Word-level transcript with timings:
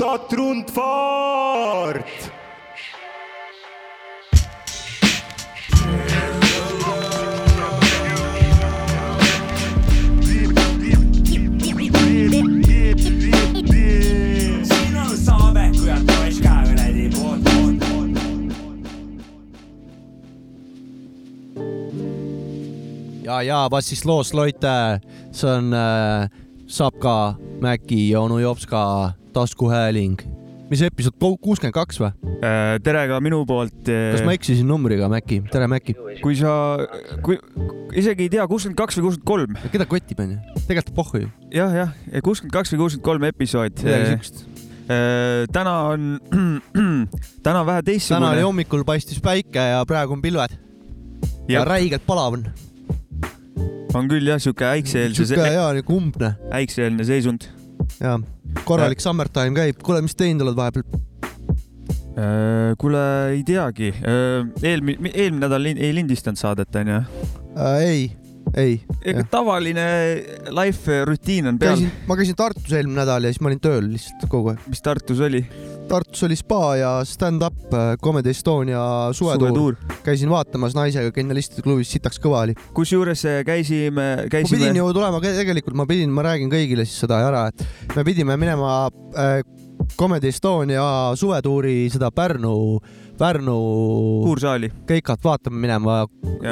Ka 0.00 0.16
poolt, 0.18 0.72
poolt. 0.72 2.32
ja, 23.22 23.42
ja 23.42 23.68
was 23.70 23.88
siis 23.88 24.04
loos, 24.04 24.32
Leute, 24.34 25.00
see 25.32 25.50
on 25.50 25.74
äh, 25.74 26.28
Sapka, 26.66 27.34
Mäki 27.60 28.10
ja 28.10 28.20
onu 28.20 28.38
Jopska 28.38 29.19
taskuhääling. 29.34 30.20
mis 30.70 30.82
episood, 30.86 31.16
kuuskümmend 31.18 31.74
kaks 31.74 31.98
või? 31.98 32.12
tere 32.84 33.02
ka 33.10 33.18
minu 33.22 33.42
poolt. 33.46 33.82
kas 33.86 34.22
ma 34.26 34.34
eksisin 34.36 34.68
numbriga, 34.70 35.08
Mäki? 35.12 35.40
tere, 35.50 35.66
Mäki. 35.70 35.96
kui 36.22 36.36
sa, 36.38 36.52
kui 37.26 37.38
isegi 37.98 38.28
ei 38.28 38.32
tea, 38.36 38.46
kuuskümmend 38.50 38.78
kaks 38.78 38.98
või 38.98 39.08
kuuskümmend 39.08 39.28
kolm, 39.30 39.58
keda 39.72 39.88
kotib, 39.90 40.22
onju? 40.24 40.38
tegelikult 40.68 40.94
pohhu 40.96 41.24
ju. 41.24 41.32
jah, 41.56 41.74
jah, 41.82 41.92
kuuskümmend 42.24 42.54
kaks 42.54 42.74
või 42.74 42.82
kuuskümmend 42.84 43.08
kolm 43.10 43.28
episood. 43.30 43.84
midagi 43.84 44.14
siukest. 44.14 44.42
täna 45.58 45.76
on, 45.90 46.08
täna 47.44 47.62
on 47.62 47.68
vähe 47.68 47.82
täna 47.82 47.84
oli 47.84 47.86
teistsugune. 47.92 48.42
hommikul 48.46 48.84
paistis 48.88 49.22
päike 49.22 49.70
ja 49.74 49.84
praegu 49.86 50.16
on 50.16 50.24
pilved. 50.24 50.58
ja 51.50 51.64
räigelt 51.66 52.06
palav 52.06 52.38
on. 52.38 52.50
on 53.94 54.10
küll 54.10 54.32
jah, 54.32 54.40
sihuke 54.42 54.70
äikse-eelse, 54.70 55.26
siuke 55.26 55.50
hea 55.50 55.70
nagu 55.80 55.96
umbne 55.96 56.36
äikse-eelne 56.62 57.04
seisund. 57.04 57.50
ja 57.98 58.20
korralik 58.64 59.02
summertime 59.02 59.56
käib. 59.56 59.82
kuule, 59.84 60.02
mis 60.04 60.16
teinud 60.18 60.46
oled 60.46 60.58
vahepeal? 60.58 61.06
kuule, 62.80 63.02
ei 63.32 63.42
teagi, 63.46 63.92
eelmine, 64.62 65.12
eelmine 65.14 65.46
nädal 65.46 65.68
ei 65.70 65.92
lindistanud 65.94 66.40
saadet, 66.40 66.74
onju. 66.76 66.98
äh,? 67.54 67.76
ei, 67.86 68.02
ei. 68.58 68.74
ega 69.06 69.24
tavaline 69.30 69.86
life 70.50 71.04
rutiin 71.08 71.52
on 71.52 71.60
peal. 71.62 71.86
ma 72.08 72.18
käisin 72.18 72.36
Tartus 72.36 72.72
eelmine 72.72 73.00
nädal 73.00 73.24
ja 73.24 73.32
siis 73.32 73.40
ma 73.40 73.52
olin 73.52 73.62
tööl 73.62 73.92
lihtsalt 73.94 74.26
kogu 74.32 74.52
aeg. 74.52 74.66
mis 74.68 74.84
Tartus 74.84 75.22
oli? 75.24 75.44
Tartus 75.90 76.22
oli 76.22 76.36
spa 76.38 76.76
ja 76.78 76.90
stand-up 77.04 77.72
äh, 77.74 77.96
Comedy 78.02 78.30
Estonia 78.30 78.80
suvetuur. 79.12 79.74
käisin 80.04 80.30
vaatamas 80.30 80.76
naisega 80.78 81.10
Genialistide 81.10 81.64
klubis, 81.66 81.90
sitaks 81.90 82.20
kõva 82.22 82.44
oli. 82.44 82.54
kusjuures 82.76 83.24
äh, 83.26 83.40
käisime, 83.46 84.06
ma 84.22 84.28
käisime 84.30 84.60
pidin. 84.60 84.78
ju 84.78 84.92
tulema, 84.94 85.18
tegelikult 85.24 85.74
ma 85.74 85.88
pidin, 85.90 86.12
ma 86.14 86.22
räägin 86.28 86.52
kõigile 86.52 86.86
siis 86.86 87.02
seda 87.02 87.18
ära, 87.26 87.48
et 87.50 87.96
me 87.96 88.06
pidime 88.06 88.38
minema 88.38 88.84
äh, 89.18 89.42
Comedy 89.98 90.30
Estonia 90.30 90.84
suvetuuri 91.18 91.88
seda 91.90 92.12
Pärnu, 92.14 92.54
Pärnu 93.18 93.58
kuursaali. 94.24 94.70
keikat 94.86 95.24
vaatama 95.24 95.58
minema. 95.58 96.00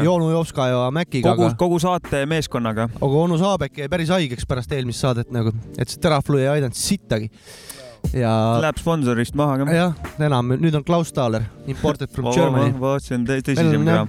Joonu 0.03 0.31
Jopska 0.31 0.67
ja 0.69 0.91
Mäkiga, 0.91 1.37
kogu 1.37 1.55
kogu 1.57 1.79
saate 1.79 2.27
meeskonnaga. 2.27 2.89
aga 3.01 3.23
onu 3.23 3.39
Saabek 3.39 3.85
jäi 3.85 3.89
päris 3.89 4.11
haigeks 4.11 4.47
pärast 4.49 4.73
eelmist 4.73 5.07
saadet 5.07 5.31
nagu, 5.31 5.55
et 5.79 5.89
see 5.89 6.03
Teraflu 6.03 6.43
ei 6.43 6.51
aidanud 6.59 6.75
sittagi. 6.75 7.31
Ja 8.17 8.33
Läheb 8.63 8.79
sponsorist 8.81 9.37
maha 9.39 9.59
ka. 9.63 9.73
jah, 9.75 10.09
enam, 10.29 10.55
nüüd 10.57 10.79
on 10.79 10.87
Klaus 10.87 11.13
Thaler, 11.13 11.45
imported 11.67 12.11
from 12.15 12.33
Germany. 12.35 12.73
on 12.73 12.81
tõ- 12.81 13.29
Meil 13.29 13.45
tõsisem 13.47 13.85
ka 13.89 14.07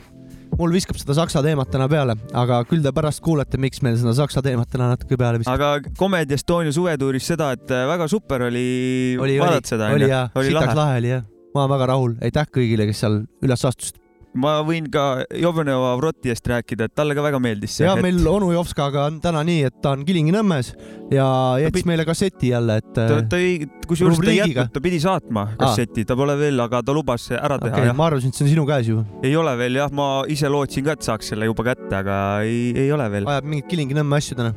mul 0.59 0.73
viskab 0.73 0.97
seda 0.99 1.15
saksa 1.17 1.41
teemat 1.45 1.69
täna 1.71 1.87
peale, 1.91 2.15
aga 2.35 2.61
küll 2.69 2.81
te 2.83 2.91
pärast 2.95 3.21
kuulete, 3.23 3.59
miks 3.61 3.83
meil 3.85 3.97
seda 3.99 4.15
saksa 4.17 4.41
teemat 4.45 4.69
täna 4.71 4.89
natuke 4.93 5.17
peale 5.19 5.41
viskab. 5.41 5.55
aga 5.59 5.93
Comedy 5.99 6.35
Estonia 6.35 6.73
suvetuuris 6.75 7.27
seda, 7.31 7.51
et 7.55 7.71
äh, 7.71 7.85
väga 7.89 8.07
super 8.11 8.47
oli, 8.49 9.17
oli, 9.21 9.37
vaadata, 9.41 9.75
seda, 9.75 9.91
oli 9.95 10.09
jaa, 10.09 10.27
sitaks 10.35 10.75
lahe 10.79 10.97
oli 11.03 11.13
jah. 11.13 11.23
ma 11.55 11.63
olen 11.63 11.73
väga 11.75 11.89
rahul, 11.93 12.15
aitäh 12.25 12.49
kõigile, 12.57 12.89
kes 12.89 13.03
seal 13.05 13.21
üles 13.45 13.65
astusid. 13.71 13.98
Ma 14.37 14.59
võin 14.65 14.87
ka 14.91 15.23
Jovanova 15.37 15.95
Vroti 15.97 16.31
eest 16.33 16.45
rääkida, 16.49 16.89
et 16.89 16.95
talle 16.97 17.15
ka 17.17 17.23
väga 17.25 17.39
meeldis 17.41 17.79
see. 17.79 17.87
ja 17.87 17.95
meil 18.01 18.19
onu 18.29 18.51
Jopskaga 18.53 19.07
on 19.09 19.19
täna 19.23 19.41
nii, 19.45 19.63
et 19.69 19.79
ta 19.81 19.93
on 19.95 20.05
Kilingi-Nõmmes 20.05 20.71
ja 21.13 21.25
jättis 21.63 21.87
meile 21.89 22.05
kasseti 22.07 22.51
jälle, 22.53 22.79
et 22.83 22.91
ta, 22.93 23.39
ei, 23.39 23.65
kusjuures 23.89 24.21
ta 24.21 24.29
ei 24.29 24.39
jätnud, 24.41 24.71
ta 24.75 24.83
pidi 24.85 25.01
saatma 25.01 25.47
kasseti, 25.59 26.05
ta 26.09 26.17
pole 26.19 26.37
veel, 26.39 26.61
aga 26.61 26.83
ta 26.85 26.95
lubas 26.95 27.29
ära 27.33 27.57
teha 27.61 27.73
okei, 27.73 27.89
jah. 27.89 27.97
ma 27.97 28.09
arvasin, 28.11 28.33
et 28.33 28.39
see 28.39 28.45
on 28.45 28.53
sinu 28.53 28.65
käes 28.69 28.91
juba. 28.91 29.05
ei 29.25 29.35
ole 29.39 29.55
veel 29.59 29.81
jah, 29.81 29.93
ma 29.95 30.09
ise 30.29 30.51
lootsin 30.51 30.85
ka, 30.85 30.97
et 30.97 31.09
saaks 31.09 31.33
selle 31.33 31.49
juba 31.49 31.65
kätte, 31.71 31.91
aga 32.03 32.17
ei, 32.45 32.69
ei 32.85 32.93
ole 32.93 33.09
veel. 33.11 33.29
ajab 33.29 33.49
mingit 33.49 33.71
Kilingi-Nõmme 33.73 34.21
asju 34.21 34.37
täna. 34.37 34.53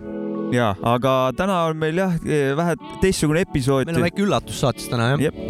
ja, 0.53 0.73
aga 0.85 1.17
täna 1.39 1.63
on 1.73 1.81
meil 1.81 2.05
jah, 2.05 2.19
vähe 2.61 2.77
teistsugune 3.05 3.47
episood. 3.49 3.89
meil 3.89 4.03
on 4.03 4.11
väike 4.11 4.27
üllatus 4.27 4.61
saates 4.67 4.93
täna 4.93 5.15
jah. 5.15 5.29
jep, 5.31 5.47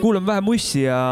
kuulame 0.00 0.32
vähe 0.32 0.48
mussi 0.48 0.86
ja 0.88 1.02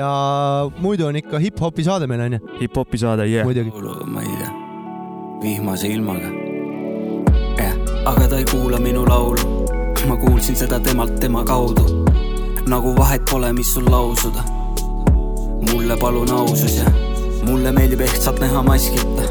ja 0.00 0.70
muidu 0.78 1.06
on 1.06 1.16
ikka 1.16 1.38
hip-hopi 1.38 1.84
saade 1.84 2.06
meil 2.10 2.20
onju, 2.26 2.40
hip-hopi 2.60 2.98
saade, 2.98 3.26
yeah.. 3.28 3.44
muidugi. 3.44 3.72
ma 4.06 4.22
ei 4.22 4.36
tea, 4.38 4.52
vihmase 5.42 5.88
ilmaga. 5.88 6.30
jah, 7.58 7.74
aga 8.12 8.28
ta 8.28 8.38
ei 8.38 8.46
kuula 8.50 8.78
minu 8.78 9.04
laulu. 9.08 9.66
ma 10.08 10.16
kuulsin 10.16 10.56
seda 10.56 10.80
temalt 10.80 11.20
tema 11.20 11.44
kaudu. 11.44 11.84
nagu 12.68 12.94
vahet 12.96 13.24
pole, 13.30 13.52
mis 13.52 13.74
sul 13.74 13.90
lausuda. 13.90 14.44
mulle 15.72 15.96
palun 15.96 16.32
ausus 16.32 16.78
ja 16.78 16.92
mulle 17.44 17.72
meeldib 17.72 18.00
ehtsalt 18.00 18.40
näha 18.40 18.62
maskita. 18.62 19.28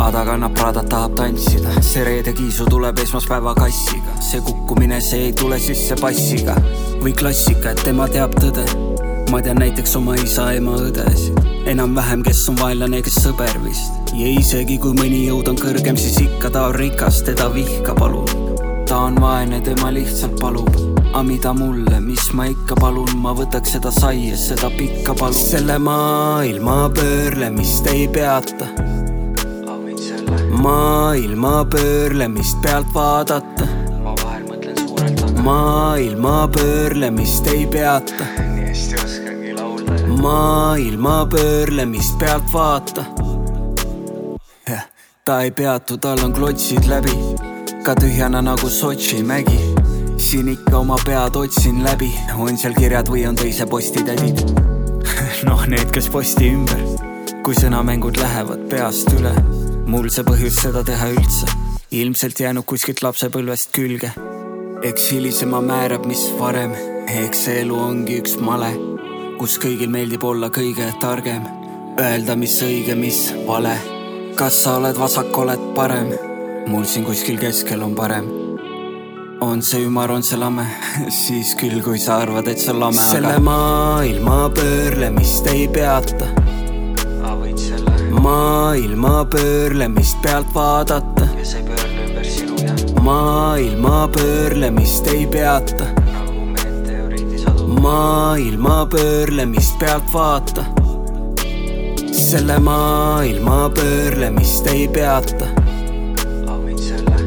Ada 0.00 0.22
kannab 0.24 0.54
Pradat, 0.56 0.86
tahab 0.88 1.12
tantsida, 1.18 1.74
see 1.84 2.04
reede 2.04 2.32
kiisu 2.32 2.64
tuleb 2.72 2.98
esmaspäeva 3.04 3.52
kassiga, 3.54 4.16
see 4.24 4.40
kukkumine, 4.40 5.00
see 5.04 5.26
ei 5.28 5.34
tule 5.36 5.60
sisse 5.60 5.98
passiga 6.00 6.56
või 7.04 7.12
klassika, 7.12 7.74
et 7.74 7.84
tema 7.84 8.08
teab 8.08 8.32
tõde 8.40 8.89
ma 9.30 9.38
tean 9.42 9.60
näiteks 9.62 9.92
oma 9.98 10.16
isa, 10.18 10.48
ema, 10.58 10.74
õdesid, 10.88 11.36
enam-vähem, 11.70 12.24
kes 12.26 12.40
on 12.50 12.56
vaenlane, 12.58 12.98
kes 13.06 13.18
sõber 13.22 13.52
vist. 13.62 14.10
ja 14.18 14.26
isegi 14.26 14.78
kui 14.82 14.94
mõni 14.96 15.20
jõud 15.28 15.52
on 15.52 15.58
kõrgem, 15.60 15.98
siis 16.00 16.18
ikka 16.24 16.50
ta 16.50 16.64
on 16.70 16.74
rikas, 16.74 17.20
teda 17.28 17.46
vihka 17.54 17.94
palun. 17.94 18.26
ta 18.90 19.04
on 19.06 19.20
vaene, 19.22 19.60
tema 19.62 19.92
lihtsalt 19.94 20.34
palub. 20.40 20.70
aga 21.12 21.22
mida 21.28 21.52
mulle, 21.54 22.00
mis 22.02 22.26
ma 22.34 22.48
ikka 22.50 22.74
palun, 22.80 23.12
ma 23.22 23.34
võtaks 23.38 23.76
seda 23.76 23.94
saia, 23.94 24.34
seda 24.36 24.72
pikka 24.74 25.14
palun. 25.14 25.38
selle 25.38 25.78
maailma 25.78 26.90
pöörlemist 26.98 27.86
ei 27.94 28.08
peata. 28.08 28.66
maailma 30.50 31.64
pöörlemist 31.70 32.58
pealt 32.66 32.94
vaadata. 32.94 33.70
ma 34.02 34.18
vahel 34.24 34.46
mõtlen 34.50 34.86
suurelt, 34.86 35.42
maailma 35.46 36.48
pöörlemist 36.58 37.46
ei 37.54 37.66
peata 37.70 38.26
nii 38.60 38.68
hästi 38.68 38.96
laulda. 38.96 39.09
Maailma 40.20 41.26
pöörlemist 41.26 42.18
pealt 42.18 42.52
vaata. 42.52 43.04
ta 45.24 45.42
ei 45.42 45.50
peatu, 45.50 45.96
tal 45.98 46.18
on 46.24 46.32
klotsid 46.32 46.84
läbi, 46.88 47.12
ka 47.84 47.94
tühjana 47.94 48.42
nagu 48.42 48.68
Sotši 48.68 49.22
mägi. 49.22 49.60
siin 50.16 50.48
ikka 50.48 50.78
oma 50.78 50.96
pead 51.04 51.36
otsin 51.36 51.84
läbi, 51.84 52.12
on 52.38 52.58
seal 52.58 52.74
kirjad 52.74 53.08
või 53.08 53.28
on 53.28 53.36
teise 53.36 53.66
posti 53.66 54.04
tädid. 54.04 54.44
noh, 55.48 55.66
need, 55.66 55.90
kes 55.90 56.08
posti 56.08 56.52
ümber, 56.52 56.84
kui 57.42 57.54
sõnamängud 57.54 58.20
lähevad 58.20 58.68
peast 58.68 59.12
üle, 59.16 59.32
mul 59.86 60.08
see 60.08 60.24
põhjus 60.24 60.60
seda 60.66 60.84
teha 60.84 61.08
üldse, 61.16 61.48
ilmselt 61.90 62.40
jäänud 62.40 62.64
kuskilt 62.64 63.02
lapsepõlvest 63.02 63.72
külge. 63.72 64.12
Eks 64.82 65.10
hilisema 65.12 65.60
määrab, 65.60 66.06
mis 66.08 66.28
varem, 66.38 66.76
eks 67.08 67.44
see 67.44 67.60
elu 67.64 67.76
ongi 67.76 68.20
üks 68.20 68.36
male, 68.40 68.72
kus 69.40 69.54
kõigil 69.56 69.88
meeldib 69.88 70.20
olla 70.28 70.50
kõige 70.52 70.84
targem, 71.00 71.46
öelda, 71.96 72.34
mis 72.36 72.58
õige, 72.60 72.92
mis 72.92 73.20
vale. 73.46 73.72
kas 74.36 74.58
sa 74.66 74.74
oled 74.76 74.98
vasak, 75.00 75.30
oled 75.32 75.62
parem, 75.72 76.10
mul 76.68 76.84
siin 76.84 77.06
kuskil 77.06 77.38
keskel 77.40 77.80
on 77.80 77.94
parem. 77.96 78.26
on 79.40 79.62
see 79.64 79.86
ümar, 79.86 80.12
on 80.12 80.22
see 80.22 80.36
lame, 80.36 80.66
siis 81.22 81.54
küll, 81.56 81.80
kui 81.80 81.96
sa 81.98 82.18
arvad, 82.20 82.50
et 82.52 82.60
see 82.60 82.74
on 82.74 82.82
lame, 82.82 83.00
aga. 83.00 83.12
selle 83.14 83.38
maailma 83.46 84.36
pöörlemist 84.58 85.48
ei 85.54 85.68
peata. 85.72 86.28
maailma 88.20 89.24
pöörlemist 89.24 90.20
pealt 90.20 90.52
vaadata. 90.54 91.30
maailma 93.00 94.04
pöörlemist 94.18 95.08
ei 95.14 95.26
peata. 95.26 95.99
Maailma 97.80 98.86
pöörlemist 98.86 99.78
pealt 99.78 100.12
vaata. 100.12 100.64
selle 102.12 102.58
maailma 102.58 103.70
pöörlemist 103.74 104.66
ei 104.66 104.88
peata. 104.88 105.46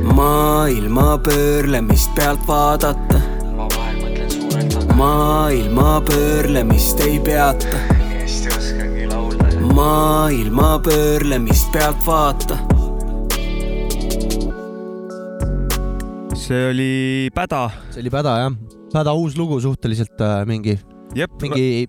maailma 0.04 1.18
pöörlemist 1.18 2.16
pealt 2.16 2.48
vaadata. 2.48 3.22
maailma 4.96 6.02
pöörlemist 6.02 7.00
ei 7.00 7.20
peata. 7.20 7.68
maailma 9.74 10.80
pöörlemist 10.80 11.72
pealt 11.72 12.06
vaata 12.06 12.58
see 16.36 16.70
oli 16.70 17.30
Päda, 17.34 17.70
see 17.92 18.02
oli 18.02 18.10
päda 18.10 18.38
jah. 18.38 18.73
Väga 18.94 19.14
uus 19.18 19.38
lugu 19.38 19.60
suhteliselt 19.64 20.22
äh, 20.22 20.44
mingi, 20.50 20.78
mingi 21.42 21.88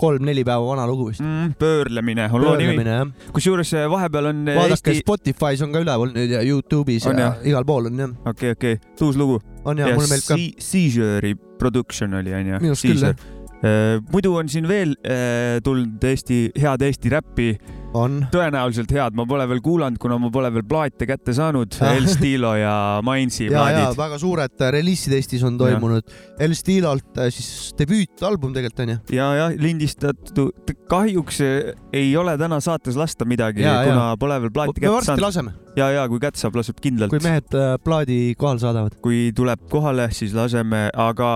kolm-neli 0.00 0.44
päeva 0.46 0.64
vana 0.66 0.86
lugu 0.88 1.08
vist. 1.10 1.22
mm, 1.22 1.54
pöörlemine 1.58 2.28
on 2.32 2.42
loo 2.42 2.54
nimi. 2.58 2.84
kusjuures 3.32 3.72
äh, 3.74 3.88
vahepeal 3.90 4.30
on 4.32 4.48
äh, 4.48 4.56
vaadake 4.58 4.94
Eesti, 4.94 5.04
Spotify's 5.04 5.62
on 5.64 5.74
ka 5.74 5.82
üleval 5.84 6.14
nüüd 6.14 6.34
ja 6.34 6.42
Youtube'is 6.46 7.06
On 7.10 7.18
ja 7.18 7.30
jah? 7.30 7.44
igal 7.52 7.66
pool 7.66 7.90
on 7.90 7.98
jah. 8.04 8.14
okei, 8.26 8.54
okei, 8.56 8.78
uus 9.02 9.18
lugu. 9.20 9.40
on 9.64 9.78
ja, 9.78 9.90
ja 9.90 9.98
mulle 9.98 10.10
meeldib 10.10 10.30
ka. 10.30 10.64
Seizure'i 10.70 11.34
production 11.60 12.14
oli 12.20 12.34
onju. 12.34 12.62
minu 12.62 12.74
arust 12.74 12.88
küll 12.88 13.06
jah. 13.10 14.00
muidu 14.10 14.34
on 14.40 14.48
siin 14.48 14.68
veel 14.70 14.96
äh, 15.04 15.58
tulnud 15.64 16.10
Eesti, 16.12 16.42
head 16.58 16.86
Eesti 16.86 17.12
räppi, 17.12 17.52
on. 17.96 18.20
tõenäoliselt 18.32 18.92
head, 18.94 19.16
ma 19.18 19.24
pole 19.28 19.46
veel 19.50 19.60
kuulanud, 19.64 19.98
kuna 20.02 20.18
ma 20.20 20.30
pole 20.32 20.50
veel 20.54 20.64
plaate 20.68 21.08
kätte 21.08 21.34
saanud. 21.36 21.74
El 21.94 22.06
Stilo 22.10 22.52
ja 22.58 22.74
Mainsi 23.06 23.48
ja, 23.48 23.54
plaadid. 23.56 23.98
väga 23.98 24.18
suured 24.22 24.62
äh, 24.62 24.72
reliisid 24.76 25.14
Eestis 25.16 25.44
on 25.46 25.58
toimunud. 25.60 26.06
El 26.40 26.54
Stilolt 26.58 27.18
äh, 27.18 27.30
siis 27.34 27.74
debüütalbum 27.78 28.54
tegelikult 28.56 28.84
onju. 28.86 28.98
ja, 29.16 29.28
ja 29.38 29.48
lindistatud, 29.58 30.74
kahjuks 30.90 31.40
äh, 31.46 31.72
ei 31.96 32.14
ole 32.16 32.36
täna 32.40 32.60
saates 32.64 32.98
lasta 32.98 33.26
midagi, 33.28 33.64
Ja, 33.64 33.80
ja. 33.82 33.90
kuna 33.90 34.06
pole 34.20 34.38
veel 34.44 34.54
plaati 34.54 34.76
me 34.78 34.84
kätte 34.86 34.94
varsti 34.94 35.10
saanud. 35.12 35.26
laseme, 35.26 35.52
ja, 35.76 35.90
ja 35.98 36.06
kui 36.08 36.22
kätte 36.22 36.40
saab, 36.40 36.56
laseb 36.60 36.80
kindlalt 36.82 37.12
kui. 37.12 37.22
mehed 37.24 37.58
plaadi 37.84 38.20
kohale 38.38 38.62
saadavad. 38.62 38.96
kui 39.02 39.30
tuleb 39.36 39.66
kohale, 39.70 40.08
siis 40.16 40.34
laseme, 40.36 40.88
aga 40.94 41.30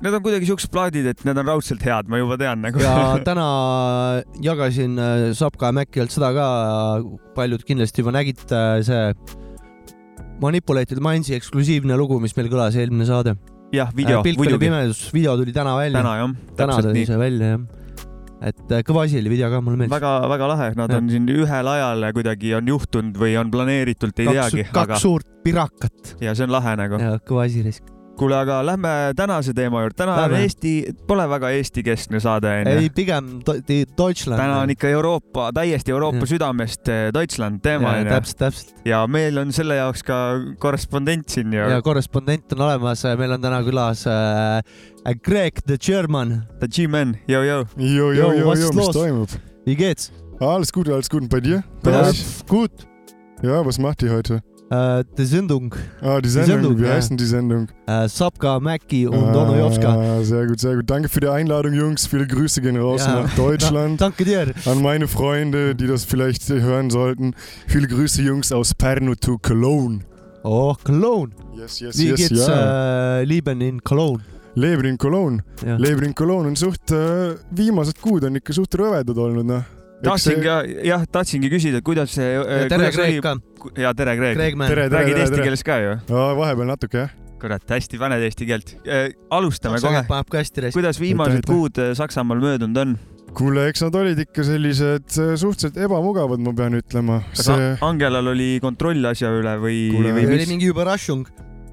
need 0.00 0.16
on 0.16 0.22
kuidagi 0.24 0.48
siuksed 0.48 0.72
plaadid, 0.72 1.10
et 1.12 1.22
need 1.28 1.40
on 1.40 1.48
raudselt 1.50 1.82
head, 1.84 2.08
ma 2.10 2.20
juba 2.20 2.38
tean 2.40 2.62
nagu. 2.64 2.80
ja 2.82 3.18
täna 3.26 3.46
jagasin 4.44 4.96
äh, 5.00 5.26
Sapka 5.36 5.70
ja 5.70 5.76
Macilt 5.76 6.14
seda 6.14 6.32
ka, 6.36 6.46
paljud 7.36 7.64
kindlasti 7.68 8.04
juba 8.04 8.14
nägid 8.16 8.44
äh, 8.48 8.80
see 8.86 9.10
Manipulated 10.40 11.02
Mindsi 11.04 11.36
eksklusiivne 11.36 11.98
lugu, 12.00 12.16
mis 12.22 12.32
meil 12.38 12.48
kõlas 12.52 12.78
eelmine 12.80 13.04
saade. 13.08 13.36
jah, 13.76 13.92
video, 13.96 14.22
pilt 14.24 14.40
oli 14.40 14.56
pimedus, 14.62 15.04
video 15.14 15.36
tuli 15.38 15.52
täna 15.54 15.76
välja. 15.78 16.00
täna 16.00 16.16
jah, 16.22 16.32
täpselt 16.62 16.96
nii. 16.96 17.20
välja 17.20 17.52
jah. 17.52 17.68
et 18.48 18.72
äh, 18.72 18.84
kõva 18.88 19.04
asi 19.04 19.20
oli 19.20 19.36
video 19.36 19.52
ka, 19.52 19.60
mulle 19.60 19.82
meeldis. 19.82 19.94
väga-väga 19.98 20.50
lahe, 20.54 20.72
nad 20.80 20.96
Jah. 20.96 21.04
on 21.04 21.12
siin 21.12 21.28
ühel 21.36 21.72
ajal 21.76 22.10
kuidagi 22.16 22.56
on 22.56 22.72
juhtunud 22.72 23.20
või 23.20 23.36
on 23.42 23.52
planeeritult, 23.52 24.24
ei 24.24 24.32
kaks, 24.32 24.40
teagi, 24.40 24.68
kaks 24.72 24.84
aga 24.86 25.04
suurt 25.04 25.32
pirakat 25.44 26.16
ja 26.24 26.32
see 26.32 26.48
on 26.48 26.56
lahe 26.56 26.76
nagu. 26.80 27.04
ja 27.04 27.18
kõva 27.20 27.44
asi 27.50 27.68
risk. 27.68 27.99
kuule, 28.20 28.36
aga 28.36 28.58
lähme 28.66 28.90
tänase 29.16 29.54
teema 29.56 29.80
juurde, 29.84 29.96
täna 29.96 30.14
on 30.18 30.20
Lähme. 30.26 30.42
Eesti, 30.44 30.72
pole 31.08 31.24
väga 31.30 31.50
Eesti-keskne 31.56 32.20
saade 32.20 32.52
ei 32.58 32.66
onju. 32.76 32.90
pigem 32.94 33.30
Do- 33.46 33.56
di- 33.68 33.86
Deutschland. 33.98 34.40
täna 34.42 34.58
on 34.64 34.70
ikka 34.74 34.88
Euroopa, 34.92 35.48
täiesti 35.56 35.94
Euroopa 35.94 36.20
Jah. 36.22 36.28
südamest 36.34 36.88
eh, 36.92 37.08
Deutschland 37.14 37.62
teema 37.64 37.94
onju. 37.96 38.10
täpselt, 38.12 38.38
täpselt 38.44 38.74
ja 38.84 39.02
meil 39.08 39.38
on 39.40 39.52
selle 39.56 39.80
jaoks 39.80 40.04
ka 40.06 40.20
korrespondent 40.60 41.28
siin 41.32 41.52
ju 41.56 41.68
ja 41.72 41.80
korrespondent 41.82 42.52
on 42.56 42.66
olemas, 42.68 43.04
meil 43.18 43.32
on 43.38 43.40
täna 43.42 43.62
külas 43.66 44.04
äh, 44.10 45.14
Greg 45.24 45.62
the 45.66 45.78
German, 45.80 46.42
The 46.60 46.68
G-Man, 46.68 47.16
jo, 47.28 47.42
jo, 47.42 47.64
was 47.64 48.60
jo, 48.60 48.68
ist 48.68 48.76
was 48.76 48.86
los? 48.86 48.96
toimub? 48.96 49.30
wie 49.66 49.76
geht's 49.76 50.12
Alles 50.40 50.70
gut, 50.72 50.88
alles 50.88 51.10
gut. 51.10 51.20
Und 51.22 51.28
bei 51.28 51.40
dir? 51.40 51.62
Bei 51.82 51.90
äh, 51.92 52.08
euch? 52.08 52.24
Gut 52.48 52.86
Ja, 53.42 53.64
was 53.64 53.78
macht 53.78 54.02
ihr 54.02 54.10
heute? 54.10 54.42
Äh, 54.70 55.04
die 55.18 55.24
Sendung 55.24 55.74
Ah, 56.00 56.16
die 56.18 56.22
Die 56.22 56.28
Sendung. 56.30 56.54
Sendung, 56.62 56.78
Wie 56.78 56.84
ja. 56.84 56.92
heißt 56.94 57.10
denn 57.10 57.16
die 57.16 57.24
Sendung? 57.26 57.68
äh, 57.86 58.08
Sapka, 58.08 58.58
Mäki 58.60 59.06
und. 59.06 59.16
Ah, 59.18 60.22
sehr 60.22 60.46
gut, 60.46 60.60
sehr 60.60 60.76
gut. 60.76 60.88
Danke 60.88 61.08
für 61.08 61.20
die 61.20 61.28
Einladung, 61.28 61.72
Jungs. 61.72 62.06
Viele 62.06 62.26
Grüße 62.26 62.60
gehen 62.60 62.76
raus 62.76 63.04
Ja. 63.06 63.22
nach 63.22 63.34
Deutschland. 63.36 64.00
Danke 64.00 64.24
dir. 64.24 64.52
An 64.66 64.80
meine 64.82 65.08
Freunde, 65.08 65.74
die 65.74 65.86
das 65.86 66.04
vielleicht 66.04 66.48
hören 66.48 66.90
sollten. 66.90 67.34
Viele 67.66 67.88
Grüße, 67.88 68.22
Jungs, 68.22 68.52
aus 68.52 68.74
Pärnu 68.74 69.14
to 69.16 69.38
Cologne. 69.38 70.00
Oh, 70.42 70.74
Cologne. 70.82 71.32
Yes, 71.56 71.80
yes, 71.80 71.98
Wie 71.98 72.08
yes, 72.08 72.16
geht's 72.28 72.46
ja. 72.46 73.18
äh, 73.18 73.24
Lieben 73.24 73.60
in 73.60 73.82
Cologne? 73.82 74.22
Leben 74.54 74.84
in 74.84 74.98
Cologne. 74.98 75.42
Leben 75.78 76.02
in 76.02 76.14
Cologne 76.14 76.48
on 76.48 76.56
suht 76.56 76.90
äh,, 76.90 77.34
viimased 77.50 78.00
kuud 78.02 78.24
on 78.24 78.34
ikka 78.40 78.52
suht 78.52 78.74
rõvedad 78.74 79.16
olnud, 79.16 79.46
noh. 79.46 79.62
Tahtsin 80.04 80.42
ka, 80.44 80.60
jah, 80.86 81.06
tahtsingi 81.12 81.50
küsida, 81.52 81.80
et 81.80 81.86
kuidas 81.86 82.14
see. 82.16 82.28
tere, 82.70 82.90
Greg 82.94 83.20
ka. 83.24 83.36
ja 83.80 83.94
tere, 83.96 84.16
tere, 84.18 84.88
räägid 84.92 85.24
eesti 85.24 85.42
keeles 85.42 85.66
ka 85.66 85.80
ju? 85.82 85.96
vahepeal 86.10 86.70
natuke 86.72 87.04
jah. 87.04 87.14
kurat, 87.40 87.64
hästi 87.72 88.00
paned 88.00 88.24
eesti 88.26 88.48
keelt. 88.48 88.74
alustame 89.32 89.80
kohe. 89.82 90.04
paneb 90.08 90.32
ka 90.32 90.42
hästi 90.42 90.72
kuidas 90.76 91.00
viimased 91.00 91.48
kuud 91.48 91.80
eh, 91.80 91.94
Saksamaal 91.98 92.42
möödunud 92.42 92.84
on? 92.84 92.96
kuule, 93.36 93.68
eks 93.70 93.84
nad 93.84 93.94
olid 93.94 94.18
ikka 94.24 94.44
sellised 94.46 95.18
äh, 95.20 95.34
suhteliselt 95.38 95.78
ebamugavad, 95.84 96.40
ma 96.42 96.54
pean 96.56 96.74
ütlema. 96.80 97.20
kas 97.34 97.46
see 97.50 97.68
Angelal 97.86 98.32
oli 98.32 98.56
kontroll 98.62 99.06
asja 99.12 99.30
üle 99.36 99.54
või, 99.62 99.84
või 99.94 100.26
oli 100.26 100.34
mis? 100.34 100.50
mingi 100.50 100.70
Überraschung. 100.70 101.28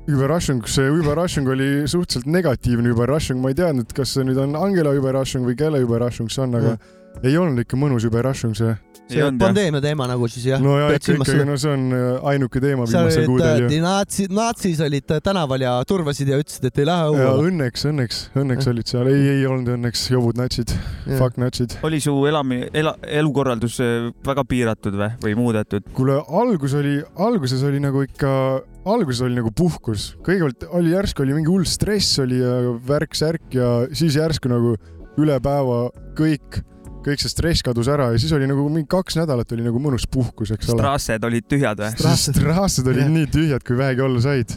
Überraschung, 0.07 0.61
see 0.71 0.87
Überraschung 0.87 1.49
oli 1.51 1.69
suhteliselt 1.89 2.29
negatiivne 2.31 2.93
Überraschung, 2.93 3.41
ma 3.43 3.51
ei 3.51 3.57
teadnud, 3.59 3.89
kas 3.95 4.13
see 4.15 4.23
nüüd 4.27 4.39
on 4.39 4.55
Angela 4.55 4.93
Überraschung 4.95 5.43
või 5.47 5.57
kelle 5.59 5.81
Überraschung 5.83 6.31
see 6.31 6.45
on, 6.45 6.55
aga 6.61 6.77
ei 7.25 7.37
olnud 7.37 7.63
ikka 7.63 7.79
mõnus 7.79 8.05
Überraschung 8.07 8.53
see. 8.57 8.73
see 9.07 9.27
pandeemia 9.39 9.81
teema 9.83 10.07
nagu 10.09 10.27
siis 10.29 10.45
jah. 10.49 10.61
no 10.61 10.75
ja 10.79 10.89
pead 10.91 11.05
ikka, 11.13 11.23
ikkagi 11.23 11.45
no 11.47 11.55
see 11.59 11.73
on 11.73 11.85
äh, 11.95 12.27
ainuke 12.33 12.61
teema 12.63 12.85
viimasel 12.89 13.27
kuudel 13.29 13.65
äh, 13.65 13.75
ju. 13.75 13.81
natsid, 13.83 14.33
natsid 14.35 14.81
olid 14.85 15.13
äh, 15.15 15.21
tänaval 15.23 15.63
ja 15.63 15.73
turvasid 15.87 16.31
ja 16.31 16.39
ütlesid, 16.41 16.67
et 16.69 16.81
ei 16.83 16.87
lähe 16.89 17.07
ja 17.07 17.13
õuele. 17.13 17.51
õnneks, 17.51 17.85
õnneks, 17.91 18.21
õnneks 18.37 18.67
Jah. 18.67 18.73
olid 18.73 18.91
seal, 18.91 19.11
ei, 19.11 19.29
ei 19.37 19.45
olnud 19.49 19.73
õnneks 19.77 20.03
jobud 20.13 20.39
natsid, 20.39 20.73
fuck 21.07 21.39
natsid. 21.41 21.77
oli 21.87 22.01
su 22.03 22.13
elami-, 22.29 22.65
ela-, 22.77 22.97
elukorraldus 23.21 23.79
eh, 23.85 24.09
väga 24.27 24.45
piiratud 24.49 24.99
või, 24.99 25.11
või 25.23 25.37
muudetud? 25.39 25.87
kuule, 25.97 26.19
algus 26.41 26.77
oli, 26.77 26.99
alguses 27.29 27.63
oli 27.67 27.81
nagu 27.83 28.03
ikka, 28.05 28.33
alguses 28.87 29.23
oli 29.25 29.39
nagu 29.39 29.53
puhkus, 29.55 30.11
kõigepealt 30.25 30.67
oli 30.77 30.93
järsku 30.93 31.25
oli 31.25 31.39
mingi 31.39 31.51
hull 31.51 31.67
stress 31.69 32.19
oli 32.23 32.43
ja 32.43 32.77
värk-särk 32.87 33.57
ja 33.57 33.71
siis 33.95 34.19
järsku 34.19 34.51
nagu 34.51 34.75
üle 35.17 35.37
päeva 35.41 35.87
kõik, 36.17 36.61
kõik 37.07 37.23
see 37.23 37.31
stress 37.31 37.63
kadus 37.65 37.87
ära 37.91 38.09
ja 38.13 38.19
siis 38.21 38.33
oli 38.35 38.47
nagu 38.49 38.65
mingi 38.69 38.89
kaks 38.91 39.17
nädalat 39.19 39.51
oli 39.55 39.65
nagu 39.65 39.79
mõnus 39.83 40.07
puhkus, 40.11 40.51
eks 40.55 40.69
ole. 40.73 40.81
Strassed 40.81 41.27
olid 41.29 41.47
tühjad 41.49 41.79
või? 41.79 41.93
Strasse- 41.95 42.35
straased 42.35 42.91
olid 42.91 43.09
nii 43.13 43.29
tühjad, 43.33 43.63
kui 43.67 43.79
vähegi 43.79 44.03
olla 44.05 44.23
said. 44.23 44.53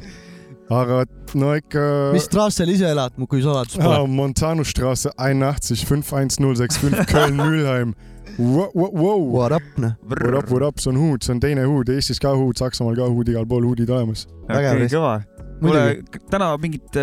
aga 0.71 1.05
no 1.35 1.51
ikka. 1.59 1.81
mis 2.15 2.29
trassel 2.31 2.71
ise 2.71 2.91
elad, 2.91 3.17
kui 3.31 3.43
saladus 3.43 3.79
Ah, 3.79 3.87
pole? 3.87 4.11
Montanusstraße 4.19 5.11
81 5.17 5.85
51065 5.87 7.07
Köln-Mülheim. 7.11 7.95
Wow. 8.39 9.25
What 9.35 9.53
up, 9.53 9.63
noh. 9.77 9.97
What 10.07 10.35
up, 10.35 10.51
what 10.51 10.63
up, 10.63 10.79
see 10.81 10.91
on 10.93 10.97
huud, 10.97 11.25
see 11.27 11.35
on 11.35 11.41
teine 11.43 11.65
huud, 11.67 11.91
Eestis 11.93 12.21
ka 12.23 12.31
huud, 12.39 12.57
Saksamaal 12.57 12.95
ka 12.97 13.09
huud, 13.11 13.29
igal 13.29 13.49
pool 13.51 13.67
huudid 13.67 13.91
olemas. 13.91 14.29
Vist. 14.49 14.95
kõva. 14.95 15.17
kuule, 15.61 15.83
täna 16.33 16.55
mingit, 16.63 16.95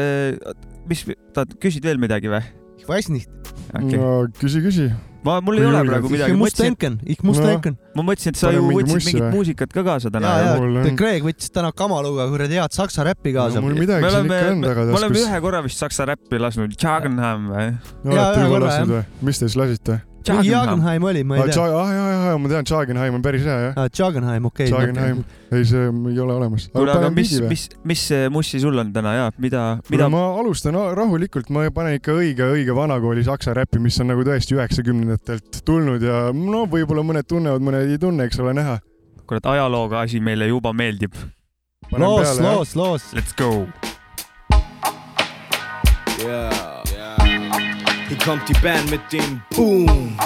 mis, 0.90 1.04
tahad, 1.36 1.52
küsid 1.62 1.86
veel 1.86 2.00
midagi 2.02 2.32
või? 2.32 2.42
weiß 2.88 3.10
nicht. 3.12 3.30
okei, 3.76 3.98
no 4.00 4.12
küsi, 4.40 4.62
küsi. 4.64 4.88
ma, 5.28 5.38
mul 5.44 5.58
ei 5.58 5.62
Kui 5.62 5.68
ole 5.70 5.78
julged. 5.82 5.92
praegu 5.92 6.12
midagi, 6.14 6.58
denken, 6.62 6.98
ich 7.06 7.22
denken. 7.22 7.78
ma 7.98 8.06
mõtlesin, 8.08 8.34
et 8.36 8.40
sa 8.40 8.48
Pane 8.50 8.58
ju 8.58 8.66
mingi 8.68 8.80
võtsid 8.80 8.94
mussi 8.96 9.10
mingit 9.12 9.26
või? 9.26 9.32
muusikat 9.36 9.76
ka 9.76 9.84
kaasa 9.88 10.12
täna 10.14 10.34
ja, 10.34 10.48
ju. 10.48 10.58
mul 10.64 10.80
ja 10.80 10.84
on-, 10.88 11.00
Greg 11.02 11.28
võttis 11.28 11.54
täna 11.54 11.72
kamaluga 11.84 12.28
kuradi 12.32 12.60
head 12.62 12.78
saksa 12.78 13.06
räppi 13.08 13.34
kaasa. 13.36 13.64
mul 13.64 13.76
me 13.76 13.86
midagi 13.86 14.08
siin 14.08 14.14
oleme 14.14 14.38
ikka, 14.42 14.52
on 14.52 14.60
me 14.64 14.68
oleme 14.68 14.86
tagataskus. 14.88 15.24
ühe 15.26 15.42
korra 15.48 15.64
vist 15.68 15.84
saksa 15.84 16.08
räppi 16.10 16.42
lasknud, 16.42 16.78
Jagenham 16.78 17.50
või? 17.54 17.68
Jaa, 17.68 18.12
olete 18.14 18.38
ühe 18.40 18.46
juba 18.46 18.54
korra, 18.56 18.70
lasknud 18.72 18.96
või? 18.96 19.04
mis 19.30 19.42
te 19.42 19.50
siis 19.50 19.60
lasite? 19.60 20.00
Jagenheim 20.28 21.06
oli, 21.10 21.24
ma 21.28 21.38
ei 21.40 21.50
tea. 21.50 21.64
ah 21.64 21.92
jaa, 21.92 21.94
jaa, 21.96 22.26
jaa, 22.28 22.38
ma 22.42 22.52
tean, 22.52 22.68
Jagenheim 22.70 23.18
on 23.18 23.24
päris 23.26 23.46
hea 23.48 23.58
jah. 23.68 23.90
Jagenheim, 24.00 24.48
okei. 24.50 24.70
Jagenheim, 24.72 25.24
ei 25.52 25.66
see 25.68 25.86
ei 26.12 26.20
ole 26.24 26.36
olemas. 26.36 26.68
kuule, 26.74 26.94
aga 26.94 27.12
mis, 27.14 27.34
mis, 27.48 27.68
mis 27.88 28.04
mussi 28.34 28.62
sul 28.64 28.78
on 28.84 28.92
täna 28.96 29.14
ja 29.16 29.30
mida, 29.44 29.64
mida 29.94 30.10
ma 30.14 30.24
alustan 30.42 30.78
rahulikult, 30.98 31.52
ma 31.54 31.68
panen 31.74 31.98
ikka 32.00 32.16
õige, 32.18 32.52
õige 32.58 32.76
vanakooli 32.76 33.26
saksa 33.28 33.56
räppi, 33.58 33.82
mis 33.84 34.00
on 34.04 34.12
nagu 34.14 34.26
tõesti 34.28 34.58
üheksakümnendatelt 34.58 35.62
tulnud 35.68 36.04
ja 36.04 36.28
no 36.36 36.66
võib-olla 36.70 37.06
mõned 37.08 37.28
tunnevad, 37.30 37.64
mõned 37.64 37.96
ei 37.96 38.02
tunne, 38.02 38.28
eks 38.28 38.40
ole 38.44 38.56
näha. 38.58 38.80
kurat 39.28 39.46
ajalooga 39.56 40.06
asi 40.06 40.22
meile 40.24 40.48
juba 40.48 40.74
meeldib. 40.74 41.16
loos, 41.92 42.40
loos, 42.40 42.76
loos. 42.76 43.14
Let's 43.14 43.36
go. 43.36 43.68
Ja. 46.26 46.78
Hier 48.08 48.18
kommt 48.20 48.48
die 48.48 48.54
Band 48.54 48.90
mit 48.90 49.02
dem 49.12 49.42
Boom. 49.50 50.18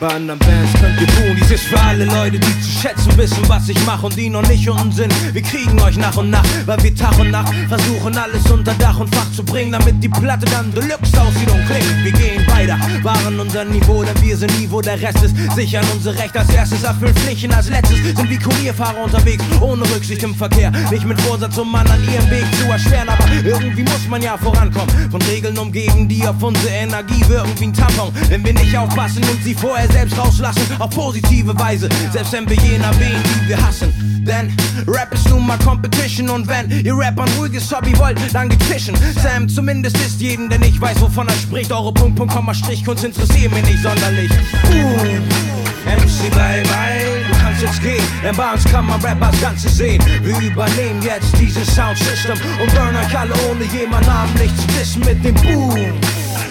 Bei 0.00 0.06
anderen 0.06 0.38
Bands 0.38 0.72
könnt 0.80 1.00
ihr 1.00 1.06
buhen. 1.08 1.36
Dies 1.40 1.50
ist 1.50 1.64
für 1.64 1.80
alle 1.80 2.04
Leute, 2.04 2.38
die 2.38 2.60
zu 2.60 2.80
schätzen 2.80 3.16
wissen, 3.16 3.42
was 3.48 3.68
ich 3.68 3.84
mache 3.84 4.06
und 4.06 4.16
die 4.16 4.30
noch 4.30 4.46
nicht 4.46 4.68
unten 4.68 4.92
sind. 4.92 5.12
Wir 5.34 5.42
kriegen 5.42 5.80
euch 5.80 5.96
nach 5.96 6.16
und 6.16 6.30
nach, 6.30 6.44
weil 6.66 6.80
wir 6.84 6.94
Tag 6.94 7.18
und 7.18 7.32
Nacht 7.32 7.52
versuchen 7.68 8.16
alles 8.16 8.48
unter 8.48 8.74
Dach 8.74 9.00
und 9.00 9.12
Fach 9.12 9.30
zu 9.32 9.42
bringen, 9.42 9.72
damit 9.72 10.00
die 10.00 10.08
Platte 10.08 10.46
dann 10.52 10.72
Deluxe 10.72 11.20
aussieht 11.20 11.50
und 11.50 11.66
klingt. 11.66 12.04
Wir 12.04 12.12
gehen 12.12 12.46
weiter, 12.46 12.78
wahren 13.02 13.40
unser 13.40 13.64
Niveau, 13.64 14.04
denn 14.04 14.22
wir 14.22 14.36
sind 14.36 14.56
nie, 14.60 14.70
wo 14.70 14.80
der 14.80 15.02
Rest 15.02 15.20
ist. 15.24 15.34
Sichern 15.56 15.84
unser 15.92 16.16
Recht 16.16 16.36
als 16.36 16.48
erstes, 16.50 16.84
erfüllen 16.84 17.14
Pflichten 17.16 17.52
als 17.52 17.68
letztes. 17.68 17.98
Sind 17.98 18.30
wie 18.30 18.38
Kurierfahrer 18.38 19.02
unterwegs, 19.02 19.42
ohne 19.60 19.82
Rücksicht 19.82 20.22
im 20.22 20.34
Verkehr. 20.34 20.70
Nicht 20.92 21.06
mit 21.06 21.20
Vorsatz, 21.22 21.58
um 21.58 21.74
anderen 21.74 22.04
ihren 22.04 22.30
Weg 22.30 22.44
zu 22.60 22.70
erschweren, 22.70 23.08
aber 23.08 23.24
irgendwie 23.44 23.82
muss 23.82 24.06
man 24.08 24.22
ja 24.22 24.36
vorankommen. 24.36 25.10
Von 25.10 25.22
Regeln 25.22 25.58
umgeben, 25.58 26.06
die 26.08 26.24
auf 26.24 26.40
unsere 26.40 26.68
Energie 26.72 27.26
wirken 27.26 27.50
wie 27.58 27.64
ein 27.64 27.74
Tampon. 27.74 28.12
Wenn 28.28 28.44
wir 28.44 28.52
nicht 28.52 28.76
aufpassen 28.78 29.24
und 29.24 29.42
sie 29.42 29.54
vorher 29.54 29.87
selbst 29.92 30.18
rauslassen, 30.18 30.62
auf 30.78 30.90
positive 30.90 31.58
Weise. 31.58 31.88
Selbst 32.12 32.32
wenn 32.32 32.48
wir 32.48 32.56
jeden 32.56 32.82
erwähnen, 32.82 33.22
die 33.24 33.48
wir 33.48 33.66
hassen. 33.66 33.92
Denn 34.26 34.54
Rap 34.86 35.12
ist 35.14 35.28
nun 35.30 35.46
mal 35.46 35.58
Competition 35.58 36.28
und 36.28 36.46
wenn 36.48 36.70
ihr 36.70 36.96
Rap 36.96 37.18
ein 37.18 37.28
ruhiges 37.38 37.74
Hobby 37.74 37.96
wollt, 37.98 38.18
dann 38.32 38.48
geht 38.48 38.62
fischen. 38.64 38.94
Sam 39.22 39.48
zumindest 39.48 39.96
ist 39.98 40.20
jeden, 40.20 40.48
der 40.50 40.58
nicht 40.58 40.80
weiß, 40.80 41.00
wovon 41.00 41.28
er 41.28 41.34
spricht. 41.34 41.72
Eure 41.72 41.92
Punkt, 41.92 42.16
Punkt, 42.16 42.34
Komma, 42.34 42.52
Strich, 42.52 42.84
Kunst 42.84 43.04
interessiert 43.04 43.52
mich 43.52 43.64
nicht 43.64 43.82
sonderlich. 43.82 44.30
Boom. 44.70 45.22
MC 45.88 46.30
bye 46.32 46.62
bye, 46.64 47.24
du 47.30 47.38
kannst 47.38 47.62
jetzt 47.62 47.82
gehen, 47.82 48.02
denn 48.22 48.36
bei 48.36 48.52
uns 48.52 48.64
kann 48.64 48.86
man 48.86 49.00
Rap 49.00 49.22
als 49.22 49.40
Ganze 49.40 49.70
sehen. 49.70 50.02
Wir 50.22 50.38
übernehmen 50.38 51.00
jetzt 51.02 51.32
dieses 51.40 51.66
Soundsystem 51.74 52.36
und 52.60 52.74
burn 52.74 52.94
euch 52.94 53.18
alle 53.18 53.32
ohne 53.50 53.64
jemand 53.64 54.06
namentlich 54.06 54.54
zu 54.56 54.66
dissen 54.78 55.00
mit 55.06 55.24
dem 55.24 55.34
Boom. 55.36 55.98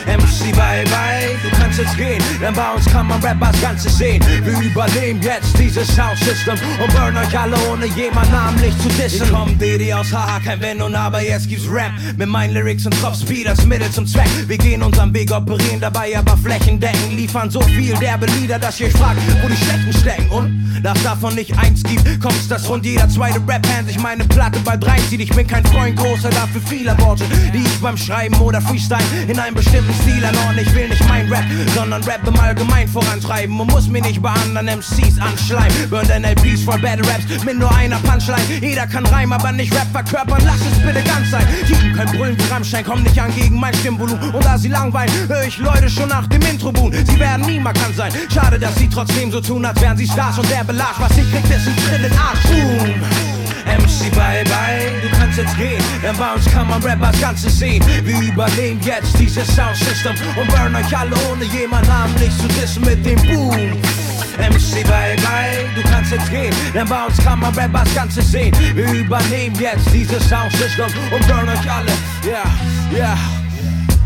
MC 0.06 0.56
bye 0.56 0.84
bye, 0.86 1.36
du 1.44 1.50
kannst 1.58 1.79
jetzt 1.79 1.98
gehen, 1.98 2.22
denn 2.41 2.53
bei 2.53 2.72
uns 2.72 2.86
kann 2.86 3.08
man 3.08 3.22
Rap 3.22 3.41
als 3.41 3.60
Ganze 3.62 3.89
sehen. 3.89 4.24
Wir 4.44 4.60
übernehmen 4.60 5.22
jetzt 5.22 5.58
dieses 5.58 5.88
Soundsystem 5.96 6.56
und 6.82 6.94
burn 6.94 7.17
euch 7.17 7.38
alle 7.38 7.56
ohne 7.72 7.86
jemand 7.88 8.32
namentlich 8.32 8.77
zu 8.79 8.89
dissen. 8.89 9.25
Hier 9.25 9.34
kommt 9.34 9.62
DD 9.62 9.94
aus 9.94 10.12
HH, 10.12 10.39
kein 10.44 10.62
Wenn 10.62 10.82
und 10.82 10.96
Aber, 10.96 11.22
jetzt 11.22 11.50
gibt's 11.50 11.70
Rap 11.70 11.91
mit 12.17 12.27
meinen 12.27 12.53
Lyrics 12.53 12.86
und 12.86 13.00
Top 13.01 13.15
Speed 13.15 13.48
als 13.48 13.65
Mittel 13.65 13.89
zum 13.91 14.06
Zweck. 14.06 14.27
Wir 14.48 14.58
gehen 14.58 14.84
unseren 14.84 15.13
Weg, 15.13 15.32
operieren 15.32 15.79
dabei 15.79 16.17
aber 16.17 16.38
flächendeckend, 16.38 17.13
liefern 17.13 17.50
so 17.50 17.62
viel 17.62 17.94
derbe 17.96 18.25
Lieder, 18.27 18.60
dass 18.60 18.79
ihr 18.79 18.91
fragt, 18.91 19.20
wo 19.41 19.48
die 19.48 19.58
Schlechten 19.58 19.94
stecken. 19.94 20.29
Und 20.29 20.67
dass 20.84 21.01
davon 21.03 21.36
nicht 21.36 21.58
eins 21.58 21.84
gibt, 21.84 22.22
kommt's, 22.22 22.48
dass 22.48 22.70
rund 22.70 22.86
jeder 22.86 23.10
zweite 23.10 23.39
Rap-Hand 23.48 23.88
sich 23.88 24.00
meine 24.00 24.24
Platte 24.25 24.60
bald 24.60 24.86
reinzieht. 24.86 25.22
Ich 25.22 25.29
bin 25.29 25.48
kein 25.48 25.65
Freund 25.65 25.96
großer 25.98 26.29
dafür 26.29 26.62
vieler 26.62 26.98
Worte, 27.00 27.24
die 27.53 27.60
ich 27.60 27.79
beim 27.82 27.98
Schreiben 27.98 28.36
oder 28.36 28.62
Freestyle 28.62 29.01
in 29.27 29.39
einem 29.39 29.56
bestimmten 29.56 29.76
Stil 30.01 30.24
anordne. 30.25 30.62
Ich 30.62 30.74
will 30.74 30.89
nicht 30.89 31.07
mein 31.07 31.31
Rap, 31.31 31.46
sondern 31.75 32.03
Rap 32.03 32.27
im 32.27 32.39
Allgemein 32.39 32.88
vorantreiben 32.88 33.60
und 33.60 33.72
muss 33.72 33.88
mir 33.88 34.01
nicht 34.01 34.22
bei 34.22 34.29
anderen 34.29 34.67
MCs 34.67 35.19
anschleimen. 35.19 35.89
Burn 35.89 36.07
den 36.07 36.24
LPs 36.24 36.63
voll 36.63 36.79
Battle 36.79 37.05
Raps 37.07 37.43
mit 37.43 37.60
nur 37.60 37.74
einer 37.75 37.98
Punchline. 38.00 38.41
Jeder 38.62 38.88
kann 38.88 39.05
reimen, 39.05 39.34
aber 39.34 39.51
nicht 39.51 39.74
Rap 39.74 39.88
verkörpern. 39.91 40.41
Lass 40.46 40.60
es 40.62 40.79
bitte 40.86 41.03
ganz 41.03 41.31
sein. 41.31 41.46
Typen 41.67 41.93
können 41.93 42.17
brüllen 42.17 42.38
wie 42.38 42.51
Rammstein, 42.51 42.84
kommen 42.86 43.03
nicht 43.03 43.19
an 43.19 43.34
gegen 43.36 43.60
mein 43.60 43.74
Stimmvolumen. 43.75 44.31
Und 44.31 44.43
da 44.43 44.57
sie 44.57 44.69
langweilen, 44.69 45.12
höre 45.27 45.43
ich 45.43 45.57
Leute 45.57 45.89
schon 45.89 46.10
nach 46.10 46.27
dem 46.27 46.41
Intro 46.41 46.72
buhen. 46.72 46.93
Sie 47.05 47.19
werden 47.19 47.46
nie 47.46 47.60
markant 47.60 47.96
sein. 47.96 48.12
Schade, 48.34 48.60
dass 48.60 48.75
sie 48.75 48.89
trotzdem 48.89 49.31
so 49.31 49.41
tun, 49.41 49.65
als 49.65 49.79
wären 49.81 49.98
sie 49.98 50.07
Stars 50.07 50.38
und 50.38 50.50
der 50.50 50.63
Belag, 50.63 50.96
was 51.00 51.12
ich 51.17 51.31
krieg, 51.31 51.43
ist 51.46 51.67
ein 51.67 51.75
Tritt 51.75 52.12
in 52.12 52.17
Arsch. 52.17 52.43
Boom. 52.43 53.47
MC 53.67 54.09
bye 54.15 54.43
bye, 54.45 54.91
du 55.01 55.09
kannst 55.17 55.38
jetzt 55.38 55.57
gehen, 55.57 55.81
denn 56.01 56.15
bei 56.17 56.33
uns 56.33 56.45
kann 56.45 56.67
man 56.67 56.81
Rap 56.81 57.01
als 57.01 57.19
Ganzes 57.19 57.59
sehen. 57.59 57.83
Wir 58.03 58.19
übernehmen 58.21 58.79
jetzt 58.83 59.17
dieses 59.19 59.47
Soundsystem 59.55 60.13
und 60.39 60.47
burn 60.47 60.75
euch 60.75 60.97
alle 60.97 61.15
ohne 61.31 61.45
jemand 61.45 61.88
namentlich 61.88 62.36
zu 62.38 62.47
dissen 62.47 62.83
mit 62.83 63.05
dem 63.05 63.21
Boom. 63.24 63.55
MC 64.38 64.83
bye 64.88 65.15
bye, 65.17 65.65
du 65.75 65.81
kannst 65.89 66.12
jetzt 66.12 66.29
gehen, 66.29 66.53
denn 66.74 66.88
bei 66.88 67.05
uns 67.05 67.17
kann 67.17 67.39
man 67.39 67.53
Rap 67.55 67.75
als 67.75 67.93
Ganzes 67.93 68.31
sehen. 68.31 68.55
Wir 68.74 68.91
übernehmen 68.91 69.55
jetzt 69.59 69.91
dieses 69.93 70.27
Soundsystem 70.29 70.88
und 71.12 71.27
burn 71.27 71.50
euch 71.50 71.71
alle, 71.71 71.91
yeah. 72.25 72.43
Yeah. 72.93 73.37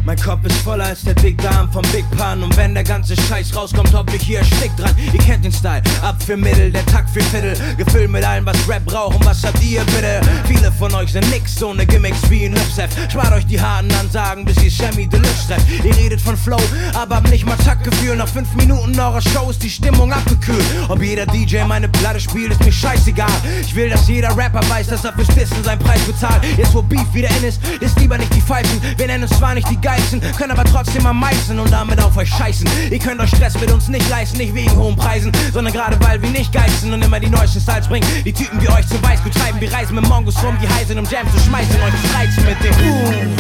Mein 0.04 0.18
Kopf 0.18 0.44
ist 0.46 0.56
voller 0.58 0.86
als 0.86 1.04
der 1.04 1.14
Big 1.14 1.38
Darm 1.42 1.72
vom 1.72 1.84
Big 1.92 2.06
Pan. 2.18 2.42
Und 2.42 2.56
wenn 2.58 2.74
der 2.74 2.84
ganze 2.84 3.16
Scheiß 3.16 3.56
rauskommt, 3.56 3.94
hopp 3.94 4.12
ich 4.14 4.24
hier 4.24 4.40
erstickt 4.40 4.80
dran. 4.80 4.96
Ihr 5.14 5.20
kennt 5.20 5.46
den 5.46 5.52
Style, 5.52 5.84
ab 6.02 6.16
für 6.26 6.36
Mittel, 6.36 6.72
der 6.72 6.86
Takt 6.88 7.10
für 7.10 7.22
Viertel 7.22 7.56
Gefüllt 7.78 8.10
mit 8.10 8.24
allem, 8.24 8.46
was 8.46 8.58
Rap 8.68 8.84
braucht. 8.86 9.18
Und 9.18 9.26
was 9.26 9.44
habt 9.44 9.62
ihr 9.64 9.84
bitte? 9.86 10.22
Viele 10.48 10.72
von 10.72 10.94
euch 10.96 11.12
sind 11.12 11.30
nix 11.30 11.62
ohne 11.62 11.86
Gimmicks 11.86 12.28
wie 12.30 12.46
ein 12.46 12.56
Hipsef 12.56 12.90
Spart 13.12 13.34
euch 13.34 13.46
die 13.46 13.62
harten 13.62 13.92
Ansagen, 13.94 14.44
bis 14.44 14.62
ihr 14.64 14.72
Sammy 14.72 15.08
Deluxe 15.08 15.48
trefft. 15.48 15.68
Ihr 15.84 15.96
redet 15.96 16.20
von 16.20 16.36
Flow, 16.36 16.60
aber 16.94 17.18
habt 17.18 17.30
nicht 17.30 17.46
mal 17.46 17.58
Taktgefühl. 17.58 18.16
Nach 18.16 18.28
fünf 18.28 18.54
Minuten 18.56 19.00
eurer 19.00 19.22
Show 19.22 19.50
ist 19.52 19.62
die 19.62 19.70
Stimmung 19.70 20.12
abgekühlt. 20.12 20.66
Ob 20.90 21.02
jeder 21.02 21.28
DJ 21.28 21.64
meine 21.68 21.88
Platte 21.88 22.20
spielt, 22.20 22.52
ist 22.52 22.64
mir 22.66 22.72
scheißegal. 22.72 23.30
Ich 23.62 23.76
will, 23.76 23.90
dass 23.90 24.08
jeder 24.08 24.36
Rapper 24.36 24.68
weiß, 24.68 24.88
dass 24.88 25.06
er 25.06 25.14
fürs 25.14 25.28
Dissen 25.28 25.64
seinen 25.64 25.80
Preis 25.80 26.02
bezahlt. 26.02 26.44
Jetzt 26.58 26.74
wo 26.74 26.82
Beef 26.82 27.14
wieder 27.14 27.30
in 27.38 27.44
ist, 27.44 27.62
ist 27.80 28.00
lieber 28.00 28.18
nicht 28.18 28.34
die 28.34 28.42
Pfeifen. 28.42 28.82
Wir 28.98 29.08
nennen 29.08 29.24
uns 29.24 29.38
zwar 29.38 29.54
nicht 29.54 29.70
die 29.70 29.80
Geilsten, 29.92 30.22
können 30.38 30.52
aber 30.52 30.64
trotzdem 30.64 31.06
am 31.06 31.20
meisten 31.20 31.60
und 31.60 31.70
damit 31.70 32.02
auf 32.02 32.16
euch 32.16 32.30
scheißen. 32.30 32.66
Ihr 32.90 33.00
könnt 33.00 33.20
euch 33.20 33.30
Stress 33.30 33.60
mit 33.60 33.70
uns 33.72 33.90
nicht 33.90 34.10
leisten, 34.10 34.38
nicht 34.38 34.54
wegen 34.54 34.74
hohen 34.78 34.96
Preisen, 34.96 35.34
sondern 35.52 35.74
gerade 35.74 35.98
weil 36.02 36.22
wir 36.22 36.30
nicht 36.30 36.54
geil 36.54 36.70
sind 36.80 36.94
und 36.94 37.04
immer 37.04 37.20
die 37.20 37.30
neuesten 37.30 37.60
Styles 37.60 37.90
bringen. 37.90 38.08
Die 38.24 38.32
Typen 38.32 38.62
wie 38.62 38.70
euch 38.70 38.88
zu 38.88 39.02
Weißgut 39.04 39.34
treiben, 39.34 39.60
wir 39.60 39.74
reisen 39.74 39.96
mit 39.96 40.08
Mongos 40.08 40.42
rum, 40.44 40.56
die 40.62 40.68
heiß 40.68 40.88
sind, 40.88 40.98
um 40.98 41.04
Jams 41.04 41.30
zu 41.34 41.40
schmeißen, 41.42 41.76
euch 41.76 42.02
zu 42.02 42.16
reizen 42.16 42.46
mit 42.46 42.64
dem 42.64 42.76
Boom. 42.78 43.36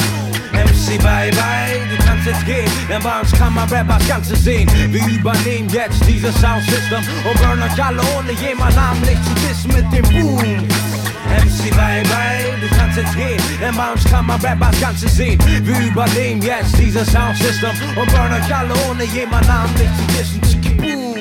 MC 0.51 1.01
bye 1.01 1.31
bye, 1.31 1.79
du 1.89 2.05
kannst 2.05 2.27
jetzt 2.27 2.45
gehen, 2.45 2.69
denn 2.89 3.01
bei 3.01 3.21
uns 3.21 3.31
kann 3.31 3.53
man 3.53 3.69
Rap 3.69 3.89
als 3.89 4.05
Ganzes 4.05 4.43
sehen. 4.43 4.69
Wir 4.89 5.07
übernehmen 5.07 5.69
jetzt 5.69 6.05
dieses 6.05 6.35
Soundsystem 6.41 6.99
und 6.99 7.41
burn 7.41 7.61
euch 7.63 7.81
alle 7.81 8.01
ohne 8.17 8.33
jemand 8.33 8.75
namentlich 8.75 9.17
zu 9.23 9.33
dissen 9.47 9.71
mit 9.73 9.93
dem 9.93 10.21
Boom. 10.21 11.00
MC 11.29 11.69
bye 11.71 12.03
bye, 12.03 12.57
du 12.61 12.67
kannst 12.75 12.97
jetzt 12.97 13.15
gehen, 13.15 13.41
denn 13.59 13.75
bei 13.75 13.91
uns 13.91 14.03
kann 14.05 14.25
man 14.25 14.39
Rap 14.41 14.61
als 14.61 14.79
Ganzes 14.79 15.15
sehen. 15.15 15.39
Wir 15.45 15.79
übernehmen 15.79 16.41
jetzt 16.41 16.77
dieses 16.77 17.11
Soundsystem 17.11 17.71
und 17.95 18.11
burn 18.11 18.33
euch 18.33 18.55
alle 18.55 18.73
ohne 18.89 19.03
jemand 19.05 19.47
namentlich 19.47 19.89
zu 19.97 20.17
dissen. 20.17 20.41
Tschicki, 20.41 20.73
Boom. 20.75 21.11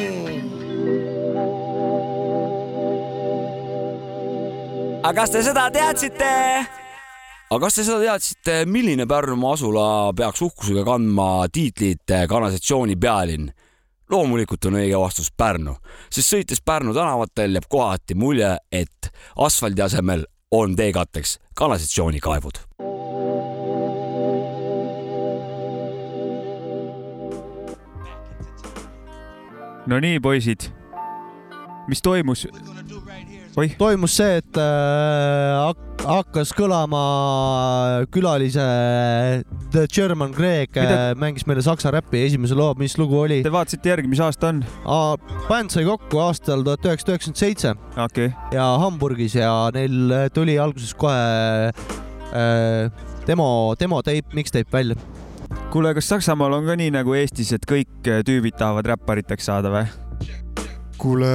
aga 5.03 5.21
kas 5.21 5.31
te 5.33 5.43
seda 5.43 5.71
teadsite? 5.73 6.33
aga 7.51 7.61
kas 7.65 7.75
te 7.75 7.85
seda 7.87 8.01
teadsite, 8.05 8.65
milline 8.67 9.07
Pärnumaa 9.09 9.55
asula 9.57 9.87
peaks 10.17 10.43
uhkusega 10.45 10.85
kandma 10.85 11.49
tiitlit 11.53 12.13
kanalisatsiooni 12.29 12.97
pealinn? 13.01 13.49
Loomulikult 14.11 14.65
on 14.65 14.79
õige 14.81 14.99
vastus 14.99 15.31
Pärnu, 15.37 15.77
sest 16.11 16.35
sõites 16.35 16.63
Pärnu 16.65 16.95
tänavatel 16.95 17.55
jääb 17.59 17.69
kohati 17.71 18.15
mulje, 18.15 18.57
et 18.73 19.13
asfaldi 19.37 19.83
asemel 19.83 20.27
on 20.51 20.77
teekatteks 20.77 21.39
kanalisatsioonikaevud. 21.55 22.65
Nonii, 29.87 30.21
poisid, 30.21 30.61
mis 31.89 32.03
toimus? 32.03 32.47
oih, 33.59 33.73
toimus 33.79 34.15
see, 34.21 34.37
et 34.41 34.59
äh, 34.61 35.55
hak- 35.67 36.05
hakkas 36.07 36.53
kõlama 36.57 37.01
külalise 38.15 38.63
The 39.75 39.85
German 39.91 40.33
Greg 40.37 40.77
äh, 40.79 40.87
Mida- 40.87 41.19
mängis 41.21 41.47
meile 41.49 41.63
saksa 41.65 41.93
räppi 41.95 42.23
esimese 42.29 42.57
loo, 42.59 42.73
mis 42.81 42.97
lugu 43.01 43.19
oli? 43.25 43.41
te 43.45 43.53
vaatasite 43.53 43.93
järgi, 43.93 44.11
mis 44.11 44.23
aasta 44.25 44.53
on? 44.53 44.63
bänd 45.51 45.75
sai 45.75 45.85
kokku 45.89 46.23
aastal 46.23 46.65
tuhat 46.67 46.87
üheksasada 46.89 47.17
üheksakümmend 47.17 47.43
seitse 47.43 47.75
okay., 48.01 48.31
ja 48.55 48.67
Hamburgis 48.81 49.37
ja 49.39 49.53
neil 49.77 50.15
äh, 50.15 50.29
tuli 50.35 50.57
alguses 50.63 50.95
kohe 50.95 51.71
äh, 51.71 53.07
demo, 53.27 53.49
demoteip, 53.81 54.31
mixtape 54.37 54.71
välja. 54.73 54.97
kuule, 55.75 55.93
kas 55.99 56.09
Saksamaal 56.11 56.55
on 56.61 56.71
ka 56.71 56.79
nii 56.79 56.95
nagu 56.95 57.15
Eestis, 57.19 57.53
et 57.57 57.67
kõik 57.69 58.07
äh, 58.09 58.23
tüübid 58.27 58.57
tahavad 58.59 58.89
räppariteks 58.95 59.51
saada 59.51 59.75
või? 59.75 59.85
kuule, 61.01 61.31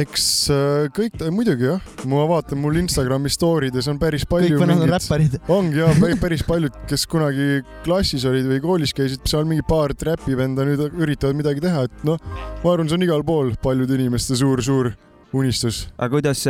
eks 0.00 0.26
äh, 0.52 0.86
kõik, 0.94 1.18
muidugi 1.34 1.68
jah, 1.68 1.88
ma 2.10 2.24
vaatan 2.30 2.60
mul 2.62 2.78
Instagrami 2.80 3.32
story 3.32 3.70
des 3.74 3.88
on 3.90 3.98
päris 4.00 4.24
kõik 4.24 4.32
palju 4.32 4.60
vennad 4.60 4.78
on 4.78 4.84
mingit, 4.84 4.94
räpparid. 4.94 5.36
ongi 5.52 5.82
ja 5.82 5.90
päris 6.24 6.44
paljud, 6.46 6.78
kes 6.90 7.06
kunagi 7.10 7.62
klassis 7.84 8.24
olid 8.30 8.48
või 8.50 8.62
koolis 8.64 8.94
käisid, 8.96 9.24
seal 9.28 9.48
mingi 9.48 9.64
paar 9.68 9.92
räpivenda 9.94 10.66
nüüd 10.68 10.86
üritavad 10.92 11.36
midagi 11.38 11.64
teha, 11.64 11.84
et 11.88 12.06
noh, 12.08 12.20
ma 12.62 12.72
arvan, 12.72 12.88
see 12.88 12.98
on 12.98 13.06
igal 13.06 13.26
pool 13.26 13.52
paljude 13.62 13.98
inimeste 13.98 14.38
suur-suur 14.40 14.94
unistus. 15.34 15.84
aga 15.98 16.16
kuidas 16.16 16.46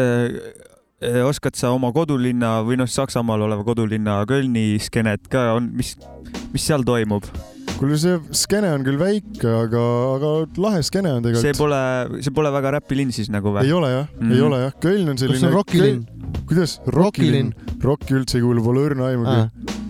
oskad 1.28 1.56
sa 1.58 1.70
oma 1.74 1.90
kodulinna 1.94 2.58
või 2.66 2.78
noh, 2.80 2.88
Saksamaal 2.90 3.42
oleva 3.46 3.64
kodulinna 3.66 4.20
Kölni 4.28 4.78
skeenet 4.82 5.28
ka 5.32 5.52
on, 5.58 5.70
mis, 5.76 5.94
mis 6.54 6.64
seal 6.70 6.84
toimub? 6.86 7.26
kuule, 7.74 7.96
see 7.98 8.14
skeene 8.38 8.68
on 8.70 8.84
küll 8.86 8.98
väike, 9.00 9.48
aga, 9.50 9.80
aga 10.14 10.28
lahe 10.62 10.82
skeene 10.86 11.10
on 11.16 11.24
see 11.24 11.32
tegelikult. 11.34 11.58
pole, 11.58 12.20
see 12.22 12.34
pole 12.36 12.52
väga 12.54 12.70
räpilinn 12.76 13.10
siis 13.16 13.30
nagu 13.34 13.50
või 13.56 13.64
ei? 13.66 13.72
ole 13.74 13.88
jah 13.90 14.04
mm, 14.06 14.20
Mhm. 14.20 14.28
-hmm. 14.30 14.36
ei 14.36 14.44
ole 14.48 14.60
jah, 14.62 14.76
Köln 14.84 15.08
on 15.08 15.16
kas 15.16 15.24
selline. 15.24 15.40
see 15.40 15.48
on 15.48 15.56
rokilinn? 15.56 16.04
kuidas? 16.46 16.76
Rokilinn. 16.86 17.50
rokki 17.82 18.14
üldse 18.14 18.38
ei 18.38 18.44
kuulu, 18.46 18.62
pole 18.62 18.84
õrna 18.88 19.08
aimugi. 19.10 19.40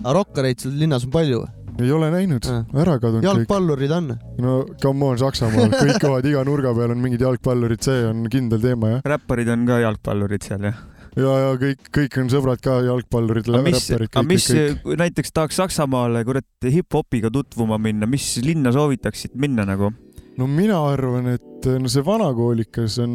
aga 0.03 0.13
rokkareid 0.17 0.59
seal 0.65 0.73
linnas 0.81 1.05
on 1.05 1.11
palju. 1.13 1.43
ei 1.79 1.91
ole 1.91 2.09
näinud 2.11 2.45
ära 2.49 2.97
kadunud 2.99 3.21
kõik. 3.21 3.29
jalgpallurid 3.29 3.91
on. 3.91 4.09
no 4.39 4.57
come 4.81 5.05
on, 5.11 5.17
Saksamaal, 5.21 5.69
kõik 5.75 5.99
kohad, 6.01 6.25
iga 6.25 6.43
nurga 6.47 6.73
peal 6.73 6.91
on 6.95 6.97
mingid 7.05 7.21
jalgpallurid, 7.21 7.83
see 7.85 8.01
on 8.09 8.25
kindel 8.33 8.59
teema 8.65 8.95
jah. 8.95 9.01
räpparid 9.13 9.47
on 9.53 9.65
ka 9.69 9.79
jalgpallurid 9.85 10.41
seal 10.41 10.63
jah? 10.71 10.81
ja, 11.15 11.33
ja 11.45 11.51
kõik, 11.61 11.89
kõik 11.95 12.17
on 12.21 12.29
sõbrad 12.33 12.61
ka 12.63 12.79
jalgpallurid, 12.85 13.47
räpparid, 13.55 14.09
kõik, 14.13 14.27
mis 14.29 14.47
kõik, 14.51 14.81
kõik. 14.83 14.99
näiteks 15.03 15.31
tahaks 15.35 15.59
Saksamaale 15.61 16.23
kurat 16.27 16.45
hip-hopiga 16.67 17.31
tutvuma 17.33 17.77
minna, 17.81 18.07
mis 18.09 18.35
linna 18.43 18.71
soovitaksid 18.75 19.35
minna 19.39 19.65
nagu? 19.67 19.91
no 20.37 20.47
mina 20.51 20.81
arvan, 20.91 21.29
et 21.37 21.67
no 21.79 21.87
see 21.87 22.03
vanakoolikas 22.03 22.97
on. 22.99 23.13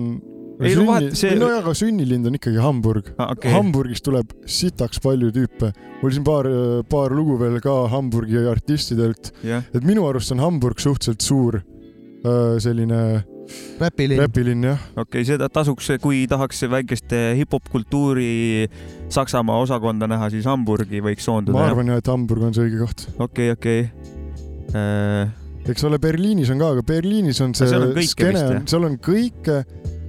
Ei, 0.60 0.74
no 0.76 0.82
vahet- 0.90 1.14
see- 1.16 1.34
no 1.40 1.46
aga 1.56 1.72
sünnilind 1.76 2.26
on 2.28 2.34
ikkagi 2.36 2.60
Hamburg 2.60 3.06
Ah, 3.18 3.30
okei. 3.32 3.48
Hamburgist 3.52 4.04
tuleb 4.04 4.28
sitaks 4.44 5.00
palju 5.00 5.30
tüüpe. 5.32 5.70
mul 6.02 6.10
siin 6.12 6.24
paar, 6.24 6.44
paar 6.88 7.10
lugu 7.16 7.38
veel 7.40 7.60
ka 7.64 7.88
Hamburgi 7.88 8.36
artistidelt, 8.48 9.32
jah, 9.44 9.62
et 9.72 9.84
minu 9.84 10.04
arust 10.08 10.32
on 10.32 10.38
Hamburg 10.38 10.76
suhteliselt 10.80 11.20
suur 11.24 11.62
selline 12.60 13.00
räpilinn. 13.80 14.20
räpilinn 14.20 14.64
jah. 14.64 14.80
okei 14.92 15.02
okay,, 15.22 15.26
seda 15.28 15.48
tasuks, 15.52 15.88
kui 16.02 16.22
tahaks 16.30 16.62
väikest 16.70 17.14
hip-hop 17.38 17.70
kultuuri 17.72 18.68
Saksamaa 19.10 19.58
osakonda 19.64 20.08
näha, 20.10 20.30
siis 20.30 20.46
Hamburgi 20.48 21.02
võiks 21.04 21.24
ma 21.24 21.28
soonduda. 21.30 21.66
arvan 21.70 21.92
jah, 21.92 22.00
et 22.02 22.10
Hamburg 22.12 22.48
on 22.50 22.56
see 22.56 22.68
õige 22.68 22.82
koht. 22.84 23.06
okei, 23.18 23.50
okei. 23.56 23.86
Äh, 24.76 25.32
eks 25.70 25.84
ole, 25.88 25.98
Berliinis 26.02 26.52
on 26.52 26.60
ka, 26.62 26.74
aga 26.76 26.84
Berliinis 26.86 27.40
on 27.44 27.54
see 27.58 27.70
kõike 27.70 28.06
skeene 28.12 28.62
seal 28.70 28.86
on 28.86 28.98
kõike, 29.02 29.62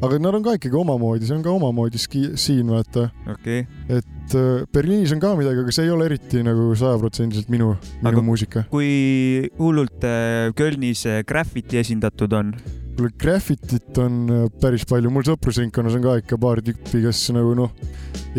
aga 0.05 0.21
nad 0.21 0.37
on 0.37 0.45
ka 0.45 0.57
ikkagi 0.59 0.77
omamoodi, 0.83 1.27
see 1.29 1.37
on 1.39 1.45
ka 1.45 1.53
omamoodi 1.53 2.01
ski-, 2.01 2.31
siin 2.39 2.69
vaata. 2.71 3.09
okei, 3.33 3.65
et 3.89 4.20
äh, 4.37 4.65
Berliinis 4.73 5.13
on 5.15 5.21
ka 5.21 5.33
midagi, 5.39 5.63
aga 5.63 5.73
see 5.75 5.87
ei 5.87 5.93
ole 5.93 6.07
eriti 6.09 6.43
nagu 6.45 6.69
sajaprotsendiliselt 6.77 7.49
minu, 7.53 7.73
minu 8.01 8.11
Aga- 8.11 8.23
muusika. 8.25 8.63
kui 8.71 9.49
hullult 9.59 10.05
äh, 10.07 10.51
Kölnis 10.57 11.05
äh, 11.09 11.21
graffiti 11.27 11.79
esindatud 11.81 12.33
on, 12.37 12.53
kuule, 12.97 13.11
graffitit 13.21 13.99
on 14.01 14.49
päris 14.61 14.85
palju, 14.89 15.11
mul 15.13 15.25
sõprusringkonnas 15.27 15.97
on 15.99 16.05
ka 16.05 16.17
ikka 16.23 16.39
paar 16.41 16.63
tüüpi, 16.65 17.03
kes 17.05 17.23
nagu 17.35 17.53
noh, 17.57 17.75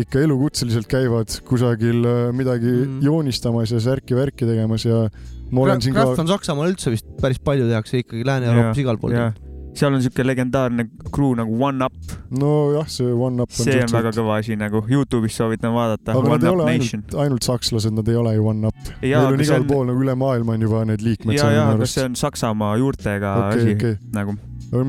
ikka 0.01 0.23
elukutseliselt 0.25 0.89
käivad 0.91 1.37
kusagil 1.47 2.05
midagi 2.35 2.71
mm. 2.71 2.99
joonistamas 3.05 3.73
ja 3.75 3.81
särki-värki 3.83 4.49
tegemas 4.49 4.87
ja 4.87 5.05
ma 5.53 5.65
olen 5.67 5.83
siin 5.83 5.95
Craft 5.95 6.17
ka, 6.17 6.25
on 6.25 6.31
Saksamaal 6.33 6.73
üldse 6.73 6.93
vist 6.93 7.09
päris 7.21 7.41
palju 7.43 7.69
tehakse 7.69 8.01
ikkagi 8.03 8.25
Lääne-Euroopas 8.27 8.81
igal 8.81 9.01
pool. 9.01 9.17
jah, 9.17 9.35
seal 9.77 9.95
on 9.95 10.03
siuke 10.03 10.25
legendaarne 10.25 10.85
crew 11.13 11.33
nagu 11.37 11.57
One 11.61 11.85
Up, 11.85 12.13
nojah, 12.33 12.87
see 12.91 13.09
One 13.09 13.41
Up 13.43 13.49
on 13.49 13.65
see 13.67 13.81
on 13.81 13.91
väga 13.93 14.13
kõva 14.15 14.37
asi 14.41 14.57
nagu 14.59 14.83
Youtube'is 14.89 15.37
soovitan 15.39 15.73
vaadata, 15.75 16.13
aga 16.13 16.23
nad 16.23 16.33
One 16.35 16.45
ei 16.45 16.51
Up 16.51 16.57
ole 16.59 16.69
ainult, 16.75 17.17
ainult 17.25 17.47
sakslased, 17.47 17.95
nad 17.97 18.09
ei 18.11 18.19
ole 18.19 18.35
ju 18.37 18.47
One 18.53 18.69
Up. 18.69 18.93
Neil 19.01 19.17
on 19.31 19.41
igal 19.41 19.61
on, 19.61 19.67
pool 19.69 19.85
nagu 19.89 20.05
üle 20.05 20.15
maailma 20.19 20.57
on 20.57 20.65
juba 20.67 20.85
need 20.89 21.05
liikmed 21.05 21.39
jaa, 21.39 21.51
minu 21.51 21.79
aga 21.79 21.89
see. 21.89 22.05
on 22.05 22.17
Saksamaa 22.19 22.77
juurtega 22.81 23.35
okei, 23.41 23.61
asi 23.63 23.77
okei. 23.79 23.99
nagu. 24.13 24.37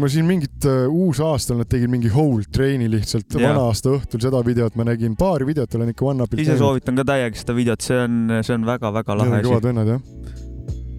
ma 0.05 0.12
siin 0.12 0.29
mingit 0.29 0.69
uh, 0.69 0.87
uusaastal 0.93 1.61
nad 1.61 1.69
tegid 1.73 1.93
mingi 1.93 2.12
whole 2.12 2.45
train'i 2.53 2.88
lihtsalt 2.93 3.37
Jaa. 3.37 3.49
vana 3.49 3.67
aasta 3.71 3.93
õhtul, 3.97 4.21
seda 4.25 4.45
videot 4.45 4.76
ma 4.81 4.88
nägin, 4.91 5.17
paari 5.21 5.49
videot 5.49 5.81
olen 5.81 5.93
ikka 5.97 6.11
One 6.12 6.29
Upilt 6.29 6.45
ise 6.45 6.61
soovitan 6.61 7.00
ka 7.00 7.09
täiega 7.09 7.41
seda 7.41 7.57
videot, 7.57 7.85
see 7.85 8.00
on, 8.05 8.41
see 8.41 8.57
on 8.57 8.69
väga-väga 8.69 9.21
lahe 9.21 9.38
on 9.41 9.47
kõvad 9.49 9.61
asi. 9.61 9.69
vennad 9.71 9.95
jah. 9.97 10.09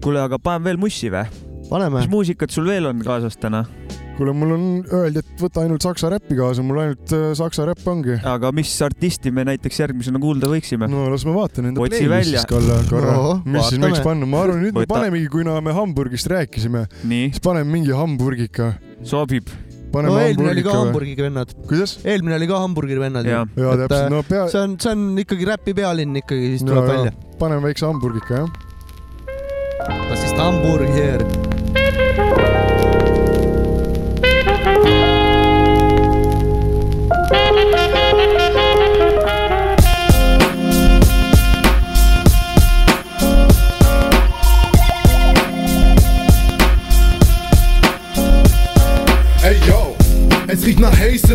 kuule, 0.02 0.22
aga 0.26 0.42
paneme 0.42 0.72
veel 0.72 0.82
mussi 0.86 1.10
või? 1.14 1.45
Paneme 1.70 2.00
mis. 2.02 2.08
muusikat 2.12 2.50
sul 2.54 2.66
veel 2.68 2.86
on 2.90 3.00
kaasas 3.04 3.36
täna? 3.40 3.64
kuule, 4.16 4.32
mul 4.32 4.52
on 4.54 4.62
öeldi, 4.96 5.20
et 5.20 5.40
võta 5.42 5.60
ainult 5.66 5.84
saksa 5.84 6.08
räppi 6.08 6.38
kaasa, 6.38 6.62
mul 6.64 6.78
ainult 6.80 7.10
äh, 7.12 7.24
saksa 7.36 7.66
räpp 7.68 7.84
ongi. 7.92 8.14
aga 8.24 8.48
mis 8.56 8.70
artisti 8.86 9.28
me 9.34 9.44
näiteks 9.44 9.80
järgmisena 9.82 10.20
kuulda 10.22 10.48
võiksime? 10.48 10.88
no 10.88 11.02
las 11.12 11.26
ma 11.28 11.34
vaatan 11.36 11.68
enda 11.72 11.82
Otsi 11.84 12.06
välja. 12.08 12.40
playlist'ist 12.46 12.88
korra, 12.88 13.12
No, 13.16 13.34
mis 13.44 13.68
siin 13.68 13.82
vaatame. 13.82 13.90
võiks 13.90 14.04
panna, 14.06 14.26
ma 14.30 14.40
arvan, 14.46 14.62
nüüd 14.64 14.78
me 14.78 14.86
panemegi, 14.88 15.28
kuna 15.32 15.58
me 15.60 15.74
Hamburgist 15.76 16.30
rääkisime, 16.32 16.86
siis 17.04 17.42
paneme 17.44 17.68
mingi 17.74 17.92
Hamburgika. 17.92 18.72
sobib. 19.04 19.50
paneme 19.92 20.14
no 20.14 20.20
eelmine 20.22 20.50
oli 20.54 20.62
ka 20.64 20.72
Hamburgika 20.72 20.72
või? 20.72 20.86
Hamburgi 20.86 21.22
vennad, 21.26 21.52
kuidas? 21.68 21.98
eelmine 22.04 22.34
oli 22.40 22.48
ka 22.48 22.58
Hamburgi 22.64 22.98
vennad 23.00 23.28
jaa, 23.28 23.42
Et, 23.44 23.82
täpselt, 23.84 24.08
no 24.16 24.22
pea, 24.28 24.46
see 24.48 24.60
on, 24.64 24.78
see 24.80 24.92
on 24.96 25.04
ikkagi 25.26 25.44
räpi 25.52 25.74
pealinn 25.76 26.16
ikkagi, 26.22 26.54
siis 26.56 26.64
No 26.64 26.72
tuleb 26.72 26.88
jaa. 26.88 26.96
välja. 26.96 27.12
paneme 27.38 27.68
väikse 27.68 27.84
Hamburgika 27.86 28.40
jah. 28.40 28.48
kas 30.08 30.24
siis 30.24 30.32
Hamburger? 30.40 31.28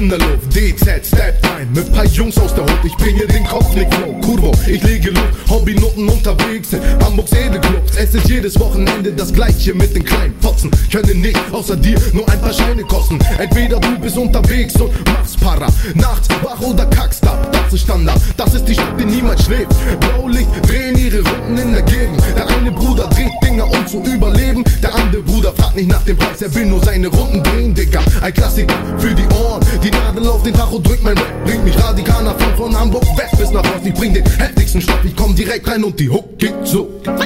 In 0.02 0.10
der 0.10 0.18
Luft. 0.18 0.56
DZ 0.56 1.06
steppt 1.06 1.46
ein 1.46 1.72
mit 1.74 1.92
paar 1.94 2.06
Jungs 2.06 2.38
aus 2.40 2.54
der 2.56 2.64
Hut. 2.64 2.80
Ich 2.84 2.96
bringe 2.98 3.26
den 3.28 3.46
Kopf 3.46 3.74
nicht 3.76 3.94
flow. 3.94 4.20
Kurvo, 4.22 4.52
ich 4.68 4.82
lege 4.84 5.12
Luft. 5.12 5.21
Hobbynoten 5.72 6.10
unterwegs 6.10 6.74
in 6.74 6.82
Hamburgs 7.04 7.32
Edelclubs. 7.32 7.96
Es 7.96 8.14
ist 8.14 8.28
jedes 8.28 8.60
Wochenende 8.60 9.12
das 9.14 9.32
gleiche 9.32 9.74
mit 9.74 9.96
den 9.96 10.04
kleinen 10.04 10.34
Fotzen. 10.42 10.70
Können 10.92 11.22
nicht 11.22 11.40
außer 11.52 11.76
dir 11.76 11.98
nur 12.14 12.28
ein 12.30 12.42
paar 12.42 12.54
Scheine 12.54 12.84
kosten. 12.84 13.20
Entweder 13.38 13.80
du 13.80 14.00
bist 14.00 14.18
unterwegs 14.18 14.76
und 14.76 14.92
machst 15.06 15.40
Para. 15.40 15.68
Nachts 15.96 16.28
wach 16.44 16.60
oder 16.62 16.86
kackst 16.88 17.26
ab. 17.26 17.48
Das 17.52 17.74
ist 17.74 17.84
Standard. 17.84 18.20
Das 18.38 18.54
ist 18.54 18.66
die 18.66 18.74
Stadt, 18.74 19.00
die 19.00 19.06
niemals 19.06 19.46
schläft. 19.46 19.72
Blaulicht 20.00 20.50
drehen 20.68 20.98
ihre 20.98 21.20
Runden 21.20 21.58
in 21.58 21.74
der 21.74 21.84
Gegend. 21.84 22.22
Der 22.36 22.48
eine 22.48 22.72
Bruder 22.72 23.08
dreht 23.08 23.32
Dinger, 23.44 23.70
um 23.70 23.88
zu 23.88 24.04
überleben. 24.04 24.64
Der 24.84 24.94
andere 24.96 25.22
Bruder 25.22 25.54
fragt 25.54 25.76
nicht 25.76 25.90
nach 25.90 26.04
dem 26.04 26.18
Preis. 26.18 26.42
Er 26.42 26.54
will 26.54 26.66
nur 26.66 26.84
seine 26.84 27.08
Runden 27.08 27.44
drehen, 27.44 27.74
Digga. 27.74 28.02
Ein 28.22 28.34
Klassiker 28.34 28.76
für 28.98 29.14
die 29.14 29.26
Ohren. 29.36 29.66
Die 29.84 29.92
Nadel 29.92 30.28
auf 30.28 30.44
den 30.44 30.54
Tacho 30.54 30.80
drückt 30.80 31.04
mein 31.04 31.18
Rap. 31.18 31.46
Bringt 31.46 31.64
mich 31.64 31.78
radikal 31.82 32.24
nach 32.24 32.38
vorn 32.38 32.56
von 32.56 32.80
Hamburg 32.80 33.04
West 33.18 33.38
bis 33.38 33.52
nach 33.52 33.64
Ost. 33.64 33.86
Ich 33.86 33.94
bring 33.94 34.14
den 34.14 34.26
heftigsten 34.38 34.82
Stoff. 34.82 35.00
Ich 35.04 35.16
komm 35.16 35.36
direkt 35.36 35.61
rein 35.68 35.84
und 35.84 36.00
die 36.00 36.10
Hook 36.10 36.38
geht 36.38 36.54
so. 36.64 37.02
FA, 37.04 37.20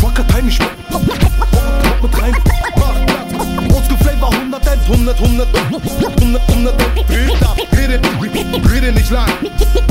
Wackertime, 0.00 0.48
ich 0.48 0.58
mit 2.02 2.22
rein. 2.22 2.34
Mach 2.76 3.06
Platz. 3.06 3.32
Oldschool 3.74 3.98
Flavor 3.98 4.32
111, 4.32 4.90
100, 4.90 5.20
100, 5.20 5.48
100, 5.54 6.48
100, 6.48 7.08
Bild 7.08 7.42
ab, 7.42 7.56
rede, 7.72 8.00
rede 8.72 8.92
nicht 8.92 9.10
lang. 9.10 9.30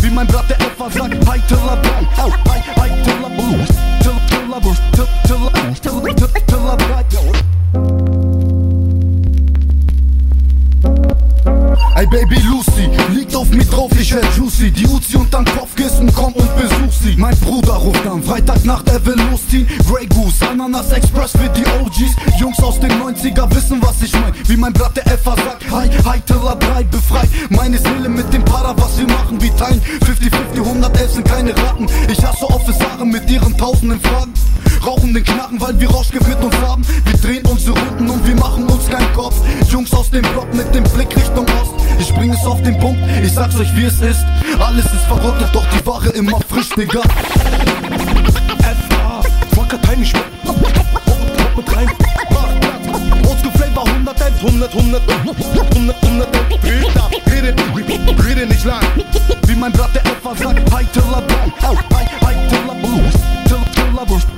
Wie 0.02 0.10
mein 0.10 0.28
Blatt 0.28 0.50
der 0.50 0.58
FA 0.78 0.90
sagt, 0.90 1.16
hi 1.28 1.40
Tiller, 1.48 1.78
hi, 1.84 2.06
hi, 2.18 2.32
hi 2.76 2.90
Tiller, 3.04 3.30
Tiller, 3.36 3.66
Tiller, 4.02 4.62
Tiller, 4.92 5.08
Tiller, 5.28 5.43
Ey 12.04 12.10
Baby 12.10 12.36
Lucy, 12.42 12.90
liegt 13.14 13.34
auf 13.34 13.50
mich 13.52 13.70
drauf, 13.70 13.90
ich 13.98 14.14
werd 14.14 14.26
juicy. 14.36 14.72
Die 14.72 14.86
Uzi 14.86 15.16
unterm 15.16 15.46
Kopfkissen, 15.46 16.14
komm 16.14 16.34
und 16.34 16.54
besuch 16.58 16.92
sie. 16.92 17.16
Mein 17.16 17.34
Bruder 17.38 17.76
ruft 17.76 18.06
am 18.06 18.22
Freitagnacht, 18.22 18.90
er 18.90 19.06
will 19.06 19.16
losziehen. 19.32 19.66
Grey 19.90 20.06
Goose, 20.08 20.46
Ananas 20.46 20.92
Express 20.92 21.32
für 21.32 21.48
die 21.56 21.64
OGs 21.80 22.42
Jungs 22.42 22.60
aus 22.62 22.78
den 22.82 22.92
90er 22.92 23.50
wissen, 23.56 23.82
was 23.82 24.02
ich 24.02 24.12
mein. 24.20 24.34
Wie 24.50 24.58
mein 24.58 24.74
Blatt 24.74 24.98
der 24.98 25.18
FA 25.18 25.34
sagt, 25.38 25.64
hi, 25.72 25.88
hi 26.04 26.20
Tiller 26.26 26.58
3 26.58 26.84
Befreit. 26.84 27.30
Meine 27.50 27.78
Seele 27.78 28.10
mit 28.10 28.34
dem 28.34 28.44
Para, 28.44 28.76
was 28.76 29.00
wir 29.00 29.08
machen, 29.08 29.42
wie 29.42 29.52
teilen. 29.52 29.82
50-50, 30.02 30.58
111 30.58 31.10
sind 31.10 31.26
keine 31.26 31.56
Ratten. 31.56 31.88
Ich 32.12 32.22
hasse 32.22 32.50
Officere 32.50 33.06
mit 33.06 33.32
ihren 33.32 33.58
tausenden 33.58 34.02
Fragen 34.02 34.34
Rauchen 34.86 35.14
den 35.14 35.24
Knarren, 35.24 35.62
weil 35.62 35.80
wir 35.80 35.90
Rauschgift 35.90 36.28
mit 36.28 36.44
uns 36.44 36.56
haben 36.58 36.86
Wir 37.06 37.18
drehen 37.18 37.46
unsere 37.46 37.80
Runden 37.80 38.10
und 38.10 38.28
wir 38.28 38.36
machen 38.36 38.66
uns 38.66 38.90
keinen 38.90 39.14
Kopf. 39.14 39.36
Jungs 39.70 39.94
aus 39.94 40.10
dem 40.10 40.24
Block 40.24 40.54
mit 40.54 40.76
dem 40.76 40.84
Blick 40.84 41.16
Richtung 41.16 41.46
Ost. 41.62 41.74
Ich 42.00 42.14
bring 42.14 42.34
es 42.34 42.46
auf 42.46 42.62
den 42.64 42.78
Punkt, 42.80 43.00
ich 43.24 43.32
sag's 43.32 43.56
euch 43.56 43.74
wie 43.76 43.86
es 43.86 44.02
ist. 44.02 44.26
Alles 44.60 44.86
ist 44.86 45.06
verrottet, 45.08 45.48
doch 45.54 45.66
die 45.70 45.86
Ware 45.86 46.10
immer 46.10 46.38
frisch, 46.50 46.70
Digga. 46.76 47.02
FA, 48.60 49.24
Wackertime, 49.56 50.04
ich 50.04 50.14
mit 51.56 51.76
rein. 51.76 51.90
Mach 52.30 52.50
Platz, 52.60 53.30
Oldschool 53.30 53.52
Flavor 53.52 53.86
111, 53.88 54.46
100, 54.46 54.76
100, 54.76 55.02
100, 55.76 56.04
100 56.04 56.62
Bild 56.62 56.98
ab, 56.98 57.12
rede, 57.32 57.56
rede 58.26 58.48
nicht 58.48 58.66
lang. 58.66 58.84
Wie 59.48 59.56
mein 59.56 59.72
Blatt 59.72 59.96
der 59.96 60.04
FA 60.22 60.36
sagt, 60.36 60.74
hi 60.74 60.86
Tiller, 60.92 61.24
hi, 61.62 61.76
hi, 61.94 62.06
hi 62.26 62.36
Tiller, 62.50 62.76
Tiller, 62.82 63.12
Tiller, 63.46 63.66
Tiller, 63.74 64.08
Tiller, 64.08 64.33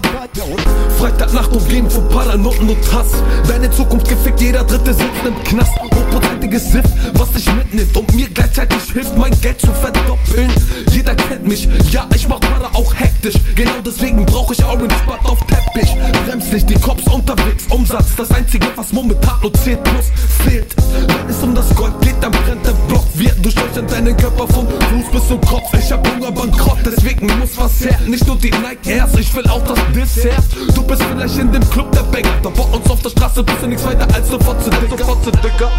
Tiller, 0.00 0.32
Tiller, 0.32 0.56
Freitagnacht 0.98 1.54
umgeben 1.54 1.90
von 1.90 2.08
Paranoten 2.08 2.70
und 2.70 2.92
Hass. 2.92 3.12
Deine 3.46 3.70
Zukunft 3.70 4.08
gefickt, 4.08 4.40
jeder 4.40 4.64
dritte 4.64 4.94
sitzt 4.94 5.26
im 5.26 5.44
Knast. 5.44 5.72
Hochprozentiges 5.82 6.72
Siff, 6.72 6.84
was 7.14 7.30
dich 7.32 7.52
mitnimmt 7.52 7.94
Und 7.96 8.14
mir 8.14 8.28
gleichzeitig 8.30 8.90
hilft, 8.90 9.16
mein 9.18 9.38
Geld 9.42 9.60
zu 9.60 9.72
verdoppeln. 9.72 10.50
Jeder 10.92 11.14
kennt 11.14 11.46
mich, 11.46 11.68
ja 11.90 12.08
ich 12.14 12.26
mach 12.26 12.40
Para 12.40 12.70
auch 12.72 12.94
hektisch 13.22 13.40
Genau 13.54 13.80
deswegen 13.84 14.24
brauch 14.26 14.50
ich 14.50 14.64
Orange 14.64 14.94
Bud 15.06 15.18
auf 15.24 15.38
Teppich. 15.46 15.94
Bremslicht, 16.26 16.68
die 16.68 16.74
Cops 16.74 17.04
unterwegs, 17.12 17.66
Umsatz 17.68 18.16
Das 18.16 18.30
einzige, 18.30 18.66
was 18.76 18.92
momentan 18.92 19.40
nur 19.40 19.52
10 19.52 19.82
plus 19.82 20.06
fehlt 20.44 20.74
Wenn 20.76 21.28
es 21.28 21.42
um 21.42 21.54
das 21.54 21.74
Gold 21.74 21.98
geht, 22.00 22.16
dann 22.20 22.32
brennt 22.32 22.66
der 22.66 22.72
Block. 22.88 23.04
Wir 23.14 23.32
durchleuchten 23.34 23.86
deinen 23.86 24.16
Körper 24.16 24.46
vom 24.48 24.66
Fuß 24.66 25.10
bis 25.12 25.28
zum 25.28 25.40
Kopf. 25.42 25.72
Ich 25.74 25.92
hab 25.92 26.06
Hunger, 26.08 26.32
Bankrott, 26.32 26.78
deswegen 26.84 27.26
muss 27.38 27.56
was 27.56 27.80
her. 27.80 27.98
Nicht 28.06 28.26
nur 28.26 28.36
die 28.36 28.50
Nike 28.50 28.90
Airs, 28.90 29.14
ich 29.18 29.34
will 29.34 29.46
auch 29.48 29.62
das 29.64 29.78
Dessert. 29.94 30.44
Du 30.74 30.82
bist 30.82 31.02
vielleicht 31.02 31.38
in 31.38 31.52
dem 31.52 31.68
Club 31.70 31.90
der 31.92 32.02
Banger 32.02 32.40
Da 32.42 32.50
bei 32.50 32.76
uns 32.76 32.90
auf 32.90 33.00
der 33.02 33.10
Straße 33.10 33.42
bist 33.42 33.62
du 33.62 33.66
nichts 33.66 33.84
weiter 33.84 34.06
als 34.14 34.28
eine 34.28 34.40
Fotze, 34.40 34.70
Digga, 34.70 35.04
Fotze, 35.04 35.30
Digga 35.32 35.70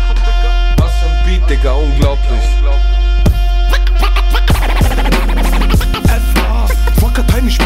Was 0.78 0.92
für 0.92 1.10
ein 1.10 1.40
Beat, 1.40 1.50
Digga, 1.50 1.74
unglaublich. 1.74 2.93
100 7.34 7.58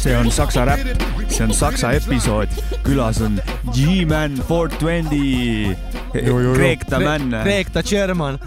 see 0.00 0.16
on 0.16 0.30
saksa 0.30 0.64
räpp, 0.64 1.02
see 1.28 1.44
on 1.44 1.52
saksa 1.54 1.92
episood, 1.98 2.48
külas 2.84 3.20
on 3.22 3.40
G-Man 3.74 4.36
420, 4.48 5.76
Joo, 6.12 6.22
joo, 6.24 6.40
joo. 6.40 6.54
Kreek 6.54 6.86
the 6.90 6.98
man. 6.98 7.30
Kreek 7.44 7.70
the 7.72 7.82
German. 7.82 8.38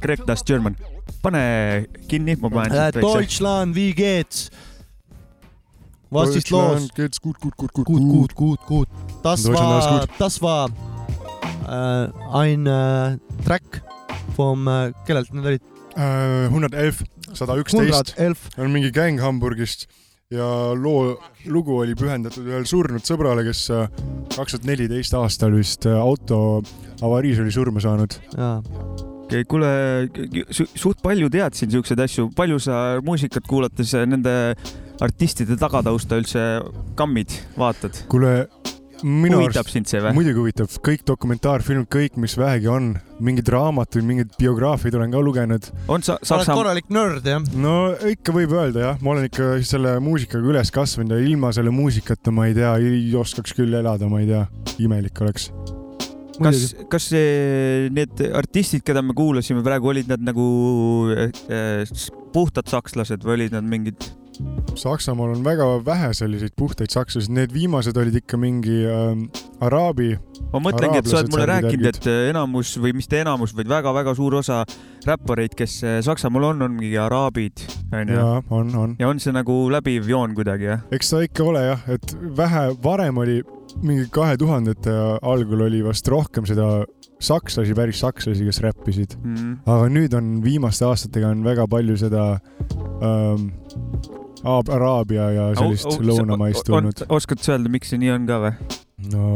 Greg 0.00 0.24
Das 0.26 0.42
German. 0.42 0.76
pane 1.22 1.86
kinni, 2.08 2.36
ma 2.40 2.48
panen 2.48 2.72
Äh, 2.72 2.74
siit 2.74 2.94
väikse. 2.94 3.00
Deutschland, 3.00 3.74
wie 3.74 3.92
geht's? 3.94 4.50
Was 6.10 6.34
ist 6.34 6.50
los? 6.50 6.88
geht's 6.94 7.20
gut, 7.20 7.38
gut, 7.40 7.56
gut, 7.56 7.72
gut, 7.74 7.86
Gut, 7.86 8.00
gut, 8.00 8.34
gut, 8.34 8.60
gut. 8.66 8.88
Das 9.22 9.42
Deutschland 9.42 9.70
alles 9.70 9.84
war 9.84 10.00
gut., 10.00 10.10
das 10.18 10.42
war 10.42 10.68
äh, 11.68 12.08
ein 12.32 12.66
äh, 12.66 13.18
Track 13.44 13.82
vom 14.40 14.66
äh,, 14.70 14.90
kellelt 15.08 15.32
need 15.36 15.52
olid? 15.54 15.68
hundertelf, 15.90 17.00
sada 17.34 17.56
üksteist, 17.58 18.14
elf. 18.22 18.44
on 18.62 18.70
mingi 18.70 18.92
gäng 18.94 19.18
Hamburgist 19.18 19.88
ja 20.30 20.46
loo, 20.78 21.16
lugu 21.50 21.80
oli 21.82 21.96
pühendatud 21.98 22.46
ühele 22.46 22.68
surnud 22.68 23.02
sõbrale, 23.06 23.42
kes 23.46 23.64
äh, 23.74 23.88
kaks 24.36 24.54
tuhat 24.54 24.68
neliteist 24.68 25.14
aastal 25.18 25.56
vist 25.56 25.88
äh, 25.90 25.98
auto 25.98 26.60
avariis 27.02 27.40
oli 27.42 27.50
surma 27.54 27.82
saanud. 27.82 28.14
okei, 29.24 29.42
kuule, 29.50 29.72
suht 30.54 31.02
palju 31.02 31.30
tead 31.34 31.58
siin 31.58 31.74
siukseid 31.74 32.04
asju, 32.06 32.28
palju 32.36 32.60
sa 32.62 33.00
muusikat 33.02 33.46
kuulates 33.50 33.96
nende 34.06 34.54
artistide 35.02 35.56
tagatausta 35.58 36.20
üldse 36.20 36.46
kammid, 36.98 37.34
vaatad? 37.58 38.04
kuule, 38.12 38.44
minu 39.06 39.40
huvitab 39.40 39.64
arust 39.64 39.76
sind 39.76 39.88
see 39.90 40.00
või? 40.02 40.12
muidugi 40.18 40.40
huvitab, 40.42 40.72
kõik 40.86 41.04
dokumentaarfilmid, 41.08 41.88
kõik, 41.92 42.18
mis 42.20 42.36
vähegi 42.38 42.70
on, 42.70 42.92
mingid 43.24 43.48
raamatud, 43.52 44.04
mingid 44.06 44.34
biograafiad 44.40 44.96
olen 44.98 45.14
ka 45.14 45.22
lugenud. 45.24 45.70
on 45.92 46.04
sa, 46.06 46.18
sa 46.22 46.38
oled 46.38 46.52
korralik 46.52 46.92
nörd 46.92 47.26
jah? 47.26 47.42
no 47.56 47.74
ikka 48.10 48.34
võib 48.36 48.54
öelda 48.56 48.86
jah, 48.86 49.02
ma 49.04 49.14
olen 49.14 49.28
ikka 49.30 49.50
selle 49.66 49.96
muusikaga 50.04 50.52
üles 50.52 50.72
kasvanud 50.74 51.16
ja 51.16 51.20
ilma 51.24 51.52
selle 51.56 51.72
muusikata 51.74 52.34
ma 52.34 52.48
ei 52.50 52.56
tea, 52.58 52.76
ei 52.80 53.10
oskaks 53.18 53.56
küll 53.56 53.76
elada, 53.80 54.08
ma 54.10 54.22
ei 54.22 54.30
tea, 54.30 54.44
imelik 54.82 55.24
oleks. 55.24 55.50
kas, 56.40 56.70
kas 56.92 57.10
see- 57.12 57.90
need 57.96 58.24
artistid, 58.36 58.84
keda 58.86 59.02
me 59.04 59.16
kuulasime 59.16 59.64
praegu, 59.66 59.92
olid 59.94 60.08
nad 60.10 60.24
nagu 60.24 60.46
äh, 61.16 61.84
puhtad 62.34 62.68
sakslased 62.70 63.24
või 63.26 63.40
olid 63.40 63.58
nad 63.58 63.66
mingid? 63.66 64.10
Saksamaal 64.78 65.34
on 65.34 65.44
väga 65.44 65.66
vähe 65.84 66.12
selliseid 66.14 66.54
puhtaid 66.56 66.92
sakslasi, 66.92 67.32
need 67.34 67.52
viimased 67.54 67.96
olid 67.98 68.14
ikka 68.20 68.38
mingi 68.40 68.82
ähm, 68.88 69.26
araabi. 69.60 70.14
ma 70.52 70.60
mõtlengi, 70.62 71.00
et 71.00 71.10
sa 71.10 71.20
oled 71.20 71.32
mulle 71.32 71.46
rääkinud, 71.50 71.88
et 71.90 72.08
enamus 72.30 72.72
või 72.80 72.94
mitte 72.96 73.20
enamus, 73.20 73.54
vaid 73.56 73.68
väga-väga 73.70 74.14
suur 74.18 74.38
osa 74.40 74.62
räppareid, 75.06 75.54
kes 75.58 75.76
äh, 75.84 75.98
Saksamaal 76.06 76.50
on, 76.52 76.62
on 76.66 76.76
mingi 76.78 76.96
araabid, 76.98 77.64
onju. 77.92 78.16
jaa, 78.16 78.42
on, 78.50 78.74
on. 78.82 78.94
ja 79.00 79.10
on 79.10 79.22
see 79.22 79.34
nagu 79.34 79.62
läbiv 79.72 80.08
joon 80.10 80.36
kuidagi, 80.38 80.70
jah? 80.72 80.86
eks 80.94 81.12
ta 81.12 81.24
ikka 81.26 81.48
ole 81.50 81.64
jah, 81.66 81.84
et 81.90 82.14
vähe, 82.38 82.68
varem 82.82 83.20
oli 83.22 83.40
mingi 83.84 84.08
kahe 84.12 84.38
tuhandete 84.40 84.94
algul 85.22 85.66
oli 85.66 85.82
vast 85.84 86.08
rohkem 86.10 86.46
seda 86.48 86.70
sakslasi, 87.20 87.74
päris 87.76 88.00
sakslasi, 88.00 88.46
kes 88.48 88.62
räppisid. 88.64 89.16
Mm. 89.20 89.58
aga 89.68 89.90
nüüd 89.92 90.14
on 90.16 90.38
viimaste 90.44 90.86
aastatega 90.88 91.34
on 91.34 91.44
väga 91.44 91.66
palju 91.70 91.98
seda 92.00 92.24
ähm, 93.04 93.50
Araabia 94.44 95.30
ja 95.34 95.48
sellist 95.58 96.00
lõunamaist 96.00 96.68
tulnud. 96.68 97.04
oskad 97.12 97.42
sa 97.44 97.56
öelda, 97.56 97.72
miks 97.72 97.92
see 97.92 98.00
nii 98.00 98.14
on 98.14 98.28
ka 98.28 98.40
või? 98.44 98.54
no 99.10 99.26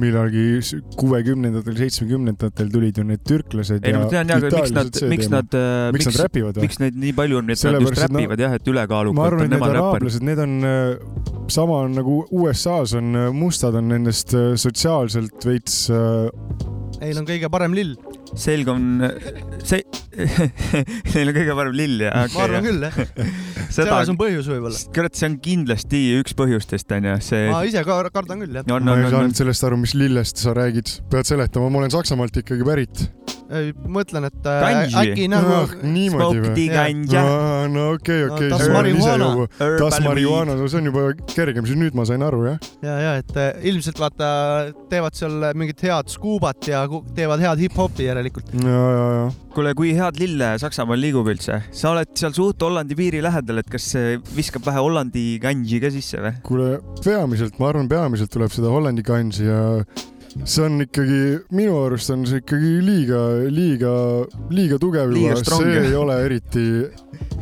millalgi 0.00 0.60
kuuekümnendatel, 0.96 1.74
seitsmekümnendatel 1.76 2.70
tulid 2.72 3.00
ju 3.00 3.04
need 3.04 3.24
türklased 3.28 3.84
ei 3.84 3.92
no 3.92 4.04
ma 4.04 4.12
tean 4.12 4.30
jah, 4.30 4.40
aga 4.40 4.52
miks 4.54 4.72
nad 4.76 4.92
see 4.96 5.10
miks 5.12 5.28
nad, 5.32 5.56
miks 5.96 6.08
nad 6.08 6.20
räpivad 6.22 6.56
või? 6.56 6.68
miks 6.68 6.80
neid 6.80 7.00
nii 7.02 7.16
palju 7.18 7.40
on, 7.42 7.52
et 7.52 7.64
nad 7.66 7.82
just 7.84 7.98
et 7.98 8.14
no- 8.14 8.22
räpivad 8.22 8.44
jah, 8.44 8.56
et 8.56 8.64
ma 8.64 8.72
ülekaalukalt 8.74 9.26
arvan, 9.26 9.42
on 9.42 9.48
et 9.48 9.54
need 9.56 9.66
araablased, 9.68 10.24
need 10.28 10.44
on 10.44 10.56
äh, 10.70 11.36
sama 11.52 11.82
on 11.84 11.98
nagu 11.98 12.20
USA-s 12.30 12.96
on 13.00 13.12
äh, 13.16 13.28
mustad 13.34 13.76
on 13.80 13.92
nendest 13.92 14.32
äh, 14.36 14.54
sotsiaalselt 14.60 15.44
veits 15.48 15.88
äh, 15.92 16.30
Neil 16.98 17.20
on 17.20 17.28
kõige 17.28 17.46
parem 17.52 17.76
lill. 17.76 17.92
Selg 18.36 18.68
on, 18.72 18.88
see, 19.64 19.82
neil 21.14 21.30
on 21.30 21.36
kõige 21.36 21.54
parem 21.58 21.76
lill 21.78 22.02
ja 22.06 22.12
ma 22.34 22.42
arvan 22.46 22.66
küll 22.66 22.86
jah. 22.88 22.98
seda 23.74 23.88
selles 23.92 24.12
on 24.14 24.18
põhjus 24.20 24.48
võib-olla. 24.50 24.82
kurat, 24.96 25.18
see 25.18 25.30
on 25.30 25.38
kindlasti 25.44 26.02
üks 26.20 26.36
põhjustest 26.38 26.96
onju, 26.98 27.16
see 27.24 27.46
ma 27.52 27.62
ise 27.68 27.84
ka 27.86 28.00
kardan 28.14 28.44
küll 28.44 28.60
jah. 28.60 28.66
on, 28.68 28.84
ma 28.88 28.96
on, 28.96 29.04
ei 29.04 29.10
on, 29.10 29.14
saanud 29.18 29.38
sellest 29.44 29.68
aru, 29.68 29.80
mis 29.84 29.94
lillest 29.98 30.42
sa 30.44 30.56
räägid, 30.58 30.98
pead 31.12 31.28
seletama, 31.30 31.70
ma 31.72 31.84
olen 31.84 31.94
Saksamaalt 31.94 32.42
ikkagi 32.42 32.66
pärit. 32.68 33.06
mõtlen, 33.88 34.26
et 34.28 34.44
äh, 34.44 34.58
Kanji. 34.60 34.96
äkki 35.00 35.26
nagu 35.32 35.52
Ah, 35.56 35.70
niimoodi 35.88 36.42
või? 36.44 36.64
Ganja. 36.68 37.22
no 37.72 37.86
okei, 37.94 38.26
No 38.28 38.34
okei, 38.36 38.50
das 38.52 38.60
see 38.60 38.74
on 38.76 38.88
ise 38.90 39.14
marihuana. 39.16 39.46
das 39.80 39.96
marihuana, 40.04 40.56
no 40.58 40.66
see 40.68 40.82
on 40.82 40.90
juba 40.90 41.04
kergem, 41.32 41.64
siis 41.64 41.78
nüüd 41.80 41.96
ma 41.96 42.04
sain 42.08 42.20
aru 42.26 42.42
jah. 42.44 42.58
ja, 42.84 42.98
ja 43.06 43.14
et 43.22 43.32
äh, 43.40 43.48
ilmselt 43.70 43.96
vaata 44.02 44.28
teevad 44.92 45.16
seal 45.16 45.48
mingit 45.56 45.80
head 45.86 46.12
skuubat 46.12 46.68
ja 46.68 46.82
teevad 47.16 47.40
head 47.40 47.64
hip-hopi 47.64 48.10
ja, 48.10 48.17
ja 48.64 48.82
kuule, 49.54 49.74
kui 49.78 49.94
head 49.96 50.20
lille 50.20 50.50
Saksamaal 50.62 51.00
liigub 51.02 51.30
üldse? 51.30 51.60
sa 51.70 51.92
oled 51.94 52.12
seal 52.18 52.34
suht 52.36 52.62
Hollandi 52.64 52.98
piiri 52.98 53.22
lähedal, 53.24 53.62
et 53.62 53.70
kas 53.72 53.90
viskab 54.36 54.66
vähe 54.68 54.82
Hollandi 54.82 55.24
kanji 55.42 55.80
ka 55.82 55.92
sisse 55.94 56.22
või? 56.24 56.34
kuule, 56.46 56.70
peamiselt, 57.04 57.58
ma 57.62 57.72
arvan, 57.72 57.90
peamiselt 57.90 58.32
tuleb 58.34 58.54
seda 58.54 58.72
Hollandi 58.74 59.06
kansi 59.06 59.48
ja 59.48 59.62
see 60.44 60.64
on 60.64 60.82
ikkagi, 60.84 61.20
minu 61.54 61.76
arust 61.84 62.12
on 62.14 62.24
see 62.28 62.42
ikkagi 62.42 62.72
liiga, 62.84 63.20
liiga, 63.52 63.92
liiga 64.52 64.78
tugev 64.82 65.12
juba, 65.16 65.38
see 65.46 65.74
ei 65.80 65.94
ole 65.98 66.16
eriti, 66.24 66.64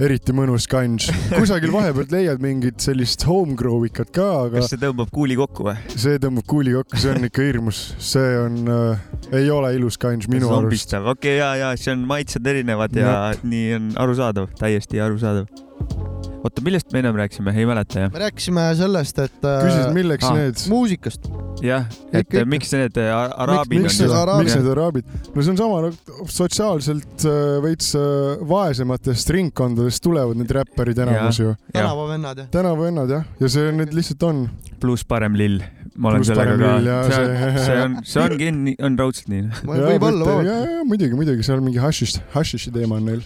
eriti 0.03 0.35
mõnus 0.37 0.69
kanš. 0.71 1.09
kusagil 1.35 1.75
vahepealt 1.75 2.15
leiad 2.15 2.43
mingit 2.45 2.83
sellist 2.85 3.27
homegrow 3.29 3.85
ikat 3.89 4.13
ka, 4.17 4.29
aga 4.47 4.61
kas 4.61 4.73
see 4.75 4.83
tõmbab 4.83 5.13
kuuli 5.15 5.39
kokku 5.39 5.69
või? 5.69 5.77
see 5.95 6.21
tõmbab 6.23 6.49
kuuli 6.51 6.75
kokku, 6.77 7.01
see 7.03 7.15
on 7.15 7.31
ikka 7.31 7.49
hirmus, 7.51 7.85
see 8.13 8.35
on 8.43 8.61
äh,, 8.73 9.07
ei 9.43 9.51
ole 9.53 9.75
ilus 9.79 10.01
kanš 10.01 10.31
minu 10.33 10.53
arust. 10.57 10.97
okei 10.97 11.11
okay,, 11.13 11.39
ja, 11.41 11.55
ja 11.65 11.73
see 11.81 11.95
on 11.97 12.07
maitsed 12.09 12.53
erinevad 12.55 12.97
ja 12.97 13.17
nii 13.43 13.73
on 13.81 13.91
arusaadav, 14.07 14.53
täiesti 14.61 15.03
arusaadav. 15.03 16.16
oota, 16.47 16.63
millest 16.67 16.93
me 16.95 17.03
ennem 17.03 17.17
rääkisime, 17.19 17.53
ei 17.59 17.67
mäleta 17.69 18.05
jah? 18.07 18.13
me 18.15 18.23
rääkisime 18.25 18.65
sellest, 18.79 19.19
et 19.27 19.45
äh, 19.47 19.59
küsisid, 19.67 19.93
milleks 19.97 20.27
Ah. 20.31 20.35
need, 20.39 20.63
muusikast. 20.73 21.29
jah, 21.65 21.87
et 22.13 22.25
Ikka, 22.25 22.39
ikka. 22.43 22.45
miks 22.55 22.73
need 22.77 22.99
a- 23.03 23.29
araabid 23.45 23.83
miks 23.87 24.01
on 24.07 24.15
araabid? 24.17 24.45
miks 24.47 24.57
need 24.59 24.71
araabid, 24.75 25.05
no 25.35 25.43
see 25.47 25.55
on 25.55 25.61
sama 25.61 25.81
nagu 25.87 26.29
sotsiaalselt 26.37 27.25
äh, 27.27 27.63
veits 27.65 27.93
äh, 27.99 28.43
vaesematest 28.49 29.31
ringkondadest 29.37 30.03
tulevad 30.05 30.39
need 30.41 30.51
räpparid 30.57 30.99
enamus 31.07 31.41
ju. 31.43 31.55
tänavavennad 31.75 32.45
jah. 32.45 32.51
tänavavennad 32.55 33.11
jah, 33.19 33.25
ja 33.41 33.49
see, 33.53 33.73
need 33.73 33.95
lihtsalt 33.97 34.23
on. 34.29 34.47
pluss 34.81 35.05
parem 35.09 35.35
lill. 35.39 35.61
ma 35.97 36.11
olen 36.11 36.21
Pluss 36.21 36.29
sellega 36.29 36.57
ka, 36.61 36.73
see 36.77 36.93
on, 36.93 37.11
see- 37.11 37.65
see 37.65 37.77
on, 37.83 37.95
see 38.05 38.21
ongi 38.27 38.51
nii, 38.53 38.75
on 38.85 38.99
raudselt 39.01 39.31
nii. 39.33 39.47
võib 39.65 40.03
olla 40.05 40.27
vabalt. 40.29 40.47
ja, 40.51 40.57
ja 40.77 40.85
muidugi, 40.85 41.17
muidugi 41.17 41.47
seal 41.47 41.63
mingi 41.65 41.81
hašiš, 41.81 42.19
hašiši 42.35 42.73
teema 42.75 42.99
on 43.01 43.07
neil. 43.09 43.23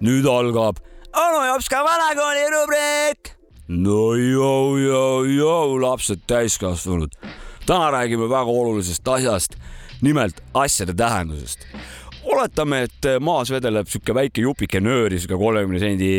Nüüd 0.00 0.24
algab 0.24 0.80
onu 1.16 1.46
jops 1.46 1.68
ka 1.68 1.82
vanakooli 1.84 2.44
rubriik. 2.54 3.32
no 3.68 4.14
jõu, 4.18 4.78
jõu, 4.78 5.26
jõu, 5.30 5.78
lapsed 5.82 6.22
täiskasvanud. 6.26 7.14
täna 7.66 7.90
räägime 7.90 8.28
väga 8.30 8.50
olulisest 8.50 9.08
asjast, 9.08 9.56
nimelt 10.02 10.42
asjade 10.54 10.94
tähendusest. 10.94 11.66
oletame, 12.24 12.82
et 12.82 13.08
maas 13.20 13.50
vedeleb 13.50 13.88
sihuke 13.88 14.14
väike 14.14 14.42
jupike 14.42 14.80
nööri, 14.80 15.18
sihuke 15.18 15.38
kolmekümne 15.38 15.80
sendi 15.80 16.12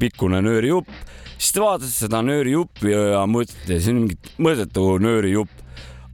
pikkune 0.00 0.40
nöörijupp, 0.40 0.88
siis 1.36 1.52
te 1.52 1.60
vaatate 1.60 1.92
seda 1.92 2.22
nöörijuppi 2.22 2.94
ja 2.94 3.26
mõtlete, 3.28 3.80
see 3.80 3.92
on 3.92 4.04
mingi 4.04 4.18
mõttetu 4.38 4.98
nöörijupp. 5.04 5.50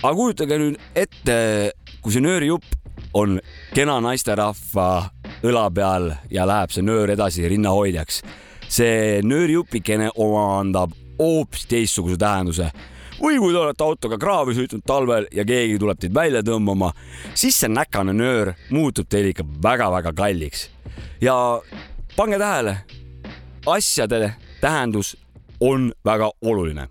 aga 0.03 0.15
kujutage 0.17 0.59
nüüd 0.59 0.79
ette, 0.95 1.39
kui 2.03 2.13
see 2.13 2.25
nöörijupp 2.25 2.65
on 3.15 3.41
kena 3.75 4.01
naisterahva 4.01 5.11
õla 5.43 5.67
peal 5.75 6.11
ja 6.31 6.47
läheb 6.49 6.73
see 6.75 6.85
nöör 6.85 7.11
edasi 7.15 7.49
rinnahoidjaks. 7.49 8.23
see 8.71 9.21
nöörijupikene 9.27 10.11
omandab 10.15 10.93
hoopis 11.19 11.67
teistsuguse 11.67 12.17
tähenduse 12.17 12.71
või 13.21 13.39
kui 13.39 13.53
te 13.53 13.59
olete 13.59 13.85
autoga 13.85 14.19
kraavi 14.19 14.55
sõitnud 14.57 14.85
talvel 14.87 15.27
ja 15.35 15.45
keegi 15.45 15.79
tuleb 15.79 15.99
teid 16.01 16.15
välja 16.15 16.43
tõmbama, 16.47 16.93
siis 17.35 17.59
see 17.61 17.69
näkane 17.69 18.15
nöör 18.17 18.55
muutub 18.71 19.09
teile 19.09 19.35
ikka 19.35 19.45
väga-väga 19.63 20.13
kalliks. 20.17 20.71
ja 21.21 21.35
pange 22.17 22.39
tähele, 22.39 22.77
asjade 23.67 24.35
tähendus 24.61 25.17
on 25.61 25.93
väga 26.05 26.31
oluline. 26.43 26.89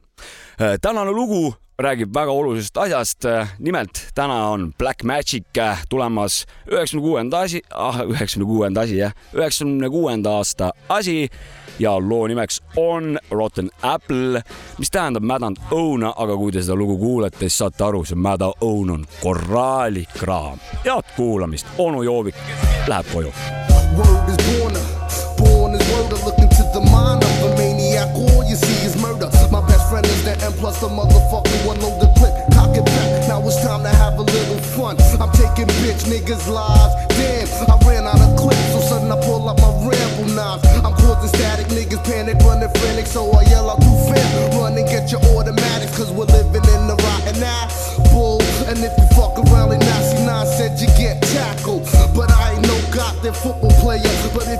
tänane 0.82 1.12
lugu 1.12 1.56
räägib 1.80 2.14
väga 2.14 2.32
olulisest 2.32 2.78
asjast. 2.78 3.26
nimelt 3.60 4.08
täna 4.16 4.50
on 4.50 4.74
Black 4.78 5.04
Magic 5.04 5.46
tulemas 5.90 6.46
üheksakümne 6.72 7.02
kuuenda 7.02 7.40
asi, 7.40 7.62
ah 7.72 8.02
üheksakümne 8.02 8.46
kuuenda 8.46 8.82
asi 8.82 8.98
jah, 8.98 9.14
üheksakümne 9.34 9.90
kuuenda 9.90 10.32
aasta 10.32 10.72
asi 10.90 11.30
ja 11.80 12.00
loo 12.10 12.28
nimeks 12.28 12.62
on 12.76 13.20
Rotten 13.32 13.70
Apple, 13.82 14.42
mis 14.78 14.92
tähendab 14.92 15.24
mädanud 15.24 15.60
õuna, 15.72 16.14
aga 16.16 16.36
kui 16.38 16.52
te 16.52 16.62
seda 16.62 16.76
lugu 16.76 16.98
kuulete, 16.98 17.40
siis 17.40 17.58
saate 17.58 17.84
aru, 17.84 18.04
see 18.06 18.20
mäda 18.20 18.52
õun 18.62 18.92
on 18.98 19.06
korralik 19.22 20.12
kraam. 20.20 20.60
head 20.86 21.16
kuulamist, 21.16 21.68
onu 21.78 22.04
Joovik 22.04 22.36
läheb 22.88 23.14
koju. 23.14 23.32
Word 23.98 24.30
is 24.30 24.38
born, 24.48 24.76
born 25.38 25.76
is 25.76 25.92
word. 25.92 26.12
Look 26.26 26.40
into 26.40 26.64
the 26.74 26.82
mind 26.82 27.24
of 27.24 27.44
a 27.44 27.56
maniac. 27.56 28.29
Plus 30.58 30.82
a 30.84 30.88
motherfucker 30.88 31.66
one 31.66 31.78
on 31.86 32.00
the 32.00 32.10
clip. 32.18 32.34
Cock 32.54 32.76
it 32.76 32.86
back, 32.86 33.28
now 33.28 33.40
it's 33.46 33.62
time 33.62 33.84
to 33.84 33.90
have 33.90 34.18
a 34.18 34.24
little 34.24 34.58
fun. 34.76 34.98
I'm 35.22 35.32
taking 35.32 35.68
bitch 35.86 36.10
niggas 36.10 36.50
lives. 36.50 36.94
Damn, 37.16 37.48
I 37.70 37.76
ran 37.86 38.08
out 38.08 38.20
of 38.20 38.36
clips, 38.36 38.72
so 38.74 38.80
sudden 38.82 39.12
I 39.12 39.20
pull 39.24 39.48
out 39.48 39.60
my 39.62 39.72
ramble 39.86 40.34
knives. 40.34 40.66
I'm 40.84 40.94
causing 40.96 41.30
static, 41.30 41.68
niggas 41.68 42.04
panic, 42.04 42.38
running 42.44 42.70
frantic, 42.80 43.06
so 43.06 43.30
I 43.32 43.44
yell 43.50 43.70
out 43.70 43.80
too 43.82 43.98
fast. 44.10 44.58
Run 44.58 44.78
and 44.78 44.88
get 44.88 45.12
your 45.12 45.22
automatics, 45.36 45.96
cause 45.96 46.12
we're 46.12 46.32
living 46.32 46.66
in 46.76 46.88
the 46.88 46.96
rotten 46.98 47.44
eye. 47.44 47.68
Bull, 48.12 48.42
and 48.68 48.80
if 48.80 48.94
you 48.98 49.08
fuck 49.16 49.38
around 49.38 49.74
in 49.74 49.80
Nazi 49.80 50.26
9 50.26 50.46
said 50.58 50.80
you 50.80 50.88
get 50.98 51.22
tackled. 51.22 51.84
But 52.16 52.32
I 52.32 52.54
ain't 52.56 52.64
no 52.64 52.78
goddamn 52.92 53.34
football 53.34 53.72
player, 53.80 54.12
but 54.34 54.48
if 54.48 54.60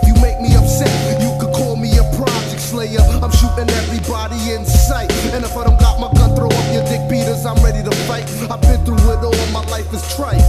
sight. 4.90 5.12
And 5.38 5.46
if 5.46 5.56
I 5.56 5.64
don't 5.64 5.80
got 5.80 6.02
my 6.02 6.10
gun, 6.18 6.34
throw 6.36 6.50
up 6.50 6.68
your 6.74 6.84
dick 6.90 7.06
beaters, 7.06 7.46
I'm 7.46 7.62
ready 7.62 7.86
to 7.86 7.94
fight. 8.10 8.26
I've 8.50 8.62
been 8.66 8.82
through 8.84 8.98
it 9.14 9.22
all, 9.22 9.38
my 9.54 9.62
life 9.70 9.94
is 9.94 10.02
trite. 10.18 10.42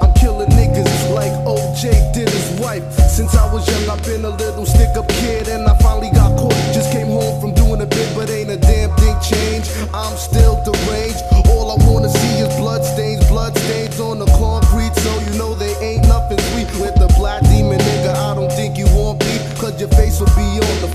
I'm 0.00 0.12
killing 0.16 0.48
niggas 0.56 1.12
like 1.12 1.32
OJ 1.44 2.14
did 2.16 2.30
his 2.30 2.48
wife. 2.58 2.82
Since 3.16 3.36
I 3.36 3.44
was 3.52 3.68
young, 3.68 3.84
I've 3.92 4.02
been 4.02 4.24
a 4.24 4.32
little 4.44 4.64
stick 4.64 4.96
up 4.96 5.06
kid, 5.20 5.48
and 5.48 5.68
I 5.68 5.76
finally 5.84 6.08
got 6.08 6.32
caught. 6.40 6.56
Just 6.72 6.90
came 6.90 7.08
home 7.08 7.36
from 7.40 7.52
doing 7.52 7.82
a 7.82 7.86
bit, 7.86 8.08
but 8.16 8.30
ain't 8.30 8.48
a 8.48 8.56
damn 8.56 8.90
thing 8.96 9.16
changed. 9.20 9.68
I'm 9.92 10.16
still 10.16 10.56
deranged. 10.64 11.20
All 11.52 11.68
I 11.68 11.76
wanna 11.84 12.08
see 12.08 12.34
is 12.40 12.48
bloodstains, 12.56 13.28
bloodstains 13.28 14.00
on 14.00 14.18
the 14.18 14.30
concrete, 14.40 14.94
so 15.04 15.12
you 15.26 15.36
know 15.36 15.52
they 15.54 15.74
ain't 15.84 16.08
nothing 16.08 16.40
sweet. 16.48 16.68
With 16.80 16.96
the 16.96 17.12
black 17.20 17.42
demon, 17.42 17.78
nigga, 17.78 18.14
I 18.16 18.34
don't 18.34 18.52
think 18.52 18.78
you 18.78 18.88
want 18.96 19.20
me. 19.20 19.36
cause 19.60 19.78
your 19.78 19.92
face 20.00 20.18
will 20.18 20.32
be 20.40 20.48
on 20.68 20.76
the 20.80 20.90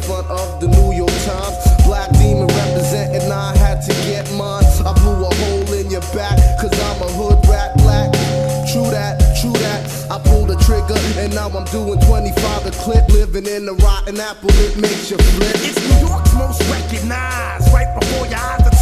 doing 11.76 12.00
25 12.00 12.66
a 12.68 12.72
clip, 12.72 13.06
living 13.10 13.46
in 13.46 13.68
a 13.68 13.74
rotten 13.74 14.18
apple, 14.18 14.50
it 14.66 14.78
makes 14.78 15.12
you 15.12 15.18
flip. 15.18 15.56
It's 15.60 15.80
New 15.90 16.08
York's 16.08 16.34
most 16.36 16.62
recognized, 16.72 17.74
right 17.74 17.92
before 18.00 18.26
your 18.28 18.40
eyes. 18.40 18.75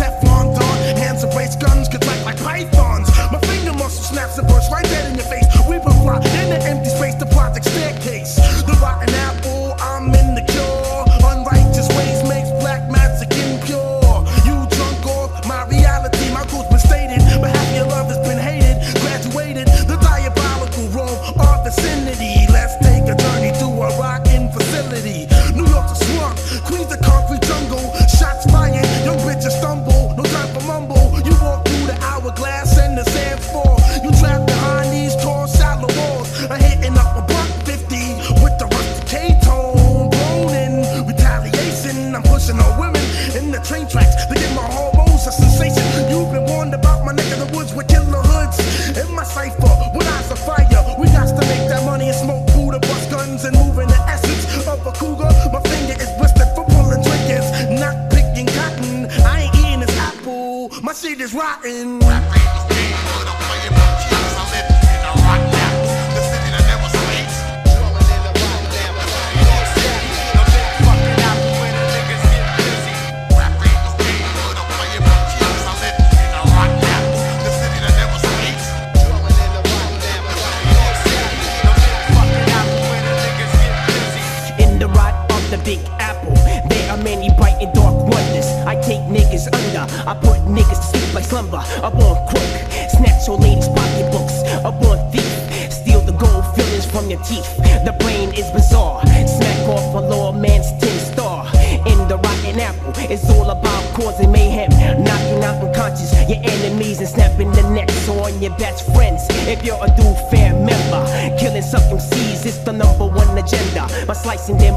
the 97.18 97.24
teeth. 97.24 97.58
The 97.86 97.96
brain 98.00 98.30
is 98.34 98.50
bizarre. 98.52 99.02
Smack 99.06 99.70
off 99.70 99.96
a 99.96 100.00
lawman's 100.00 100.72
tin 100.80 101.00
star. 101.00 101.46
In 101.86 101.98
the 102.08 102.18
rotten 102.18 102.60
apple, 102.60 102.94
it's 103.12 103.30
all 103.30 103.50
about 103.50 103.84
causing 103.94 104.32
mayhem. 104.32 104.70
Knocking 105.04 105.44
out 105.44 105.64
unconscious 105.64 106.14
your 106.30 106.40
enemies 106.44 107.00
and 107.00 107.08
snapping 107.08 107.52
the 107.52 107.70
necks 107.70 108.08
on 108.10 108.42
your 108.42 108.56
best 108.58 108.86
friends. 108.94 109.26
If 109.48 109.64
you're 109.66 109.80
a 109.82 109.90
dude 109.96 110.18
fair 110.32 110.54
member, 110.54 111.04
killing 111.38 111.62
sucking 111.62 112.00
seeds 112.00 112.46
is 112.46 112.64
the 112.64 112.74
number 112.74 113.06
one 113.06 113.38
agenda. 113.38 113.88
By 114.08 114.14
slicing 114.14 114.58
them 114.58 114.76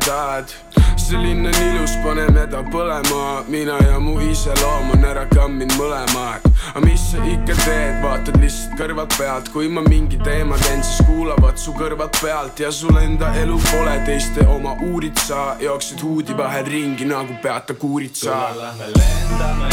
rõvedad. 0.00 0.54
see 0.96 1.16
linn 1.16 1.46
on 1.46 1.54
ilus, 1.54 1.96
pane 2.04 2.28
meda 2.30 2.62
põlema, 2.70 3.44
mina 3.48 3.76
ja 3.82 3.98
mu 3.98 4.20
iseloom 4.20 4.90
on 4.94 5.04
ära 5.04 5.26
kamminud 5.26 5.74
mõlemad. 5.78 6.40
aga 6.74 6.80
mis 6.84 7.00
sa 7.10 7.18
ikka 7.24 7.54
teed, 7.64 8.02
vaatad 8.02 8.36
lihtsalt 8.40 8.76
kõrvalt 8.78 9.16
pealt, 9.18 9.48
kui 9.52 9.68
ma 9.68 9.80
mingi 9.80 10.18
teema 10.24 10.56
teen, 10.56 10.82
siis 10.82 11.06
kuulavad 11.06 11.58
su 11.58 11.72
kõrvad 11.72 12.20
pealt 12.20 12.60
ja 12.60 12.70
sul 12.70 12.96
enda 12.96 13.32
elu 13.34 13.58
pole 13.70 13.96
teiste 14.06 14.46
oma, 14.46 14.76
uurid 14.90 15.18
sa, 15.18 15.56
jooksed 15.60 16.02
huudi 16.02 16.36
vahel 16.36 16.66
ringi 16.66 17.04
nagu 17.04 17.34
peata 17.42 17.74
kuuritsa. 17.74 18.30
tule 18.52 18.62
lähme 18.62 18.92
lendame, 18.98 19.72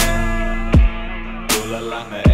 tule 1.54 1.82
lähme 1.90 2.27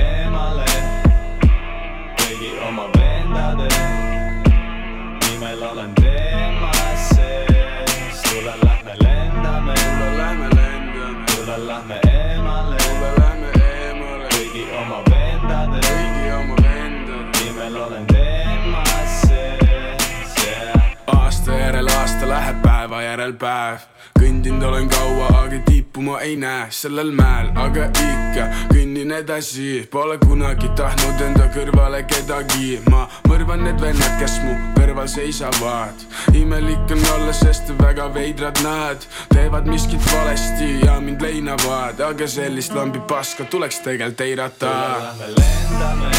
päeva 22.84 23.00
järel 23.00 23.32
päev, 23.40 23.84
kõndinud 24.18 24.64
olen 24.68 24.90
kaua, 24.92 25.28
aga 25.40 25.60
tippu 25.64 26.02
ma 26.04 26.18
ei 26.26 26.34
näe 26.36 26.66
sellel 26.76 27.14
mäel, 27.16 27.48
aga 27.56 27.86
ikka 27.88 28.48
kõnnin 28.74 29.14
edasi, 29.16 29.86
pole 29.92 30.18
kunagi 30.20 30.68
tahtnud 30.76 31.22
enda 31.24 31.48
kõrvale 31.56 32.02
kedagi, 32.10 32.82
ma 32.92 33.06
mõrvan 33.30 33.64
need 33.64 33.80
vennad, 33.80 34.18
kes 34.20 34.36
mu 34.44 34.58
kõrval 34.76 35.08
seisavad. 35.08 36.04
imelik 36.36 36.92
on 36.92 37.08
olla, 37.14 37.32
sest 37.32 37.72
väga 37.80 38.10
veidrad 38.14 38.60
nad 38.66 39.08
teevad 39.32 39.70
miskit 39.72 40.04
valesti 40.12 40.84
ja 40.84 41.00
mind 41.00 41.24
leinavad, 41.24 42.04
aga 42.04 42.28
sellist 42.28 42.76
lambi 42.76 43.00
paska 43.08 43.48
tuleks 43.48 43.80
tegelikult 43.80 44.28
eirata. 44.28 44.76
lähme 45.00 45.32
lendame, 45.40 46.12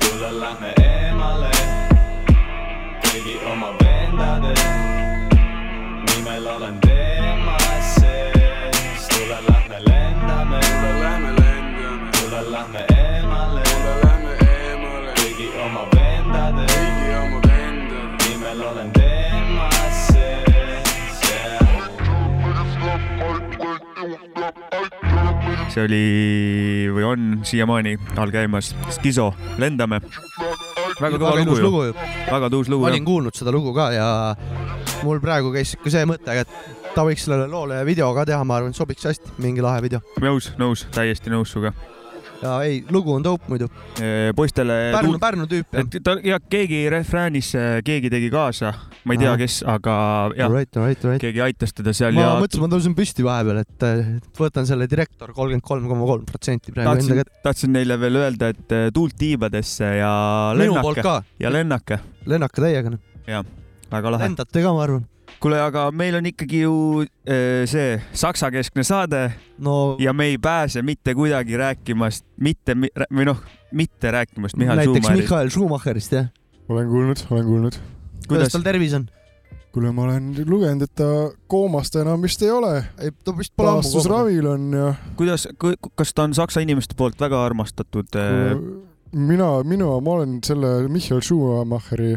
tule 0.00 0.32
lähme 0.40 0.74
eemale 0.80 1.52
kõigi 3.04 3.36
oma 3.52 3.74
vendade 3.82 4.79
nimel 6.40 6.56
olen 6.56 6.80
teemas 6.80 7.94
sees, 7.94 9.08
tule 9.08 9.38
lähme 9.48 9.78
lendame, 9.86 10.60
tule 10.60 11.00
lähme 11.00 11.30
lendame, 11.40 12.10
tule 12.20 12.40
lähme 12.52 12.84
eemale, 12.94 13.62
tule 13.62 13.94
lähme 14.04 14.32
eemale. 14.46 15.12
Kõigi 15.20 15.48
oma 15.64 15.82
vendade, 15.92 16.64
kõigi 16.72 17.10
oma 17.18 17.40
vendade. 17.44 18.16
Nimel 18.24 18.60
olen 18.70 18.92
teemas 18.96 19.96
sees, 20.08 21.20
yeah. 21.28 21.60
see 25.68 25.84
oli 25.84 26.04
või 26.96 27.04
on 27.04 27.20
siiamaani 27.44 27.98
all 28.16 28.32
käimas 28.32 28.72
Skiso, 28.96 29.34
lendame. 29.60 30.00
väga 31.00 31.16
kõva 31.16 31.36
lugu 31.36 31.84
ju. 31.90 31.94
väga 32.30 32.50
tuus 32.50 32.68
lugu 32.68 32.84
olin 32.88 33.02
jah. 33.02 33.06
kuulnud 33.06 33.34
seda 33.36 33.52
lugu 33.52 33.72
ka 33.76 33.92
ja 33.92 34.08
mul 35.06 35.20
praegu 35.22 35.52
käis 35.54 35.74
ikka 35.76 35.92
see 35.92 36.08
mõte, 36.08 36.34
et 36.42 36.50
ta 36.94 37.04
võiks 37.06 37.24
sellele 37.26 37.48
loole 37.50 37.80
video 37.88 38.10
ka 38.16 38.26
teha, 38.28 38.42
ma 38.46 38.58
arvan, 38.58 38.74
et 38.74 38.78
sobiks 38.78 39.06
hästi, 39.08 39.36
mingi 39.42 39.64
lahe 39.64 39.82
video. 39.84 40.02
nõus, 40.22 40.52
nõus, 40.60 40.86
täiesti 40.94 41.32
nõus 41.32 41.52
sinuga. 41.54 41.72
ja 42.40 42.54
ei, 42.64 42.80
lugu 42.90 43.12
on 43.14 43.24
dope 43.24 43.48
muidu. 43.52 43.68
poistele. 44.36 44.76
Pärnu, 44.94 45.18
Pärnu 45.22 45.46
tüüp 45.50 45.76
jah. 45.76 45.90
ta 46.04 46.16
ja 46.24 46.40
keegi 46.40 46.82
refräänis, 46.92 47.52
keegi 47.84 48.10
tegi 48.12 48.30
kaasa, 48.32 48.72
ma 49.04 49.16
ei 49.16 49.22
tea, 49.22 49.36
kes, 49.40 49.60
aga 49.68 49.94
jah, 50.36 50.48
Alright, 50.48 50.76
alright, 50.76 51.04
alright. 51.04 51.22
keegi 51.22 51.44
aitas 51.44 51.76
teda 51.76 51.94
seal 51.96 52.16
ma 52.16 52.24
ja 52.24 52.34
mõtlesin, 52.40 52.64
ma 52.64 52.72
tõusen 52.74 52.96
püsti 52.98 53.26
vahepeal, 53.26 53.62
et 53.64 53.86
äh, 53.86 54.10
võtan 54.40 54.68
selle 54.68 54.88
direktor 54.90 55.34
kolmkümmend 55.36 55.66
kolm 55.68 55.88
koma 55.92 56.10
kolm 56.10 56.26
protsenti 56.28 56.74
praegu 56.74 56.90
enda 56.90 57.00
tahtsin 57.00 57.22
kätte., 57.22 57.44
tahtsin 57.46 57.74
neile 57.76 58.00
veel 58.00 58.20
öelda, 58.24 58.52
et 58.56 58.76
eh, 58.76 58.90
tuult 58.94 59.16
tiibadesse 59.20 59.94
ja 60.00 60.12
lennake 60.56 61.08
ja 61.40 61.52
lennake, 61.52 62.02
lennake 62.28 62.68
täiega, 62.68 62.96
noh. 62.96 63.08
jah, 63.28 63.44
väga 63.92 64.12
lahe. 64.14 64.28
lendate 64.28 64.62
ka, 64.62 64.72
ma 64.74 64.84
arvan. 64.86 65.04
kuule, 65.40 65.60
aga 65.62 65.86
meil 65.94 66.18
on 66.18 66.26
ikkagi 66.30 66.64
ju 66.64 66.74
eh, 67.24 67.62
see 67.70 67.94
saksa-keskne 68.12 68.84
saade 68.86 69.22
no 69.58 69.96
ja 70.02 70.12
me 70.12 70.30
ei 70.32 70.38
pääse 70.38 70.82
mitte 70.82 71.14
kuidagi 71.14 71.56
rääkimast, 71.60 72.26
mitte 72.40 72.76
või 72.76 73.28
noh, 73.30 73.40
mitte 73.72 74.10
rääkimast 74.10 74.58
Mihhail 74.60 74.82
näiteks 74.82 75.06
Schumacherist. 75.06 75.30
Mihhail 75.30 75.54
Schumacherist, 75.54 76.18
jah. 76.18 76.28
olen 76.68 76.90
kuulnud, 76.90 77.24
olen 77.30 77.48
kuulnud. 77.48 77.80
kuidas 78.28 78.52
tal 78.52 78.66
tervis 78.66 78.94
on? 78.98 79.08
kuule, 79.70 79.92
ma 79.94 80.02
olen 80.08 80.32
lugenud, 80.50 80.82
et 80.82 80.94
ta 80.98 81.08
koomas 81.50 81.92
ta 81.94 82.02
enam 82.02 82.22
vist 82.22 82.42
ei 82.42 82.50
ole. 82.50 82.74
ei, 82.98 83.14
ta 83.24 83.34
vist 83.36 83.54
pole 83.56 83.70
ammu 83.70 83.82
koomas. 83.82 83.92
taastusravil 83.92 84.50
on 84.50 84.70
ja 84.74 84.92
kuidas, 85.16 85.46
kas 85.94 86.14
ta 86.14 86.26
on 86.26 86.34
saksa 86.34 86.62
inimeste 86.64 86.98
poolt 86.98 87.20
väga 87.20 87.44
armastatud 87.46 88.18
eh, 88.18 88.56
mina, 89.12 89.62
mina, 89.64 89.88
ma 90.00 90.18
olen 90.18 90.38
selle 90.46 90.88
Michael 90.88 91.22
Schumacheri 91.24 92.14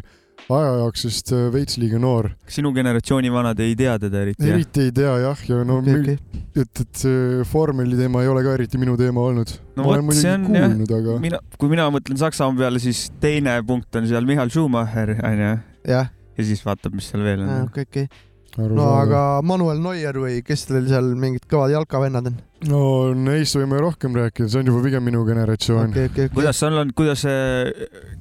aja 0.51 0.71
jooksust 0.81 1.31
äh, 1.35 1.45
veits 1.53 1.77
liiga 1.79 1.99
noor. 2.01 2.29
sinu 2.51 2.73
generatsiooni 2.75 3.31
vanad 3.31 3.59
ei 3.63 3.75
tea 3.79 3.95
teda 4.01 4.23
eriti? 4.25 4.49
eriti 4.49 4.87
ei 4.87 4.91
tea 4.95 5.13
jah, 5.23 5.43
ja 5.49 5.59
no 5.67 5.77
okay, 5.79 6.01
okei. 6.01 6.41
et, 6.59 6.81
et 6.83 7.03
see 7.03 7.45
vormeli 7.53 7.97
teema 7.99 8.23
ei 8.23 8.31
ole 8.31 8.43
ka 8.45 8.55
eriti 8.57 8.81
minu 8.81 8.97
teema 8.99 9.23
olnud. 9.29 9.53
no 9.77 9.87
vot, 9.87 10.03
see 10.17 10.35
muidugi 10.41 10.49
on 10.49 10.59
jah, 10.59 10.67
kuulnud, 10.73 10.95
aga 10.99 11.17
mina, 11.23 11.39
kui 11.59 11.71
mina 11.71 11.87
mõtlen 11.93 12.19
Saksamaa 12.19 12.65
peale, 12.65 12.83
siis 12.83 13.05
teine 13.23 13.55
punkt 13.67 13.99
on 13.99 14.09
seal 14.09 14.27
Michael 14.27 14.51
Schumacher 14.53 15.15
onju 15.15 15.53
jah, 15.93 16.11
ja 16.11 16.47
siis 16.51 16.63
vaatab, 16.65 16.95
mis 16.97 17.07
seal 17.11 17.23
veel 17.25 17.45
on. 17.45 17.53
okei, 17.69 17.87
okei. 17.87 18.09
aru 18.57 18.75
no 18.75 18.89
saada. 18.89 19.05
aga 19.05 19.21
Manuel 19.47 19.79
Neuer 19.85 20.19
või 20.25 20.41
kes 20.45 20.67
teil 20.69 20.89
seal 20.91 21.13
mingid 21.19 21.47
kõvad 21.51 21.71
jalkavennad 21.77 22.33
on? 22.33 22.41
no 22.67 22.83
neist 23.15 23.55
võime 23.59 23.79
rohkem 23.83 24.19
rääkida, 24.19 24.51
see 24.51 24.63
on 24.63 24.73
juba 24.73 24.83
pigem 24.89 25.07
minu 25.07 25.23
generatsioon 25.29 25.87
okay.. 25.87 26.11
okei, 26.11 26.11
okei, 26.11 26.27
okei. 26.27 26.35
kuidas 26.35 26.59
sul 26.59 26.83
on, 26.83 26.91
kuidas 26.97 27.23
äh, 27.31 27.71
äh, 27.71 28.19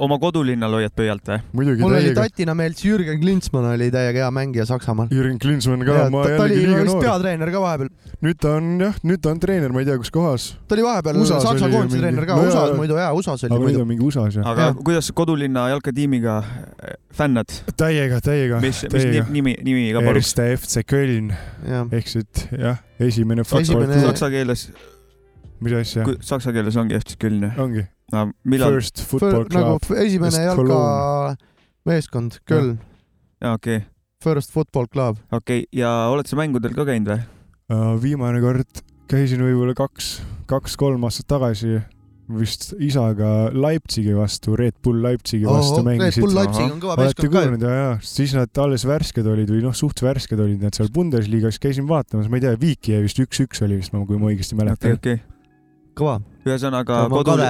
oma 0.00 0.16
kodulinnal 0.22 0.72
hoiad 0.78 0.92
pöialt 0.96 1.26
või? 1.28 1.38
muidugi 1.52 1.82
mul 1.84 1.96
oli 1.98 2.12
tatina 2.16 2.54
meelts 2.56 2.84
Jürgen 2.86 3.18
Klinsmann 3.20 3.66
oli 3.74 3.90
täiega 3.92 4.22
hea 4.24 4.30
mängija 4.32 4.64
Saksamaal. 4.68 5.10
Jürgen 5.12 5.38
Klinsmann 5.42 5.84
ka, 5.84 6.06
ma 6.12 6.22
ta 6.24 6.38
oli 6.46 6.56
jällegi 6.56 6.66
liiga 6.70 6.84
vist 6.86 6.94
noor. 6.94 7.04
peatreener 7.04 7.50
ka 7.52 7.60
vahepeal. 7.60 7.90
nüüd 8.22 8.38
ta 8.40 8.54
on 8.56 8.70
jah, 8.80 8.96
nüüd 9.04 9.20
ta 9.24 9.30
on 9.34 9.40
treener, 9.42 9.72
ma 9.74 9.82
ei 9.82 9.88
tea, 9.88 9.98
kus 10.00 10.10
kohas. 10.14 10.46
ta 10.68 10.76
oli 10.78 10.86
vahepeal 10.86 11.20
USA-s 11.22 11.44
Saksa 11.48 11.68
koondise 11.68 11.98
mingi- 11.98 12.02
treener 12.06 12.26
ka 12.30 12.36
no, 12.38 12.46
USA-s 12.48 12.76
muidu 12.78 12.96
jaa, 13.00 13.10
USA-s 13.18 13.44
oli 13.44 13.52
aga 13.52 13.58
nüüd 13.60 13.68
muidu 13.68 13.82
on. 13.84 13.88
mingi 13.92 14.06
USA-s 14.08 14.38
jah. 14.40 14.46
aga 14.52 14.68
Jah. 14.70 14.76
kuidas 14.88 15.12
kodulinna 15.12 15.66
jalkatiimiga 15.74 16.38
äh, 16.38 16.96
fännad, 17.12 17.52
täiega, 17.76 18.20
täiega. 18.24 18.60
mis, 18.64 18.84
mis 18.92 19.04
nimi, 19.28 19.56
nimi 19.62 19.90
ka 19.92 20.00
paluks? 20.00 20.32
Erste 20.32 20.48
FC 20.56 20.84
Köln 20.88 21.32
ehk 21.92 22.08
siis 22.08 22.46
jah, 22.56 22.80
esimene 23.00 23.44
Esimene- 23.44 24.00
saksa 24.06 24.30
keeles, 24.32 24.70
mis 25.62 25.74
asja, 25.78 26.06
saksa 26.20 26.52
keeles 26.54 26.76
ongi 26.80 26.98
FC 26.98 27.16
Köln 27.22 27.46
jah? 27.48 27.58
ongi 27.62 27.86
millal? 28.44 28.76
First 28.76 29.02
Football 29.08 29.46
nagu 29.54 29.78
Club. 29.78 29.86
f- 29.88 29.98
esimene 30.04 30.30
West 30.32 30.42
jalkameeskond, 30.48 32.40
Köln, 32.48 32.76
jaa, 33.42 33.54
okei, 33.58 33.82
First 34.24 34.52
Football 34.54 34.90
Club. 34.92 35.22
okei 35.32 35.64
ja 35.74 35.92
oled 36.12 36.28
sa 36.30 36.38
mängudel 36.40 36.74
ka 36.76 36.86
käinud 36.88 37.14
või? 37.14 37.22
Äh, 37.72 37.88
viimane 38.02 38.42
kord 38.44 38.82
käisin 39.10 39.42
võib-olla 39.44 39.74
kaks, 39.76 40.14
kaks-kolm 40.50 41.02
aastat 41.08 41.28
tagasi 41.32 41.80
vist 42.32 42.70
isaga 42.80 43.50
Leipzigi 43.52 44.14
vastu, 44.16 44.54
Red 44.56 44.78
Bull 44.84 45.02
Leipzigi 45.04 45.44
vastu 45.44 45.80
Red 45.82 45.88
mängisid 45.88 46.22
Bull. 46.24 46.36
Leipzig 46.38 46.68
on 46.70 46.78
kõva 46.80 46.94
meeskond 47.00 47.18
ka 47.18 47.26
ju. 47.26 47.32
kuulnud 47.34 47.66
ja, 47.66 47.72
ja 47.76 47.90
siis 48.06 48.32
nad 48.38 48.62
alles 48.62 48.86
värsked 48.88 49.26
olid 49.28 49.50
või 49.52 49.60
noh, 49.64 49.74
suht 49.76 50.00
värsked 50.04 50.40
olid 50.40 50.62
nad 50.64 50.78
seal 50.78 50.88
Bundesliga's, 50.94 51.58
käisin 51.62 51.88
vaatamas, 51.90 52.30
ma 52.32 52.38
ei 52.38 52.44
tea, 52.46 52.54
Viiki 52.62 52.94
jäi 52.94 53.02
vist 53.04 53.20
üks-üks 53.20 53.60
oli 53.66 53.80
vist, 53.82 53.92
kui 53.92 54.20
ma 54.22 54.30
õigesti 54.30 54.54
okei, 54.56 54.62
mäletan. 54.62 54.96
okei. 55.00 55.20
kõva. 55.98 56.20
ühesõnaga 56.46 57.04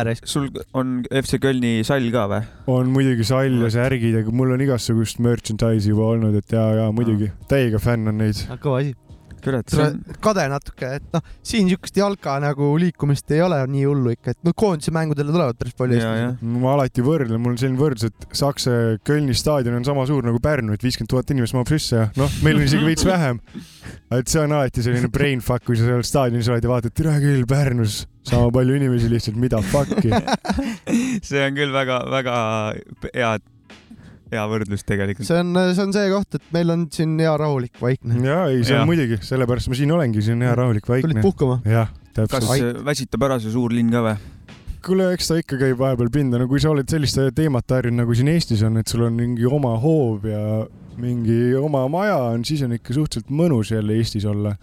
raisk., 0.04 0.26
sul 0.28 0.48
on 0.76 1.00
FC 1.08 1.40
Kölni 1.42 1.80
sall 1.86 2.10
ka 2.12 2.26
või? 2.30 2.42
on 2.72 2.92
muidugi 2.92 3.26
sall 3.28 3.62
ja 3.64 3.70
särgid 3.72 4.18
ja 4.18 4.24
mul 4.30 4.52
on 4.56 4.64
igasugust 4.64 5.22
merchandise'i 5.22 5.94
juba 5.94 6.12
olnud, 6.16 6.36
et 6.42 6.52
ja, 6.52 6.66
ja 6.82 6.90
muidugi, 6.94 7.32
täiega 7.50 7.80
fänn 7.82 8.12
on 8.12 8.20
neid. 8.24 8.44
kõva 8.62 8.82
asi. 8.82 8.96
kurat, 9.44 9.72
see 9.72 9.84
on, 9.84 9.98
kade 10.24 10.44
natuke, 10.52 10.90
et 10.98 11.08
noh, 11.14 11.24
siin 11.46 11.70
siukest 11.70 11.98
jalka 11.98 12.36
nagu 12.42 12.70
liikumist 12.80 13.30
ei 13.34 13.42
ole 13.44 13.58
nii 13.72 13.84
hullu 13.88 14.14
ikka, 14.16 14.36
et 14.36 14.40
no 14.46 14.54
koondise 14.56 14.94
mängudele 14.94 15.34
tulevad 15.34 15.58
päris 15.60 15.76
palju 15.78 15.98
eestlasi. 15.98 16.52
ma 16.62 16.76
alati 16.76 17.04
võrdlen, 17.06 17.42
mul 17.42 17.54
on 17.54 17.60
selline 17.60 17.80
võrdlus, 17.80 18.08
et 18.10 18.38
Saksa 18.38 18.78
Kölni 19.06 19.36
staadion 19.38 19.78
on 19.80 19.86
sama 19.88 20.06
suur 20.08 20.26
nagu 20.26 20.40
Pärnu, 20.42 20.76
et 20.76 20.84
viiskümmend 20.84 21.12
tuhat 21.12 21.34
inimest 21.34 21.56
mahub 21.56 21.72
sisse 21.72 21.98
ja 21.98 22.08
noh, 22.18 22.40
meil 22.46 22.60
on 22.60 22.66
isegi 22.68 22.86
veits 22.86 23.06
vähem. 23.08 23.42
et 24.12 24.28
see 24.28 24.42
on 24.42 24.56
alati 24.56 24.84
selline 24.84 25.10
brain 25.12 25.42
fuck, 25.44 25.66
kui 25.66 25.78
sa 25.78 25.88
seal 25.88 26.06
staadionis 26.06 26.50
oled 26.52 26.64
ja 26.64 26.72
vaatad, 26.72 26.96
tere 26.96 27.18
küll, 27.22 27.46
Pärnus 27.48 28.02
sama 28.26 28.50
palju 28.54 28.76
inimesi 28.78 29.10
lihtsalt, 29.10 29.38
mida 29.40 29.58
fuck'i. 29.72 30.12
see 31.28 31.42
on 31.42 31.56
küll 31.58 31.74
väga-väga 31.74 32.36
hea, 33.10 33.32
hea 34.32 34.44
võrdlus 34.48 34.84
tegelikult. 34.88 35.28
see 35.28 35.40
on, 35.42 35.54
see 35.76 35.86
on 35.86 35.94
see 35.96 36.12
koht, 36.12 36.38
et 36.38 36.52
meil 36.56 36.74
on 36.74 36.86
siin 36.92 37.16
hea 37.20 37.32
rahulik 37.40 37.80
vaikne. 37.82 38.20
ja 38.26 38.44
ei, 38.50 38.62
see 38.66 38.78
on 38.78 38.88
muidugi, 38.90 39.20
sellepärast 39.24 39.72
ma 39.72 39.78
siin 39.78 39.96
olengi, 39.96 40.24
siin 40.24 40.44
hea 40.44 40.54
rahulik 40.58 40.86
tulid 40.88 41.08
vaikne. 41.08 41.24
puhkama? 41.24 41.60
jah, 41.68 41.92
kas 42.16 42.38
täpselt. 42.38 42.84
väsitab 42.86 43.28
ära 43.28 43.40
see 43.42 43.52
suur 43.54 43.74
linn 43.74 43.92
ka 43.92 44.04
või? 44.08 44.16
kuule, 44.82 45.12
eks 45.14 45.30
ta 45.30 45.38
ikka 45.38 45.58
käib 45.60 45.78
vahepeal 45.78 46.10
pinda, 46.12 46.40
no 46.40 46.48
kui 46.50 46.60
sa 46.62 46.72
oled 46.72 46.88
selliste 46.90 47.28
teemate 47.36 47.78
harjunud 47.78 48.02
nagu 48.02 48.16
siin 48.18 48.32
Eestis 48.32 48.64
on, 48.66 48.80
et 48.80 48.90
sul 48.90 49.04
on 49.06 49.14
mingi 49.14 49.46
oma 49.46 49.76
hoov 49.82 50.26
ja 50.26 50.42
mingi 51.00 51.54
oma 51.58 51.84
maja 51.92 52.18
on, 52.32 52.44
siis 52.46 52.62
on 52.66 52.74
ikka 52.76 52.96
suhteliselt 52.96 53.32
mõnus 53.32 53.72
jälle 53.72 53.96
Eestis 54.00 54.26
olla. 54.28 54.54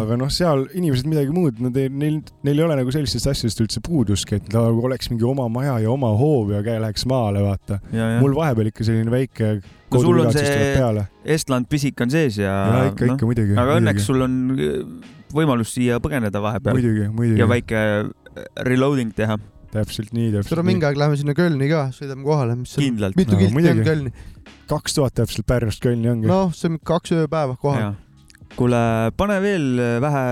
aga 0.00 0.18
noh, 0.20 0.32
seal 0.32 0.66
inimesed 0.72 1.08
midagi 1.10 1.34
muud, 1.34 1.60
nad 1.64 1.76
ei, 1.80 1.92
neil, 1.92 2.20
neil 2.46 2.60
ei 2.60 2.66
ole 2.66 2.78
nagu 2.80 2.94
sellistest 2.94 3.30
asjadest 3.32 3.64
üldse 3.64 3.84
puuduski, 3.84 4.40
et 4.40 4.52
nagu 4.54 4.84
oleks 4.88 5.10
mingi 5.12 5.26
oma 5.28 5.48
maja 5.52 5.78
ja 5.84 5.92
oma 5.92 6.12
hoov 6.18 6.54
ja 6.56 6.64
käe 6.66 6.80
läheks 6.82 7.06
maale, 7.10 7.44
vaata. 7.44 7.80
mul 8.20 8.36
vahepeal 8.36 8.72
ikka 8.72 8.86
selline 8.86 9.12
väike 9.14 9.56
No 9.94 10.00
sul 10.02 10.18
on 10.18 10.32
see-. 10.34 11.04
Estland 11.36 11.68
pisik 11.70 12.00
on 12.02 12.10
sees 12.10 12.38
ja, 12.40 12.52
ja 12.52 12.84
ikka, 12.90 13.12
ikka 13.14 13.28
muidugi. 13.28 13.56
aga 13.60 13.78
õnneks 13.78 14.06
sul 14.08 14.24
on 14.26 14.36
äh, 14.56 14.78
võimalus 15.34 15.74
siia 15.76 16.00
põgeneda 16.02 16.42
vahepeal 16.42 16.78
muidugi, 16.78 17.04
ja 17.06 17.12
muidugi. 17.14 17.48
väike 17.54 17.80
äh, 17.80 18.48
reloading 18.66 19.14
teha. 19.16 19.38
Täpselt 19.74 20.12
nii, 20.14 20.30
täpselt 20.38 20.62
mingi 20.64 20.80
nii. 20.80 20.88
aeg 20.90 20.96
läheme 21.02 21.16
sinna 21.20 21.34
Kölni 21.36 21.68
ka, 21.70 21.82
sõidame 21.96 22.24
kohale, 22.26 22.54
mis 22.60 22.72
on, 22.78 22.84
kindlalt. 22.86 23.16
mitu 23.18 23.34
No, 23.36 23.42
kilti 23.42 23.70
on. 23.74 23.82
Kölni? 23.90 24.12
kaks 24.70 24.94
tuhat 24.96 25.14
täpselt 25.18 25.46
Pärnust 25.50 25.82
Kölni 25.84 26.08
ongi. 26.10 26.26
noh, 26.30 26.52
see 26.56 26.70
on 26.72 26.78
kaks 26.80 27.12
ööpäeva 27.16 27.56
kohal. 27.60 27.94
kuule, 28.56 28.80
pane 29.18 29.40
veel 29.42 29.66
äh, 29.82 29.96
vähe 30.04 30.24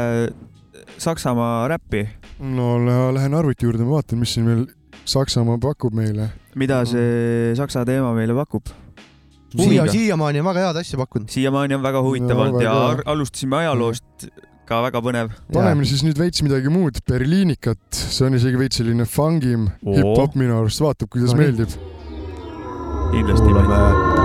Saksamaa 1.03 1.68
räppi, 1.68 2.05
no 2.40 2.76
lä- 2.86 3.14
lähen 3.14 3.34
arvuti 3.34 3.66
juurde, 3.66 3.84
ma 3.84 3.99
vaatan, 3.99 4.18
mis 4.22 4.34
siin 4.34 4.47
veel 4.47 4.64
Saksamaa 5.05 5.59
pakub 5.62 5.95
meile. 5.95 6.30
mida 6.55 6.84
see 6.86 7.55
Saksa 7.59 7.84
teema 7.88 8.12
meile 8.14 8.34
pakub. 8.36 8.66
siia, 9.57 9.84
siiamaani 9.90 10.40
on 10.40 10.47
väga 10.49 10.66
head 10.68 10.76
asja 10.80 10.99
pakkunud. 11.01 11.28
siiamaani 11.28 11.74
on 11.74 11.82
väga 11.82 12.03
huvitav 12.03 12.38
olnud 12.47 12.62
ja 12.62 12.72
ar- 12.93 13.03
alustasime 13.07 13.57
ajaloost 13.57 14.28
ka 14.68 14.80
väga 14.86 15.02
põnev. 15.04 15.30
paneme 15.52 15.84
siis 15.88 16.02
nüüd 16.06 16.18
veits 16.18 16.42
midagi 16.46 16.70
muud, 16.72 17.00
Berliinikat, 17.08 17.82
see 17.92 18.26
on 18.26 18.34
isegi 18.38 18.58
veits 18.60 18.78
selline 18.80 19.06
fangim 19.08 19.68
Oo. 19.82 19.96
hip-hop 19.98 20.36
minu 20.38 20.60
arust, 20.60 20.80
vaatab, 20.84 21.10
kuidas 21.12 21.34
No 21.34 21.42
meeldib. 21.42 21.68
kindlasti. 23.12 24.22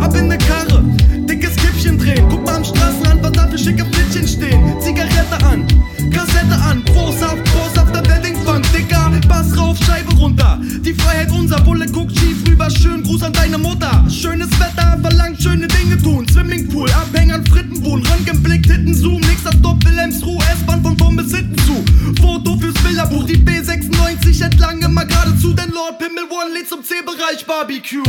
Ab 0.00 0.14
in 0.14 0.28
ne 0.28 0.38
Karre, 0.38 0.82
dickes 1.28 1.56
Kippchen 1.56 1.98
drehen. 1.98 2.24
Guck 2.28 2.44
mal 2.44 2.56
am 2.56 2.64
Straßenrand, 2.64 3.22
was 3.22 3.32
da 3.32 3.48
für 3.48 3.58
schicke 3.58 3.84
Flittchen 3.84 4.28
stehen. 4.28 4.80
Zigarette 4.80 5.44
an, 5.44 5.66
Kassette 6.10 6.54
an, 6.68 6.82
Vorsaft, 6.94 7.48
Vorsaft, 7.48 7.94
der 7.94 8.06
Wedding-Funk, 8.08 8.64
Dicker, 8.72 9.10
Bass 9.28 9.56
rauf, 9.58 9.76
Scheibe 9.84 10.14
runter. 10.14 10.60
Die 10.84 10.94
Freiheit 10.94 11.30
unser 11.32 11.60
Bulle 11.60 11.86
guckt 11.86 12.16
schief 12.18 12.46
rüber, 12.48 12.70
schön 12.70 13.02
Gruß 13.02 13.22
an 13.24 13.32
deine 13.32 13.58
Mutter. 13.58 14.04
Schönes 14.08 14.50
Wetter, 14.60 14.98
verlangt 15.02 15.42
schöne 15.42 15.66
Dinge 15.66 16.00
tun. 16.00 16.26
Swimmingpool, 16.28 16.90
Abhängern, 16.92 17.44
Frittenbuhn, 17.46 18.04
Röntgenblick, 18.06 18.62
Titten, 18.62 18.94
Zoom, 18.94 19.20
nächster 19.20 19.52
Stopp, 19.52 19.84
Wilhelmsruh, 19.84 20.38
S-Bahn 20.52 20.82
von 20.82 20.96
vorn 20.96 21.16
bis 21.16 21.34
hinten 21.34 21.58
zu. 21.58 21.84
Foto 22.22 22.56
fürs 22.58 22.74
Bilderbuch, 22.82 23.26
die 23.26 23.36
B96 23.36 24.44
entlang 24.44 24.80
immer 24.80 25.04
geradezu, 25.04 25.52
denn 25.52 25.70
Lord 25.70 25.98
Pimmel 25.98 26.24
One 26.30 26.54
lädt 26.54 26.68
zum 26.68 26.82
C-Bereich 26.82 27.44
Barbecue. 27.46 28.02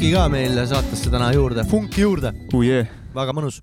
Funki 0.00 0.14
ka 0.16 0.30
meile 0.32 0.62
saatesse 0.64 1.10
täna 1.12 1.26
juurde, 1.36 1.60
funki 1.68 2.00
juurde, 2.00 2.30
oh 2.56 2.62
yeah. 2.64 2.86
väga 3.12 3.34
mõnus. 3.36 3.58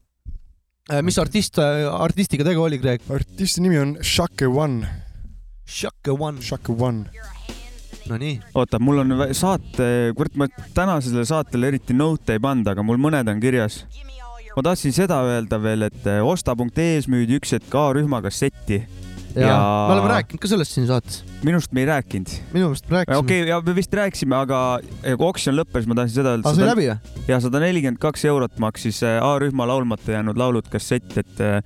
mis 1.02 1.16
artist, 1.18 1.58
artistiga 1.58 2.46
tegu 2.46 2.62
oli, 2.62 2.78
Greg? 2.78 3.02
artisti 3.10 3.64
nimi 3.66 3.80
on 3.82 3.96
Shake 4.06 4.46
One, 4.46 4.86
Shaka 5.66 6.14
One. 6.14 6.38
Shake 6.46 6.76
One. 6.78 7.10
Nonii, 8.12 8.36
oota, 8.54 8.78
mul 8.78 9.02
on 9.02 9.16
saate, 9.34 9.90
kurat, 10.14 10.38
ma 10.38 10.46
tänasele 10.78 11.26
saatele 11.26 11.72
eriti 11.74 11.98
note 11.98 12.38
ei 12.38 12.44
pannud, 12.46 12.70
aga 12.70 12.86
mul 12.86 13.02
mõned 13.02 13.34
on 13.34 13.42
kirjas. 13.42 13.88
ma 14.54 14.68
tahtsin 14.70 14.94
seda 14.94 15.24
öelda 15.26 15.58
veel, 15.58 15.90
et 15.90 16.06
eh, 16.06 16.22
osta.ee-s 16.22 17.10
müüdi 17.10 17.42
üks 17.42 17.58
hetk 17.58 17.82
A-rühma 17.82 18.22
kassetti. 18.22 18.84
Ja 19.42 19.58
me 19.88 19.94
oleme 19.94 20.10
rääkinud 20.12 20.42
ka 20.42 20.50
sellest 20.52 20.76
siin 20.76 20.88
saates. 20.90 21.22
minust 21.46 21.72
me 21.72 21.84
ei 21.84 21.90
rääkinud. 21.90 22.34
minu 22.54 22.72
meelest 22.72 22.90
rääkisime. 22.92 23.18
okei 23.18 23.42
okay,, 23.42 23.50
ja 23.50 23.62
me 23.62 23.76
vist 23.76 23.94
rääkisime, 23.94 24.36
aga 24.36 24.62
kui 25.04 25.28
oksjon 25.28 25.58
lõppes, 25.58 25.88
ma 25.90 25.98
tahtsin 26.00 26.22
seda 26.22 26.36
öelda. 26.36 26.50
Aa, 26.50 26.58
see 26.58 26.66
oli 26.66 26.72
läbi 26.72 26.90
või? 26.90 27.24
ja 27.28 27.40
sada 27.44 27.62
nelikümmend 27.64 28.02
kaks 28.02 28.26
eurot 28.30 28.60
maksis 28.64 29.02
eh, 29.06 29.18
A-rühma 29.24 29.68
laulmata 29.70 30.18
jäänud 30.18 30.40
laulud 30.40 30.70
kassett, 30.72 31.18
et 31.22 31.44
eh, 31.44 31.60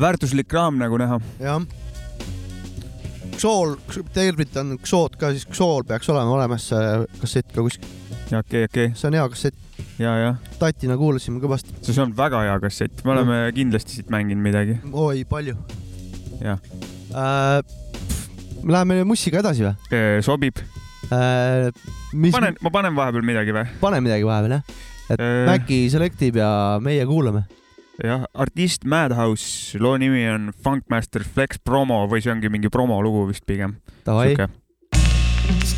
väärtuslik 0.00 0.52
raam 0.54 0.78
nagu 0.80 1.00
näha. 1.00 1.20
jah. 1.42 1.62
Xool, 3.40 3.78
tervit 4.12 4.56
on 4.60 4.76
Xood 4.84 5.16
ka, 5.16 5.30
siis 5.32 5.46
Xool 5.48 5.86
peaks 5.88 6.10
olema 6.12 6.34
olemas 6.36 6.66
see 6.70 6.94
kassett 7.22 7.52
ka 7.54 7.64
kuskil. 7.64 7.88
ja 8.30 8.44
okei, 8.44 8.66
okei. 8.70 8.94
see 8.94 9.10
on 9.10 9.18
hea 9.18 9.28
kassett. 9.34 9.84
ja, 9.98 10.16
jah. 10.26 10.40
tatina 10.60 10.98
kuulasime 11.00 11.42
kõvasti. 11.42 11.74
see 11.86 12.02
on 12.04 12.14
väga 12.16 12.46
hea 12.46 12.56
kassett, 12.66 13.04
me 13.04 13.16
oleme 13.16 13.44
kindlasti 13.56 13.98
siit 14.00 14.12
mänginud 14.12 14.44
midagi. 14.44 14.80
oi, 14.92 15.24
palju 15.28 15.56
jah. 16.40 16.58
äh,. 17.14 17.62
me 18.62 18.76
läheme 18.76 19.02
Mussiga 19.08 19.40
edasi 19.44 19.66
või 19.66 20.22
sobib 20.26 20.60
äh,. 21.10 21.70
panen, 22.30 22.56
ma 22.60 22.72
panen 22.74 22.96
vahepeal 22.98 23.26
midagi 23.26 23.56
või? 23.56 23.66
pane 23.80 24.02
midagi 24.04 24.26
vahepeal 24.26 24.58
jah, 24.58 24.78
et 25.10 25.20
Äh. 25.20 25.46
Maci 25.48 25.88
selektib 25.90 26.38
ja 26.38 26.78
meie 26.82 27.02
kuulame. 27.06 27.46
jah, 28.00 28.24
artist 28.32 28.86
Madhouse, 28.88 29.78
loo 29.78 29.96
nimi 30.00 30.22
on 30.30 30.52
Funkmaster 30.64 31.24
Flex 31.26 31.58
promo 31.64 32.06
või 32.08 32.22
see 32.24 32.32
ongi 32.32 32.48
mingi 32.48 32.70
promolugu 32.72 33.26
vist 33.28 33.44
pigem. 33.46 33.76
Davai. 34.06 34.32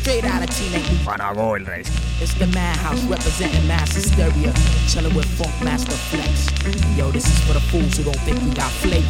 Straight 0.03 0.25
out 0.25 0.43
of 0.43 0.49
teenage. 0.49 0.83
vana 1.07 1.31
kool 1.33 1.63
raisk. 1.63 1.87
It's 2.19 2.33
the 2.33 2.47
madhouse 2.47 3.01
representing 3.05 3.65
mass 3.65 3.95
hysteria. 3.95 4.51
Chilling 4.91 5.15
with 5.15 5.23
Funk 5.39 5.55
Master 5.63 5.95
Flex. 6.11 6.51
Yo, 6.97 7.09
this 7.09 7.23
is 7.23 7.39
for 7.47 7.53
the 7.53 7.63
fools 7.71 7.95
who 7.95 8.03
don't 8.03 8.19
think 8.27 8.35
we 8.43 8.51
got 8.51 8.67
flavor. 8.83 9.07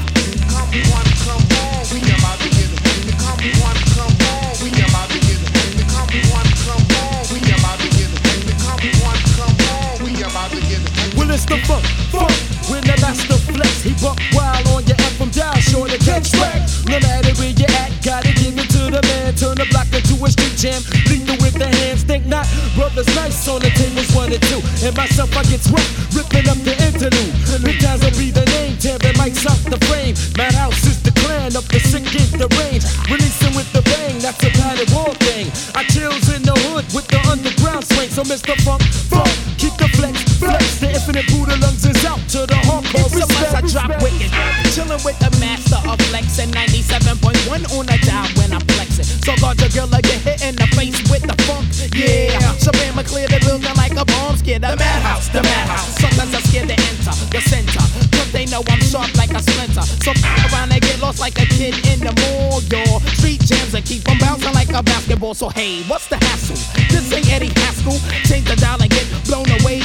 Come 0.53 0.69
one, 0.93 1.09
come 1.25 1.41
on, 1.65 1.81
we 1.89 1.97
about 2.13 2.37
to 2.45 2.49
get 2.53 2.69
it. 2.69 2.77
Come 3.17 3.41
one, 3.65 3.79
come 3.97 4.13
on, 4.21 4.53
we 4.61 4.69
about 4.69 5.09
to 5.09 5.17
get 5.17 5.41
it. 5.41 5.49
Come 5.89 6.13
one, 6.29 6.49
come 6.61 6.85
on, 7.01 7.25
we 7.33 7.41
about 7.41 7.81
to 7.81 7.89
get 7.89 8.13
it. 8.13 8.53
Come 8.61 8.93
one, 9.01 9.21
come 9.33 9.57
on, 9.73 9.97
we 10.05 10.13
about 10.21 10.53
to 10.53 10.61
get 10.61 10.77
it. 10.77 11.17
Well, 11.17 11.33
it's 11.33 11.49
the 11.49 11.57
funk, 11.65 11.89
funk. 12.13 12.37
When 12.69 12.85
the 12.85 12.93
master 13.01 13.41
flex, 13.49 13.81
he 13.81 13.97
buck 13.97 14.21
wild 14.37 14.61
on 14.69 14.85
your 14.85 14.97
FM 15.09 15.33
dial, 15.33 15.57
sure 15.57 15.89
to 15.89 15.97
catch 16.05 16.29
track. 16.29 16.61
No 16.85 17.01
matter 17.01 17.33
where 17.41 17.49
you 17.49 17.65
at, 17.81 17.89
gotta 18.05 18.29
give 18.37 18.61
it 18.61 18.69
to 18.69 18.72
the 18.93 19.01
man. 19.09 19.33
Turn 19.33 19.57
the 19.57 19.65
block 19.73 19.89
into 19.89 20.13
a 20.21 20.29
street 20.29 20.53
jam. 20.53 20.79
Lethal 21.09 21.37
with 21.41 21.57
the 21.57 21.65
hands, 21.65 22.05
think 22.05 22.25
not. 22.29 22.45
Brothers 22.77 23.09
nice 23.17 23.47
on 23.49 23.59
the 23.65 23.73
tables, 23.73 24.13
one 24.13 24.29
and 24.29 24.41
two. 24.45 24.61
And 24.85 24.93
myself, 24.95 25.33
I 25.33 25.41
get 25.49 25.65
swept, 25.65 25.89
ripping 26.13 26.45
up 26.45 26.61
the 26.61 26.77
interlude. 26.77 27.33
Big 27.65 27.81
guys 27.81 28.03
will 28.05 28.13
be 28.19 28.29
the 28.29 28.45
name, 28.53 28.77
tearing 28.77 29.17
mics 29.17 29.41
out 29.49 29.57
the 29.65 29.79
frame. 29.89 30.13
Madhouse 30.37 30.85
is 30.85 31.01
the 31.01 31.11
clan 31.23 31.55
of 31.57 31.65
the 31.73 31.79
sick 31.79 32.05
in 32.13 32.37
the 32.37 32.49
range. 32.61 32.85
Releasing 33.09 33.55
with 33.57 33.71
the 33.73 33.81
bang, 33.81 34.19
that's 34.21 34.43
a 34.45 34.51
padded 34.53 34.91
war 34.93 35.15
thing. 35.25 35.49
I 35.73 35.83
chills 35.89 36.29
in 36.29 36.43
the 36.43 36.53
hood 36.69 36.85
with 36.93 37.07
the 37.09 37.19
underground 37.25 37.87
swing. 37.87 38.09
So 38.13 38.21
Mr. 38.23 38.53
Funk, 38.61 38.83
funk, 39.09 39.31
keep 39.57 39.73
the 39.81 39.89
flex, 39.97 40.21
flex. 40.43 40.79
The 40.79 40.89
infinite 40.91 41.27
Buddha 41.31 41.55
lungs 41.57 41.85
is 41.85 42.03
out 42.05 42.19
to 42.35 42.45
the 42.45 42.59
hardcore 42.67 43.09
much 43.15 43.53
I 43.53 43.61
drop 43.67 43.91
wicked. 44.01 44.31
Chilling 44.73 45.01
with 45.05 45.17
the 45.19 45.31
master 45.39 45.79
of 45.87 45.99
flex 46.09 46.39
and 46.39 46.51
97.1 46.53 47.77
on 47.77 47.85
the 47.85 47.97
dial 48.03 48.27
when 48.37 48.51
I'm 48.53 48.65
flexing. 48.73 49.05
So 49.23 49.35
guard 49.37 49.59
your 49.61 49.69
girl 49.69 49.87
like 49.87 50.05
you're 50.09 50.39
in 50.43 50.55
the 50.55 50.67
face 50.75 50.97
with 51.09 51.23
the 51.23 51.35
funk. 51.45 51.69
Yeah, 51.93 52.33
Shabam 52.59 52.99
clear 53.05 53.27
the 53.27 53.39
building 53.45 53.75
like 53.77 53.93
a 53.93 54.05
bomb 54.05 54.37
scare. 54.37 54.59
The 54.59 54.75
madhouse, 54.75 55.29
the 55.29 55.43
madhouse. 55.43 55.99
Sometimes 56.01 56.33
I'm 56.33 56.43
scared 56.49 56.69
to 56.69 56.77
enter 56.77 57.13
the 57.29 57.41
center. 57.41 57.83
Cause 58.17 58.31
they 58.31 58.45
know 58.45 58.63
I'm 58.67 58.81
sharp 58.81 59.13
like 59.15 59.31
a 59.31 59.41
splinter. 59.41 59.85
So 60.01 60.11
around 60.49 60.71
and 60.71 60.81
get 60.81 60.99
lost 60.99 61.19
like 61.19 61.37
a 61.39 61.45
kid 61.45 61.77
in 61.87 61.99
the 61.99 62.13
mall, 62.21 62.61
yo. 62.73 62.81
Street 63.17 63.41
jams 63.41 63.73
and 63.73 63.85
keep 63.85 64.07
'em 64.09 64.17
bouncing 64.17 64.53
like 64.53 64.71
a 64.73 64.81
basketball. 64.81 65.33
So 65.33 65.49
hey, 65.49 65.83
what's 65.87 66.07
the 66.07 66.17
hassle? 66.17 66.57
This 66.89 67.11
ain't 67.13 67.29
Eddie 67.31 67.53
Haskell. 67.61 67.99
Change 68.25 68.45
the 68.49 68.55
dial 68.57 68.81
and 68.81 68.89
get 68.89 69.05
blown 69.25 69.49
away 69.61 69.81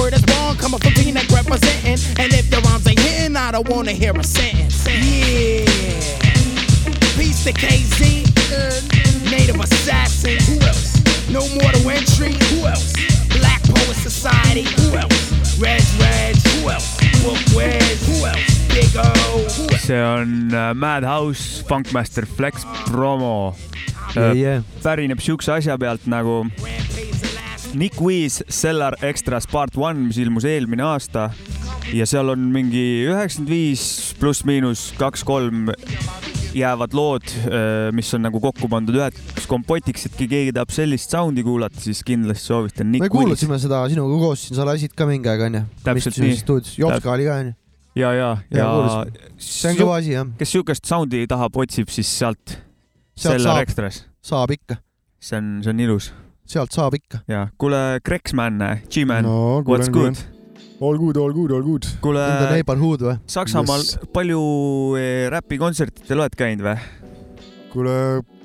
word 0.00 0.14
is 0.14 0.24
wrong, 0.32 0.56
coming 0.56 0.80
from 0.80 0.92
T-Neck 0.94 1.28
representing. 1.30 1.98
And 2.18 2.32
if 2.32 2.48
the 2.50 2.60
rhymes 2.64 2.86
ain't 2.86 2.98
hitting, 3.00 3.36
I 3.36 3.52
don't 3.52 3.68
wanna 3.68 3.92
hear 3.92 4.12
a 4.16 4.24
sentence. 4.24 4.86
Yeah. 4.86 5.64
Peace 7.16 7.44
to 7.44 7.52
KZ. 7.52 8.24
uh, 8.52 9.30
Native 9.30 9.60
Assassin. 9.60 10.38
Who 10.48 10.56
else? 10.66 10.96
No 11.30 11.40
mortal 11.60 11.90
entry. 11.90 12.32
Who 12.50 12.66
else? 12.66 12.92
Black 13.38 13.62
Poet 13.62 13.96
Society. 14.08 14.64
Who 14.80 14.96
else? 14.96 15.58
Reg 15.60 15.82
Reg. 16.00 16.36
Who 16.48 16.70
else? 16.70 16.96
Book 17.22 17.38
Wes. 17.54 18.06
Who 18.08 18.26
else? 18.26 18.46
Big 18.74 18.96
O. 18.96 19.02
Who 19.56 19.62
else? 19.68 19.82
see 19.82 19.94
on 19.98 20.50
äh, 20.52 20.74
Madhouse 20.74 21.62
Funkmaster 21.68 22.26
Flex 22.26 22.64
promo 22.90 23.54
Yeah, 24.16 24.32
yeah. 24.34 24.62
pärineb 24.82 25.20
siukse 25.20 25.52
asja 25.52 25.76
pealt 25.78 26.06
nagu 26.06 26.46
Nick 27.74 28.00
Wiz 28.00 28.42
Cellar 28.50 28.96
Extras 29.02 29.46
Part 29.46 29.76
One, 29.78 30.08
mis 30.08 30.18
ilmus 30.18 30.44
eelmine 30.48 30.82
aasta 30.82 31.28
ja 31.94 32.06
seal 32.08 32.32
on 32.32 32.48
mingi 32.50 33.06
üheksakümmend 33.06 33.50
viis 33.50 33.84
pluss-miinus 34.18 34.88
kaks-kolm 34.98 35.70
jäävad 36.56 36.94
lood, 36.98 37.26
mis 37.94 38.10
on 38.16 38.24
nagu 38.26 38.40
kokku 38.42 38.66
pandud 38.70 38.98
üheks 38.98 39.46
kompotiks, 39.50 40.08
et 40.08 40.16
kui 40.18 40.26
keegi 40.30 40.54
tahab 40.56 40.72
sellist 40.74 41.14
sound'i 41.14 41.44
kuulata, 41.46 41.78
siis 41.82 42.02
kindlasti 42.06 42.50
soovitan 42.50 42.90
Nick 42.90 43.04
me 43.04 43.10
Wiz. 43.10 43.14
kuulasime 43.14 43.58
seda 43.62 43.82
sinuga 43.92 44.18
koos 44.24 44.46
siin, 44.46 44.58
sa 44.58 44.66
lasid 44.66 44.96
ka 44.98 45.06
mingi 45.08 45.30
aeg 45.30 45.44
onju. 45.46 45.62
Täpselt 45.86 46.18
nii. 46.22 46.40
Jopska 46.80 47.12
oli 47.14 47.28
ka 47.28 47.36
onju. 47.44 47.54
ja, 48.02 48.10
ja, 48.14 48.30
Ja 48.50 48.64
ja. 48.66 49.04
See 49.38 49.70
on 49.70 49.78
kõva 49.78 50.00
asi, 50.00 50.16
jah. 50.16 50.26
kes 50.40 50.56
siukest 50.56 50.90
sound'i 50.90 51.22
tahab, 51.30 51.54
otsib 51.62 51.92
siis 51.94 52.10
sealt, 52.18 52.58
Cellar. 53.14 53.62
Extras. 53.62 54.04
saab 54.22 54.50
ikka. 54.58 54.80
see 55.20 55.38
on, 55.38 55.60
see 55.62 55.70
on 55.70 55.86
ilus. 55.86 56.10
Sealt 56.50 56.74
saab 56.74 56.96
ikka. 56.98 57.22
ja 57.30 57.46
kuule, 57.60 58.00
Krexman, 58.04 58.60
G-Man 58.90 59.26
No, 59.26 59.62
what's 59.66 59.90
good? 59.92 60.18
All 60.80 60.96
good, 60.96 61.18
all 61.20 61.32
good, 61.36 61.52
all 61.52 61.62
good. 61.62 61.86
kuule? 62.00 62.24
Saksamaal 63.28 63.84
Yes. 63.84 63.98
palju 64.14 64.40
eh, 64.98 65.28
räpikontserdidel 65.32 66.24
oled 66.24 66.36
käinud 66.40 66.64
või? 66.66 66.78
kuule, 67.70 67.96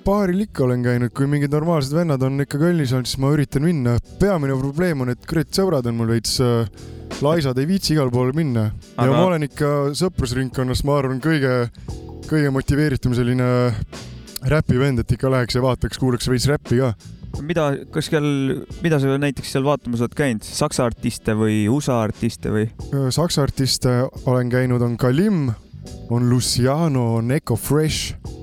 baaril 0.06 0.44
ikka 0.46 0.66
olen 0.68 0.84
käinud, 0.86 1.14
kui 1.18 1.26
mingid 1.30 1.54
normaalsed 1.56 1.96
vennad 1.98 2.22
on 2.28 2.44
ikka 2.44 2.60
kallis 2.62 2.92
olnud, 2.94 3.10
siis 3.10 3.22
ma 3.24 3.32
üritan 3.34 3.66
minna. 3.66 3.96
peamine 4.22 4.58
probleem 4.60 5.02
on, 5.02 5.10
et 5.16 5.26
kurat, 5.26 5.50
sõbrad 5.56 5.88
on 5.90 5.98
mul 5.98 6.12
veits 6.14 6.38
äh, 6.46 6.68
laisad, 7.26 7.58
ei 7.58 7.70
viitsi 7.70 7.96
igale 7.96 8.14
poole 8.14 8.36
minna 8.38 8.68
Aga... 8.70 9.08
ja 9.08 9.16
ma 9.16 9.24
olen 9.32 9.48
ikka 9.48 9.72
sõprusringkonnas, 9.98 10.84
ma 10.86 11.00
arvan, 11.00 11.24
kõige, 11.24 11.56
kõige 12.30 12.54
motiveeritum 12.54 13.16
selline 13.18 13.50
räpivend, 14.46 15.02
et 15.02 15.16
ikka 15.18 15.32
läheks 15.34 15.58
ja 15.58 15.64
vaataks, 15.66 15.98
kuulaks 16.02 16.30
veits 16.30 16.46
räppi 16.52 16.84
ka. 16.84 16.94
mida, 17.42 17.68
kas 17.94 18.10
seal, 18.12 18.30
mida 18.84 19.00
sa 19.02 19.18
näiteks 19.22 19.56
seal 19.56 19.66
vaatamas 19.68 20.04
oled 20.06 20.16
käinud, 20.18 20.46
saksa 20.46 20.86
artiste 20.88 21.36
või 21.38 21.66
USA 21.72 22.02
artiste 22.06 22.54
või? 22.54 22.70
Saksa 23.14 23.46
artiste 23.46 23.98
olen 24.26 24.52
käinud, 24.54 24.84
on 24.86 24.98
Kalim, 25.02 25.50
on 26.10 26.30
Luciano, 26.30 27.16
on 27.20 27.32
Eco 27.36 27.58
Fresh 27.60 28.35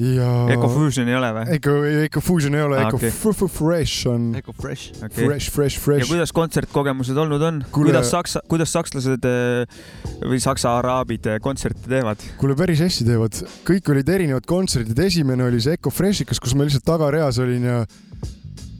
ja. 0.00 0.28
Eco 0.54 0.68
Fusion 0.72 1.08
ei 1.08 1.16
ole 1.18 1.30
või? 1.36 1.44
Eco, 1.56 1.74
Eco 2.04 2.22
Fusion 2.24 2.56
ei 2.56 2.64
ole 2.64 2.78
Ah, 2.80 2.88
Eco 2.88 2.98
okei. 2.98 3.12
okay. 3.14 3.48
Fresh 3.54 4.08
on. 4.10 4.26
Eco 4.38 4.54
Fresh. 4.56 4.98
Fresh, 5.14 5.50
fresh, 5.80 6.02
ja 6.02 6.08
kuidas 6.08 6.32
kontsertkogemused 6.34 7.18
olnud 7.24 7.42
on? 7.46 7.60
Kuidas 7.74 8.10
saksa, 8.10 8.42
kuidas 8.50 8.72
sakslased 8.74 9.28
eh, 9.28 9.78
või 10.24 10.40
saksa 10.42 10.76
araabid 10.80 11.28
eh, 11.30 11.40
kontserte 11.44 11.88
teevad? 11.90 12.22
kuule, 12.40 12.56
päris 12.58 12.82
hästi 12.84 13.06
teevad, 13.08 13.38
kõik 13.68 13.92
olid 13.94 14.10
erinevad 14.16 14.48
kontserdid, 14.48 14.98
esimene 15.06 15.46
oli 15.46 15.62
see 15.62 15.78
Eco 15.78 15.92
Freshikas, 15.94 16.42
kus 16.42 16.56
ma 16.58 16.66
lihtsalt 16.66 16.86
tagareas 16.88 17.38
olin 17.42 17.68
ja 17.70 17.80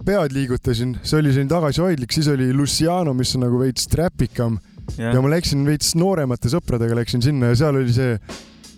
pead 0.04 0.34
liigutasin, 0.36 0.98
see 1.02 1.18
oli 1.20 1.32
selline 1.32 1.50
tagasihoidlik, 1.52 2.12
siis 2.12 2.28
oli 2.32 2.50
Luciano, 2.52 3.14
mis 3.16 3.32
on 3.38 3.46
nagu 3.46 3.60
veits 3.62 3.86
trapikam 3.88 4.58
ja, 4.98 5.14
ja 5.14 5.22
ma 5.24 5.30
läksin 5.32 5.64
veits 5.66 5.94
nooremate 5.96 6.50
sõpradega 6.52 6.98
läksin 6.98 7.24
sinna 7.24 7.52
ja 7.52 7.60
seal 7.62 7.78
oli 7.80 7.94
see 7.94 8.18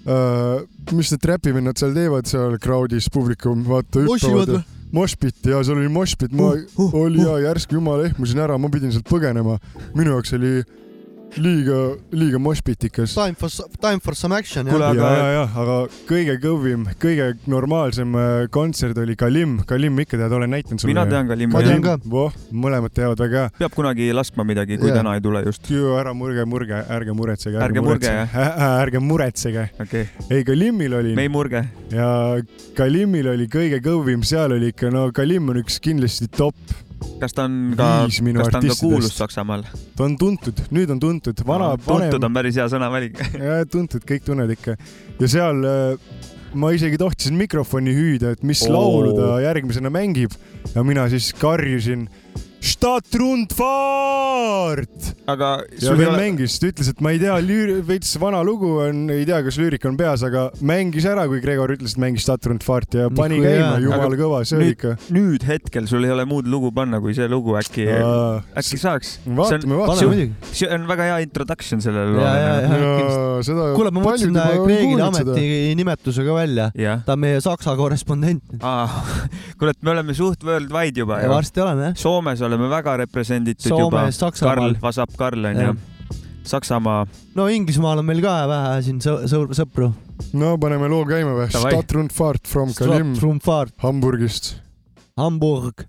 mis 0.06 1.10
need 1.10 1.22
trapivennad 1.22 1.78
seal 1.80 1.94
teevad 1.96 2.28
seal 2.30 2.56
crowd'is, 2.62 3.08
publikum, 3.12 3.64
vaata 3.66 4.04
hüppavad. 4.06 4.60
Moshpit 4.94 5.48
ja 5.50 5.58
seal 5.66 5.80
oli 5.80 5.90
moshpit, 5.90 6.32
ma 6.32 6.52
Uh, 6.54 6.84
uh, 6.84 6.94
oli 6.94 7.18
uh. 7.18 7.32
ja 7.32 7.48
järsku 7.50 7.74
jumala 7.74 8.06
ehmusin 8.06 8.38
ära, 8.38 8.54
ma 8.58 8.70
pidin 8.70 8.92
sealt 8.94 9.08
põgenema. 9.10 9.58
minu 9.98 10.14
jaoks 10.14 10.32
oli 10.38 10.60
liiga, 11.38 11.76
liiga 12.12 12.38
moshpitikas. 12.38 13.14
Time 13.14 13.34
for, 13.34 13.48
time 13.80 14.00
for 14.00 14.14
some 14.14 14.34
action 14.36 14.66
Kuule, 14.66 14.84
jah. 14.84 14.94
ja, 14.94 15.06
aga- 15.06 15.18
ja, 15.18 15.32
ja, 15.32 15.44
aga 15.62 15.76
kõige 16.08 16.36
kõvim, 16.42 16.86
kõige 17.02 17.28
normaalsem 17.50 18.14
äh, 18.16 18.46
kontsert 18.52 18.98
oli 19.02 19.16
Kalim, 19.18 19.58
Kalim 19.68 19.98
ikka 20.04 20.18
tead, 20.20 20.32
olen 20.32 20.50
näitanud 20.56 20.80
sulle. 20.80 20.94
mina 20.94 21.06
tean 21.10 21.28
ka 21.28 21.36
Limmi 21.38 21.52
Ma. 21.52 21.62
tean 21.66 21.82
ka. 21.84 21.96
voh, 22.10 22.32
mõlemad 22.52 22.94
teavad 22.96 23.20
väga 23.20 23.44
hea. 23.44 23.52
peab 23.58 23.76
kunagi 23.76 24.08
laskma 24.16 24.46
midagi, 24.48 24.78
kui 24.80 24.90
Jaa. 24.90 25.00
täna 25.00 25.16
ei 25.18 25.24
tule 25.24 25.44
just. 25.46 25.70
ära 25.70 26.14
murge, 26.14 26.44
murge, 26.44 26.82
ärge 26.98 27.12
muretsege. 27.16 27.60
Ärge 27.60 27.82
murge, 27.84 28.14
ärge 28.36 29.00
muretsege. 29.00 29.68
okei, 29.80 30.08
ei, 30.30 30.44
Kalimil 30.44 30.94
oli 30.94 31.14
me 31.14 31.22
ei 31.22 31.28
murge. 31.28 31.64
ja 31.90 32.08
Kalimil 32.76 33.28
oli 33.34 33.46
kõige 33.52 33.80
kõvim, 33.84 34.24
seal 34.24 34.52
oli 34.56 34.72
ikka, 34.74 34.90
no 34.90 35.10
Kalim 35.12 35.48
on 35.52 35.62
üks 35.62 35.80
kindlasti 35.82 36.28
top, 36.32 36.56
kas 37.20 37.36
ta 37.36 37.46
on 37.48 37.74
ka, 37.76 37.90
kas 38.06 38.52
ta 38.52 38.60
on 38.60 38.68
ka 38.70 38.78
kuulus 38.80 39.16
Saksamaal? 39.16 39.66
ta 39.96 40.06
on 40.06 40.16
tuntud, 40.20 40.62
nüüd 40.74 40.92
on 40.94 41.02
tuntud, 41.02 41.42
vana, 41.46 41.74
tuntud 41.76 42.16
vanem, 42.16 42.28
on 42.30 42.38
päris 42.38 42.58
hea 42.60 42.68
sõnavalik. 42.72 43.20
ja 43.48 43.60
tuntud, 43.70 44.04
kõik 44.08 44.26
tunnevad 44.26 44.56
ikka 44.56 44.76
ja 45.20 45.30
seal 45.30 45.64
äh, 45.66 46.22
ma 46.56 46.72
isegi 46.74 46.98
tohtisin 47.00 47.36
mikrofoni 47.38 47.94
hüüda, 47.96 48.32
et 48.36 48.44
mis 48.46 48.62
Oo. 48.66 48.74
laulu 48.74 49.16
ta 49.16 49.40
järgmisena 49.44 49.92
mängib 49.92 50.34
ja 50.74 50.84
mina 50.86 51.08
siis 51.12 51.32
karjusin 51.36 52.06
Stadtrundfahrt 52.66 55.16
aga 55.30 55.48
ja 55.82 55.94
veel 55.96 56.10
ole, 56.10 56.18
mängis, 56.20 56.56
ta 56.60 56.68
ütles, 56.70 56.88
et 56.92 57.00
ma 57.04 57.08
ei 57.14 57.20
tea, 57.20 57.34
veits 57.86 58.12
vana 58.22 58.40
lugu 58.46 58.68
on, 58.84 58.96
ei 59.12 59.24
tea, 59.28 59.40
kas 59.46 59.58
lüürika 59.60 59.88
on 59.90 59.96
peas, 59.98 60.22
aga 60.26 60.46
mängis 60.66 61.04
ära, 61.08 61.26
kui 61.30 61.40
Gregor 61.42 61.70
ütles, 61.74 61.92
et 61.96 62.00
mängis 62.02 62.22
Stadtrundfahrt 62.26 62.90
ja 62.98 63.04
pani 63.14 63.36
hea. 63.42 63.50
käima, 63.56 63.80
jumala 63.82 64.18
kõva, 64.18 64.38
see 64.46 64.58
oli 64.58 64.64
nüüd- 64.68 64.76
ikka. 64.76 64.90
nüüd 65.14 65.42
hetkel 65.48 65.84
sul 65.90 66.02
ei 66.06 66.12
ole 66.14 66.24
muud 66.28 66.46
lugu 66.50 66.68
panna 66.74 66.96
kui 67.02 67.12
see 67.16 67.28
lugu 67.30 67.50
äkki, 67.58 67.84
äkki 68.56 68.76
saaks? 68.80 69.08
see 69.22 69.36
vaatame, 69.38 69.74
vaatame. 69.80 70.08
muidugi. 70.12 70.32
see 70.52 70.68
on 70.76 70.82
väga 70.90 71.02
hea 71.10 71.18
introduction 71.26 71.78
sellele 71.84 72.10
loole. 72.16 72.34
kuule, 73.78 73.90
ma 73.94 74.00
mõtlesin 74.06 74.34
äh, 74.42 74.46
Kreegile 74.62 75.02
ametinimetuse 75.10 76.20
ka 76.26 76.32
välja. 76.38 76.66
ta 77.06 77.10
on 77.16 77.20
meie 77.26 77.38
Saksa 77.42 77.70
korrespondent. 77.78 78.44
kuule, 79.58 79.70
et 79.74 79.82
me 79.82 79.88
oleme 79.94 80.12
suht 80.16 80.40
worldwide 80.46 80.98
juba 81.04 81.14
ju. 81.22 81.26
varsti 81.34 81.58
oleme 81.66 81.82
jah. 81.90 81.94
Soomes 82.00 82.40
oleme 82.46 82.55
väga 82.58 82.96
represenditud 83.04 83.68
Soomes, 83.68 83.84
juba. 83.84 84.06
Saksamaal. 84.12 84.56
Karl, 84.56 84.80
Vasap 84.80 85.16
Karl 85.16 85.44
on 85.44 85.60
Jah. 85.60 85.74
ju. 85.74 85.76
Saksamaa, 86.46 87.06
no 87.34 87.48
Inglismaal 87.50 87.98
on 87.98 88.06
meil 88.06 88.20
ka 88.22 88.36
vähe 88.46 88.82
siin 88.86 89.00
sõpru. 89.02 89.90
no 90.32 90.54
paneme 90.62 90.88
loo 90.88 91.02
käima 91.08 91.34
või? 91.34 91.48
Stadtrundfahrt 91.50 92.46
from 92.46 92.72
Kalim 92.74 93.16
Hamburgist. 93.82 94.54
Hamburg. 95.18 95.88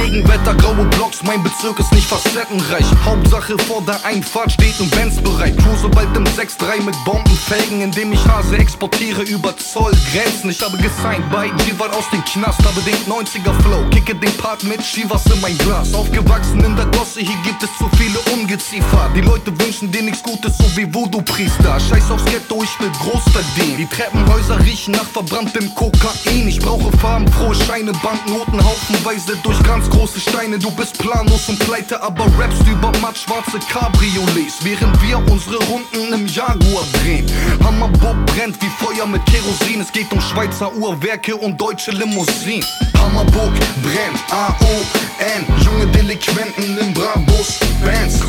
Regenwetter, 0.00 0.54
graue 0.54 0.84
Blocks, 0.86 1.22
mein 1.22 1.42
Bezirk 1.42 1.78
ist 1.78 1.92
nicht 1.92 2.06
facettenreich. 2.06 2.86
Hauptsache 3.04 3.58
vor 3.58 3.82
der 3.82 4.02
Einfahrt 4.04 4.52
steht 4.52 4.78
ein 4.80 4.88
Benz 4.90 5.20
bereit. 5.20 5.56
Cruise 5.58 5.88
bald 5.88 6.16
im 6.16 6.24
6-3 6.24 6.82
mit 6.82 6.94
Bombenfelgen, 7.04 7.82
indem 7.82 8.12
ich 8.12 8.26
Hase 8.26 8.56
exportiere 8.56 9.22
über 9.22 9.54
Zollgrenzen. 9.56 10.50
Ich 10.50 10.62
habe 10.62 10.76
gesigned 10.78 11.30
bei 11.30 11.48
G-Wald 11.48 11.94
aus 11.94 12.08
dem 12.10 12.24
Knast, 12.24 12.64
habe 12.64 12.80
den 12.82 12.96
90er 13.06 13.52
Flow, 13.62 13.84
kicke 13.90 14.14
den 14.14 14.34
Part 14.38 14.64
mit 14.64 14.80
Chivas 14.80 15.26
in 15.26 15.40
mein 15.40 15.56
Glas. 15.58 15.92
Aufgewachsen 15.94 16.64
in 16.64 16.74
der 16.76 16.86
Gosse, 16.86 17.20
hier 17.20 17.36
gibt 17.44 17.62
es 17.62 17.70
zu 17.76 17.88
viele 17.96 18.18
Ungeziefer. 18.32 19.10
Die 19.14 19.20
Leute 19.20 19.52
wünschen 19.60 19.90
dir 19.90 20.02
nichts 20.02 20.22
Gutes, 20.22 20.56
so 20.58 20.64
wie 20.76 20.92
Voodoo-Priester. 21.02 21.80
Scheiß 21.80 22.10
aufs 22.12 22.24
Ghetto, 22.26 22.62
ich 22.62 22.78
will 22.78 22.90
groß 23.00 23.24
verdienen. 23.32 23.76
Die 23.76 23.86
Treppenhäuser 23.86 24.60
riechen 24.60 24.92
nach 24.92 25.04
verbranntem 25.04 25.74
Kokain. 25.74 26.46
Ich 26.46 26.60
brauche 26.60 26.96
farbenfrohe 26.98 27.56
Scheine, 27.56 27.92
Banknoten 27.92 28.62
haufenweise 28.62 29.36
durch 29.42 29.60
ganz 29.64 29.90
große 29.90 30.20
Steine. 30.20 30.60
Du 30.60 30.70
bist 30.70 30.98
planlos 30.98 31.48
und 31.48 31.58
pleite, 31.58 32.00
aber 32.00 32.26
rappst 32.38 32.64
über 32.68 32.92
mattschwarze 33.00 33.58
Cabriolets. 33.68 34.62
Während 34.62 35.02
wir 35.02 35.18
unsere 35.28 35.56
Runden 35.64 36.12
im 36.12 36.26
Jaguar 36.28 36.84
drehen. 36.92 37.26
Hammerburg 37.64 38.24
brennt 38.26 38.62
wie 38.62 38.70
Feuer 38.78 39.06
mit 39.06 39.24
Kerosin. 39.26 39.80
Es 39.80 39.90
geht 39.90 40.12
um 40.12 40.20
Schweizer 40.20 40.72
Uhrwerke 40.72 41.34
und 41.34 41.60
deutsche 41.60 41.90
Limousinen. 41.90 42.64
Hammerburg 42.96 43.52
brennt, 43.82 44.22
A-O-N. 44.30 45.46
Junge 45.64 45.86
Delinquenten 45.88 46.78
im 46.78 46.94
Brabus, 46.94 47.58
Bands. 47.84 48.20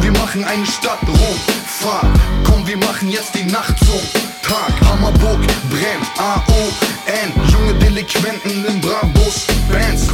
Wir 0.00 0.12
machen 0.12 0.44
eine 0.44 0.66
Stadtrundfahrt. 0.66 2.11
Komm, 2.44 2.66
wir 2.66 2.76
machen 2.78 3.10
jetzt 3.10 3.34
die 3.34 3.44
Nacht 3.44 3.78
zum 3.78 4.00
Tag. 4.42 4.72
Hammerburg 4.88 5.40
brennt, 5.70 6.06
A-O-N. 6.18 7.32
Junge 7.50 7.74
Delinquenten 7.74 8.64
im 8.66 8.80
Brabus, 8.80 9.46
Bands. 9.70 10.08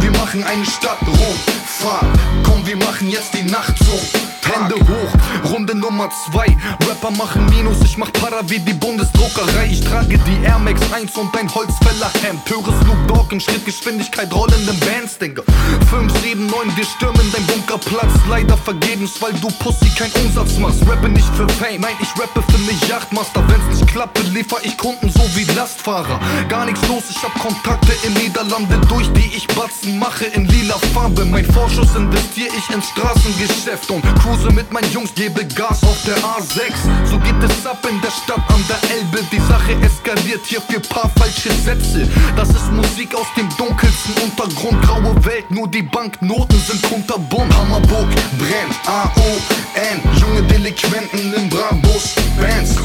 Wir 0.00 0.10
machen 0.12 0.44
eine 0.44 0.64
Stadtrundfahrt. 0.64 2.18
Komm, 2.42 2.66
wir 2.66 2.76
machen 2.76 3.10
jetzt 3.10 3.34
die 3.34 3.44
Nacht 3.44 3.76
zum 3.78 4.33
Hände 4.54 4.76
hoch, 4.76 5.50
Runde 5.52 5.74
Nummer 5.74 6.08
2 6.32 6.46
Rapper 6.88 7.10
machen 7.10 7.44
Minus, 7.46 7.80
ich 7.82 7.98
mach 7.98 8.12
Para 8.12 8.40
wie 8.48 8.60
die 8.60 8.72
Bundesdruckerei. 8.72 9.66
Ich 9.70 9.80
trage 9.80 10.18
die 10.18 10.44
Air 10.44 10.58
Max 10.58 10.80
1 10.92 11.16
und 11.16 11.36
ein 11.36 11.52
Holzfällerhemd. 11.52 12.40
Höre 12.48 12.72
Snoop 12.82 13.08
Dogg 13.08 13.32
in 13.32 13.40
Schrittgeschwindigkeit 13.40 14.32
rollenden 14.32 14.78
Bands, 14.80 15.18
Digga. 15.18 15.42
5, 15.90 16.12
7, 16.22 16.46
9, 16.46 16.76
wir 16.76 16.84
stürmen 16.84 17.32
dein 17.32 17.44
Bunkerplatz. 17.46 18.12
Leider 18.28 18.56
vergebens, 18.56 19.20
weil 19.20 19.32
du 19.34 19.48
Pussy 19.58 19.88
keinen 19.98 20.12
Umsatz 20.24 20.56
machst. 20.58 20.86
Rappe 20.88 21.08
nicht 21.08 21.28
für 21.34 21.48
Fame, 21.48 21.80
nein, 21.80 21.96
ich 22.00 22.10
rappe 22.20 22.42
für 22.50 22.58
mich 22.58 22.80
Yachtmaster 22.88 23.42
Wenn's 23.48 23.80
nicht 23.80 23.90
klappt, 23.90 24.14
beliefer 24.14 24.58
ich 24.62 24.76
Kunden 24.78 25.10
so 25.10 25.22
wie 25.34 25.44
Lastfahrer. 25.54 26.20
Gar 26.48 26.66
nichts 26.66 26.86
los, 26.88 27.04
ich 27.10 27.22
hab 27.22 27.34
Kontakte 27.40 27.92
in 28.06 28.14
Niederlande 28.14 28.78
Durch 28.88 29.10
die 29.12 29.34
ich 29.36 29.46
Batzen 29.48 29.98
mache 29.98 30.26
in 30.26 30.46
lila 30.46 30.78
Farbe. 30.92 31.24
Mein 31.24 31.44
Vorschuss 31.52 31.94
investiere 31.96 32.50
ich 32.56 32.74
ins 32.74 32.88
Straßengeschäft 32.88 33.90
Und 33.90 34.02
cruise 34.20 34.43
mit 34.50 34.72
meinen 34.72 34.90
Jungs, 34.92 35.14
gebe 35.14 35.44
Gas 35.44 35.82
auf 35.82 35.96
der 36.06 36.16
A6 36.16 36.72
So 37.04 37.18
geht 37.18 37.42
es 37.42 37.66
ab 37.66 37.86
in 37.88 38.00
der 38.00 38.10
Stadt 38.10 38.42
an 38.48 38.64
der 38.68 38.96
Elbe. 38.96 39.20
Die 39.30 39.38
Sache 39.38 39.72
eskaliert 39.84 40.44
hier 40.44 40.60
für 40.60 40.80
paar 40.80 41.10
falsche 41.16 41.52
Sätze. 41.52 42.08
Das 42.36 42.48
ist 42.50 42.72
Musik 42.72 43.14
aus 43.14 43.26
dem 43.36 43.48
dunkelsten 43.56 44.14
Untergrund. 44.22 44.82
Graue 44.82 45.14
Welt, 45.24 45.50
nur 45.50 45.68
die 45.68 45.82
Banknoten 45.82 46.58
sind 46.60 46.82
kunterbunt. 46.82 47.54
Hammerburg 47.56 48.08
brennt, 48.38 48.74
A-O-N 48.86 50.00
Junge 50.20 50.42
Delinquenten 50.42 51.34
im 51.34 51.48
Brabus, 51.48 52.14
Bands 52.38 52.76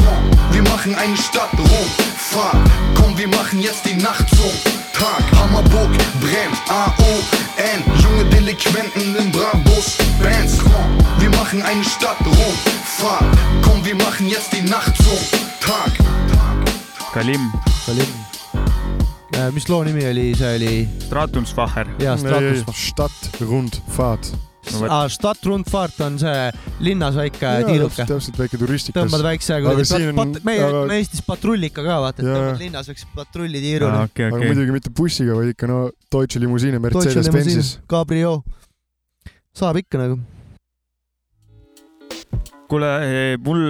Wir 0.52 0.64
machen 0.64 0.96
eine 0.96 1.18
Stadtrundfahrt 1.18 2.58
Komm, 2.96 3.18
wir 3.18 3.28
machen 3.30 3.62
jetzt 3.62 3.86
die 3.86 3.96
Nacht 3.96 4.30
zum 4.30 4.52
Tag. 4.94 5.24
Hammerburg 5.40 5.92
brennt, 6.22 6.58
A-O-N 6.70 7.49
Junge 8.02 8.26
Delinquenten 8.30 9.16
im 9.18 9.32
Brabus, 9.32 9.98
Bands 10.22 10.58
Wir 11.20 11.30
machen 11.32 11.62
eine 11.62 11.84
Stadtrundfahrt 11.84 13.38
Komm, 13.64 13.84
wir 13.84 13.96
machen 13.96 14.30
jetzt 14.30 14.54
die 14.54 14.62
Nacht 14.62 14.96
zum 14.98 15.18
Tag 15.60 15.92
Kalim, 17.14 17.52
Kalim. 17.86 19.54
mis 19.54 19.68
loo 19.68 19.84
nimi 19.84 20.06
oli, 20.06 20.36
see 20.36 20.56
oli? 20.56 20.88
Stratungsfacher. 21.08 21.86
jaa, 22.00 22.18
Stratus. 22.18 22.64
Stadtrundfahrt. 22.76 24.32
aa, 24.90 25.08
Stadtrundfahrt 25.10 26.00
on 26.06 26.18
see 26.22 26.52
linnas 26.86 27.16
väike 27.20 27.52
tiiruke. 27.68 28.06
täpselt 28.10 28.38
väike 28.40 28.58
turistikas. 28.62 29.00
tõmbad 29.04 29.24
väikse 29.26 29.56
Aga 29.60 29.76
meie 30.44 30.64
aga- 30.64 30.86
me 30.88 30.98
Eestis 31.02 31.22
patrullika 31.26 31.84
ka 31.84 32.00
vaata, 32.06 32.22
et 32.24 32.28
tõmbad 32.30 32.60
linnas 32.64 32.88
väikse 32.92 33.06
patrullitiiru. 33.16 33.86
okei, 34.06 34.26
aga 34.30 34.36
okei. 34.38 34.48
muidugi 34.54 34.72
mitte 34.80 34.90
bussiga, 34.96 35.36
vaid 35.36 35.54
ikka 35.56 35.68
no 35.68 35.80
Deutsche 36.12 36.40
limusiine 36.40 36.80
Mercedes-Benzis. 36.80 37.78
Cabrio. 37.90 38.44
saab 39.54 39.78
ikka 39.82 39.98
nagu. 39.98 40.20
kuule, 42.70 42.90
mul 43.44 43.64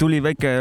tuli 0.00 0.20
väike 0.24 0.52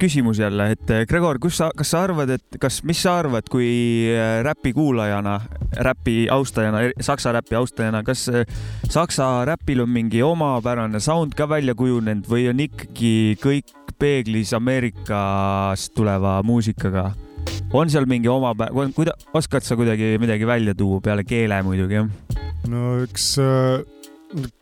küsimus 0.00 0.38
jälle, 0.38 0.70
et 0.74 0.90
eh, 0.94 1.04
Gregor, 1.10 1.40
kus 1.42 1.58
sa, 1.60 1.70
kas 1.76 1.90
sa 1.94 2.04
arvad, 2.06 2.30
et 2.36 2.58
kas, 2.62 2.80
mis 2.86 3.00
sa 3.02 3.18
arvad, 3.22 3.48
kui 3.50 3.68
eh, 4.12 4.38
räpi 4.46 4.74
kuulajana, 4.76 5.38
räpi 5.86 6.28
austajana, 6.32 6.84
saksa 7.02 7.34
räpi 7.34 7.58
austajana, 7.58 8.04
kas 8.06 8.26
eh, 8.30 8.46
saksa 8.90 9.44
räpil 9.50 9.82
on 9.84 9.90
mingi 9.94 10.22
omapärane 10.24 11.02
sound 11.02 11.34
ka 11.38 11.48
välja 11.50 11.74
kujunenud 11.78 12.30
või 12.30 12.48
on 12.52 12.62
ikkagi 12.64 13.34
kõik 13.42 13.74
peeglis 13.98 14.54
Ameerikast 14.56 15.94
tuleva 15.94 16.40
muusikaga? 16.46 17.12
on 17.74 17.90
seal 17.90 18.06
mingi 18.06 18.30
omapä-, 18.30 18.70
kuida-, 18.94 19.16
oskad 19.34 19.66
sa 19.66 19.76
kuidagi 19.76 20.14
midagi 20.22 20.46
välja 20.46 20.74
tuua 20.78 21.00
peale 21.02 21.24
keele 21.26 21.58
muidugi 21.66 21.98
jah? 21.98 22.08
no 22.70 23.02
eks 23.02 23.34
äh, 23.42 23.82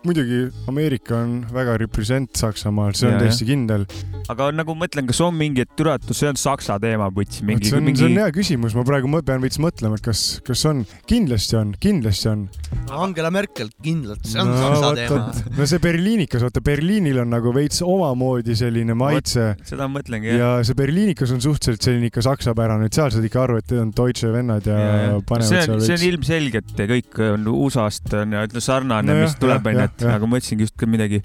muidugi 0.06 0.38
Ameerika 0.70 1.16
on 1.22 1.34
väga 1.52 1.76
represent 1.80 2.36
Saksamaal, 2.36 2.92
see 2.98 3.08
on 3.08 3.14
Ja, 3.16 3.20
täiesti 3.24 3.46
kindel. 3.48 3.84
aga 4.32 4.50
nagu 4.54 4.74
mõtlen, 4.78 5.06
kas 5.08 5.20
on 5.24 5.34
mingi, 5.36 5.64
et 5.64 5.72
türa, 5.78 5.94
et 5.98 6.12
see 6.14 6.28
on 6.28 6.36
saksa 6.40 6.78
teema, 6.82 7.08
võts, 7.14 7.40
mingi, 7.46 7.68
see 7.70 7.78
on, 7.78 7.84
mingi 7.86 8.00
see 8.02 8.08
on 8.10 8.18
hea 8.20 8.30
küsimus, 8.34 8.74
ma 8.78 8.84
praegu 8.86 9.08
mõ- 9.10 9.22
pean 9.26 9.40
veits 9.42 9.58
mõtlema, 9.62 9.98
et 9.98 10.04
kas, 10.04 10.40
kas 10.46 10.64
on, 10.68 10.84
kindlasti 11.10 11.56
on, 11.58 11.72
kindlasti 11.82 12.28
on. 12.32 12.44
Angela 12.92 13.30
Merkel 13.34 13.70
kindlalt, 13.82 14.24
see 14.28 14.40
on 14.42 14.52
saksa 14.56 14.92
teema. 14.98 15.32
no 15.58 15.66
see 15.68 15.80
berliinikas, 15.82 16.44
vaata 16.46 16.62
Berliinil 16.64 17.18
on 17.24 17.30
nagu 17.32 17.52
veits 17.56 17.82
omamoodi 17.84 18.54
selline 18.58 18.94
maitse 18.98 19.52
seda 19.68 19.88
ma 19.88 19.98
mõtlengi 20.00 20.30
jah. 20.32 20.38
ja 20.58 20.66
see 20.66 20.76
berliinikas 20.78 21.32
on 21.34 21.40
suhteliselt 21.44 21.82
selline 21.88 22.10
ikka 22.12 22.24
saksapärane, 22.28 22.86
et 22.90 22.96
seal 22.98 23.10
saad 23.14 23.24
ikka 23.28 23.42
aru, 23.46 23.58
et 23.62 23.70
need 23.72 23.82
on 23.86 23.92
Deutsche 23.96 24.30
vennad 24.34 24.66
ja, 24.68 24.78
ja, 24.78 24.94
ja 25.06 25.20
panevad 25.28 25.48
see 25.48 25.62
seal 25.66 25.76
on, 25.76 25.84
see 25.84 25.94
on 25.96 25.98
veits. 25.98 26.08
ilmselgelt 26.12 26.82
ja 26.82 26.88
kõik 26.92 27.20
on 27.32 27.48
USA-st 27.52 28.16
on 28.22 28.36
ja 28.38 28.44
ütle 28.48 28.62
sarnane 28.64 29.02
No 29.02 29.12
no,, 29.12 29.18
jah, 29.22 29.28
mis 29.28 29.38
tuleb, 29.40 29.61
jah, 29.70 29.76
onju, 29.76 29.84
et 29.88 30.06
nagu 30.10 30.28
ma 30.30 30.40
ütlesingi 30.40 30.66
just 30.66 30.86
midagi 30.90 31.22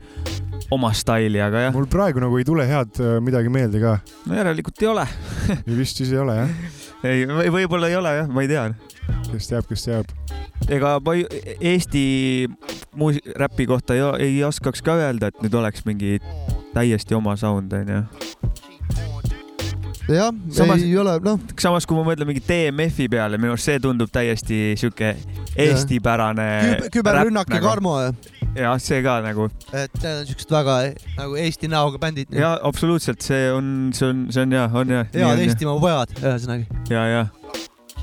oma 0.73 0.91
staili, 0.95 1.39
aga 1.41 1.67
jah, 1.67 1.75
mul 1.75 1.87
praegu 1.91 2.21
nagu 2.23 2.37
ei 2.39 2.45
tule 2.47 2.65
head 2.67 2.99
äh, 2.99 3.17
midagi 3.23 3.51
meelde 3.53 3.81
ka. 3.81 3.97
no 4.27 4.37
järelikult 4.37 4.83
ei 4.83 4.89
ole. 4.91 5.05
vist 5.79 6.01
siis 6.01 6.11
ei 6.13 6.21
ole 6.21 6.37
jah, 6.41 6.53
ei, 7.07 7.25
või 7.29 7.51
võib-olla 7.59 7.91
ei 7.91 7.97
ole 7.99 8.13
jah, 8.19 8.31
ma 8.31 8.43
ei 8.43 8.51
tea. 8.51 8.67
kes 9.31 9.51
teab, 9.51 9.69
kes 9.69 9.87
teab. 9.87 10.11
ega 10.67 10.97
ma 11.03 11.15
Eesti 11.57 12.05
muusi-, 12.99 13.23
räpi 13.39 13.67
kohta 13.69 13.97
ei, 13.97 14.05
ei 14.27 14.39
oskaks 14.47 14.83
ka 14.85 14.97
öelda, 14.99 15.31
et 15.31 15.43
nüüd 15.43 15.55
oleks 15.57 15.87
mingi 15.87 16.17
täiesti 16.75 17.15
oma 17.17 17.37
sound 17.39 17.73
onju. 17.73 18.03
jah, 20.07 20.31
Samas- 20.55 20.83
ei 20.83 20.97
ole, 20.97 21.17
noh, 21.23 21.39
samas, 21.59 21.85
kui 21.87 21.97
ma 21.97 22.05
mõtlen 22.07 22.29
mingi 22.29 22.43
DMF-i 22.47 23.07
peale, 23.11 23.39
minu 23.41 23.55
arust 23.55 23.69
see 23.69 23.81
tundub 23.83 24.11
täiesti 24.13 24.75
sihuke 24.79 25.13
eestipärane. 25.59 26.47
küberrünnak 26.93 27.51
ja 27.53 27.61
Karmo, 27.63 27.97
jah, 28.55 28.77
see 28.81 29.01
ka 29.05 29.19
nagu 29.25 29.49
et 29.73 29.93
need 30.01 30.13
on 30.13 30.25
siuksed 30.29 30.53
väga 30.53 30.77
nagu 31.17 31.37
Eesti 31.43 31.71
näoga 31.71 32.01
bändid. 32.01 32.31
ja 32.35 32.55
absoluutselt, 32.63 33.21
see 33.25 33.51
on, 33.51 33.91
see 33.93 34.07
on, 34.09 34.27
see 34.31 34.47
on 34.47 34.57
hea, 34.57 34.69
on 34.73 34.95
jah. 34.97 35.11
head 35.13 35.45
Eestimaa 35.47 35.79
pojad, 35.83 36.15
ühesõnaga. 36.21 36.83
ja, 36.93 37.07
ja 37.11 37.25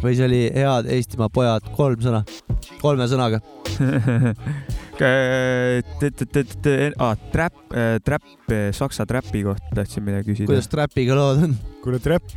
või 0.04 0.16
see 0.18 0.28
oli 0.28 0.42
head 0.52 0.88
Eestimaa 0.92 1.30
pojad, 1.32 1.72
kolm 1.76 2.00
sõna, 2.04 2.24
kolme 2.82 3.08
sõnaga. 3.10 3.40
ah, 7.02 7.14
trap, 7.32 7.54
trap, 8.06 8.26
saksa 8.76 9.06
trapi 9.08 9.42
kohta 9.48 9.80
tahtsin 9.80 10.04
midagi 10.06 10.30
küsida. 10.30 10.52
kuidas 10.52 10.68
trapiga 10.70 11.16
lood 11.18 11.48
on? 11.48 11.56
kuule, 11.84 12.00
trap, 12.00 12.32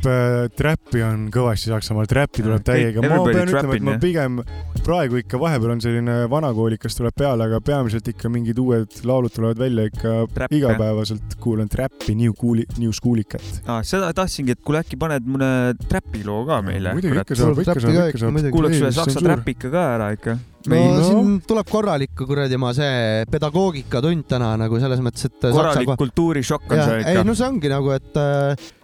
trappi 0.56 1.02
on 1.04 1.28
kõvasti 1.32 1.70
Saksamaal, 1.72 2.08
trappi 2.10 2.44
tuleb 2.44 2.64
täiega. 2.66 3.02
ma 3.04 3.20
pean 3.24 3.48
ütlema, 3.48 3.76
et 3.78 3.86
ma 3.86 3.94
pigem 4.00 4.40
praegu 4.84 5.20
ikka 5.22 5.40
vahepeal 5.40 5.74
on 5.74 5.82
selline 5.84 6.16
vanakoolikas 6.30 6.98
tuleb 6.98 7.16
peale, 7.18 7.46
aga 7.48 7.60
peamiselt 7.64 8.10
ikka 8.12 8.30
mingid 8.32 8.60
uued 8.60 9.00
laulud 9.08 9.32
tulevad 9.34 9.60
välja 9.60 9.88
ikka 9.88 10.14
Trap, 10.34 10.52
igapäevaselt 10.58 11.38
kuulan 11.40 11.70
trappi, 11.72 12.14
New 12.18 12.34
Cool'i, 12.36 12.66
New 12.78 12.92
Schoolicat. 12.96 13.62
ah,. 13.66 13.80
seda 13.86 14.12
tahtsingi, 14.16 14.56
et 14.56 14.62
kuule 14.64 14.82
äkki 14.84 15.00
paned 15.00 15.28
mõne 15.28 15.50
trapi 15.88 16.24
loo 16.26 16.44
ka 16.48 16.60
meile. 16.64 16.92
muidugi 16.98 17.16
ikka 17.22 17.38
saab, 17.38 17.64
ikka 17.64 17.80
saab, 17.80 17.98
ikka 18.12 18.22
saab. 18.24 18.40
kuulaks 18.52 18.80
ühe 18.82 18.94
saksa 19.00 19.24
trapika 19.24 19.72
ka 19.72 19.84
ära 19.96 20.10
ikka. 20.16 20.36
no 20.68 20.80
no. 20.92 21.04
siin 21.06 21.38
tuleb 21.48 21.70
korralik 21.70 22.12
kuradi 22.18 22.60
ma 22.60 22.74
see 22.76 23.24
pedagoogikatund 23.32 24.28
täna 24.28 24.52
nagu 24.60 24.80
selles 24.82 25.00
mõttes, 25.04 25.30
et. 25.30 25.40
korralik 25.46 25.94
kultuurishokk 25.96 26.68
on 26.74 26.82
see 26.82 26.98
ei 27.00 27.06
ikka. 27.14 27.24
no 27.24 27.38
see 27.38 27.48
ongi 27.48 27.72
nagu, 27.72 27.94
et 27.96 28.20
äh, 28.20 28.52
äh, 28.52 28.77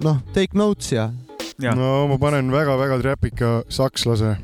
noh, 0.00 0.18
take 0.34 0.58
notes 0.58 0.92
ja. 0.92 1.10
no 1.74 2.06
ma 2.10 2.18
panen 2.18 2.50
väga-väga 2.52 2.98
trapika 3.02 3.62
sakslase. 3.68 4.36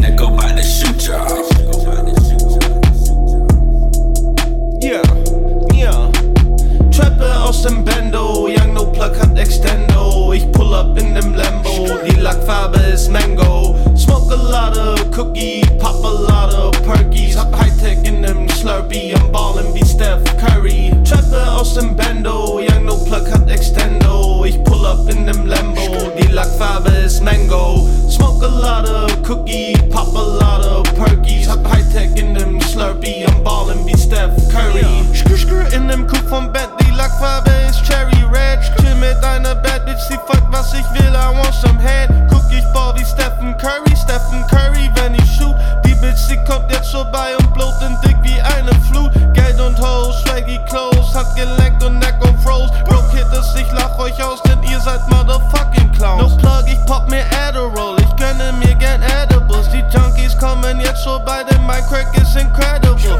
Nigga 0.00 0.28
about 0.28 0.56
to 0.56 0.62
shoot 0.62 1.43
aus 7.44 7.62
dem 7.62 7.84
Bendo, 7.84 8.48
Young 8.48 8.72
No 8.72 8.86
Plug 8.86 9.14
hat 9.20 9.38
Extendo. 9.38 10.32
Ich 10.32 10.50
pull 10.52 10.74
up 10.74 10.98
in 10.98 11.14
dem 11.14 11.34
Lambo, 11.34 11.98
die 12.06 12.18
Lackfarbe 12.18 12.78
ist 12.78 13.10
Mango. 13.10 13.76
Smoke 13.94 14.32
a 14.32 14.36
lot 14.36 14.76
of 14.76 15.10
cookie, 15.10 15.62
pop 15.78 16.02
a 16.02 16.08
lot 16.08 16.52
of 16.54 16.72
perkies. 16.82 17.36
Hab 17.36 17.54
Hightech 17.54 18.02
in 18.04 18.22
dem 18.22 18.48
Slurpee, 18.48 19.14
I'm 19.14 19.30
ballin' 19.30 19.74
wie 19.74 19.84
Steph 19.84 20.24
Curry. 20.38 20.92
Treppe 21.04 21.42
aus 21.52 21.74
dem 21.74 21.94
Bendo, 21.94 22.60
Young 22.60 22.86
No 22.86 22.96
Plug 22.96 23.30
hat 23.30 23.48
Extendo. 23.50 24.44
Ich 24.44 24.62
pull 24.64 24.86
up 24.86 25.08
in 25.10 25.26
dem 25.26 25.46
Lambo, 25.46 25.80
die 26.18 26.32
Lackfarbe 26.32 26.90
ist 27.04 27.22
Mango. 27.22 27.86
Smoke 28.08 28.44
a 28.44 28.48
lot 28.48 28.88
of 28.88 29.22
cookie, 29.22 29.76
pop 29.90 30.14
a 30.14 30.18
lot 30.18 30.64
of 30.64 30.82
perkies. 30.94 31.48
Hab 31.48 31.64
Hightech 31.70 32.16
in 32.16 32.34
dem 32.34 32.58
Slurpee, 32.62 33.26
I'm 33.26 33.44
ballin' 33.44 33.84
wie 33.84 33.96
Steph 33.96 34.32
Curry. 34.48 35.04
Skr, 35.12 35.72
in 35.74 35.88
dem 35.88 36.06
Coupe 36.06 36.28
vom 36.28 36.50
Bentley, 36.52 36.90
Lackfarbe 36.96 37.33
ist 37.68 37.82
Cherry 37.84 38.24
Red. 38.30 38.60
Chill 38.80 38.94
mit 38.94 39.22
einer 39.24 39.54
Bad 39.54 39.86
Bitch, 39.86 40.00
sie 40.08 40.18
fuck 40.26 40.42
was 40.50 40.72
ich 40.74 40.84
will, 40.92 41.14
I 41.14 41.34
want 41.34 41.54
some 41.54 41.78
head. 41.80 42.08
Guck, 42.28 42.44
ich 42.50 42.64
ball 42.72 42.94
wie 42.96 43.04
Stephen 43.04 43.56
Curry, 43.56 43.96
Stephen 43.96 44.46
Curry, 44.48 44.90
wenn 44.94 45.14
ich 45.14 45.36
shoot. 45.36 45.54
Die 45.84 45.94
Bitch, 45.94 46.18
sie 46.18 46.36
kommt 46.44 46.70
jetzt 46.70 46.90
vorbei 46.90 47.36
und 47.38 47.52
blowt 47.54 47.80
den 47.80 47.96
Dick 48.02 48.16
wie 48.22 48.40
eine 48.40 48.72
Flut. 48.90 49.12
Geld 49.34 49.60
und 49.60 49.78
Hoes, 49.80 50.20
swaggy 50.22 50.58
Clothes, 50.68 51.14
hat 51.14 51.34
geleckt 51.34 51.82
und 51.82 51.98
Neck 51.98 52.16
und 52.20 52.40
froze. 52.42 52.72
Broke 52.84 53.16
Hitters, 53.16 53.54
ich 53.56 53.70
lach 53.72 53.98
euch 53.98 54.22
aus, 54.22 54.42
denn 54.42 54.62
ihr 54.62 54.80
seid 54.80 55.00
motherfucking 55.08 55.90
Clowns. 55.92 56.32
No 56.32 56.36
plug, 56.36 56.64
ich 56.66 56.84
pop 56.86 57.08
mir 57.08 57.24
Adderall, 57.46 57.96
ich 57.98 58.16
gönne 58.16 58.52
mir 58.52 58.74
gern 58.74 59.02
Edibles. 59.02 59.68
Die 59.70 59.84
Junkies 59.92 60.36
kommen 60.38 60.80
jetzt 60.80 61.04
vorbei, 61.04 61.42
denn 61.50 61.64
mein 61.66 61.84
Crack 61.86 62.16
ist 62.16 62.36
incredible. 62.36 63.18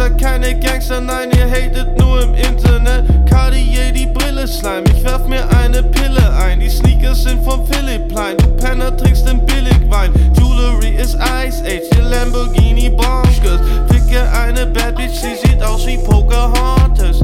Seid 0.00 0.18
keine 0.18 0.58
Gangster, 0.58 0.98
nein, 0.98 1.30
ihr 1.36 1.44
hatet 1.44 1.98
nur 1.98 2.22
im 2.22 2.34
Internet. 2.34 3.04
Cartier, 3.28 3.92
die 3.92 4.06
Brille 4.06 4.46
Slime, 4.46 4.84
ich 4.96 5.04
werf 5.04 5.26
mir 5.26 5.46
eine 5.50 5.82
Pille 5.82 6.32
ein. 6.36 6.58
Die 6.58 6.70
Sneakers 6.70 7.24
sind 7.24 7.44
vom 7.44 7.66
Philipp 7.66 8.08
Plein, 8.08 8.38
du 8.38 8.48
Penner 8.56 8.96
trinkst 8.96 9.28
den 9.28 9.44
Billigwein. 9.44 10.10
Jewelry 10.38 10.96
ist 10.96 11.16
Ice 11.16 11.62
Age, 11.64 11.98
ihr 11.98 12.02
Lamborghini 12.02 12.88
bonkers. 12.88 13.60
Ficke 13.90 14.22
eine 14.32 14.66
Bad 14.68 14.96
Bitch, 14.96 15.20
sie 15.20 15.34
sieht 15.34 15.62
aus 15.62 15.86
wie 15.86 15.98
Pocahontas. 15.98 17.20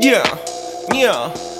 Yeah, 0.00 0.22
yeah. 0.92 1.53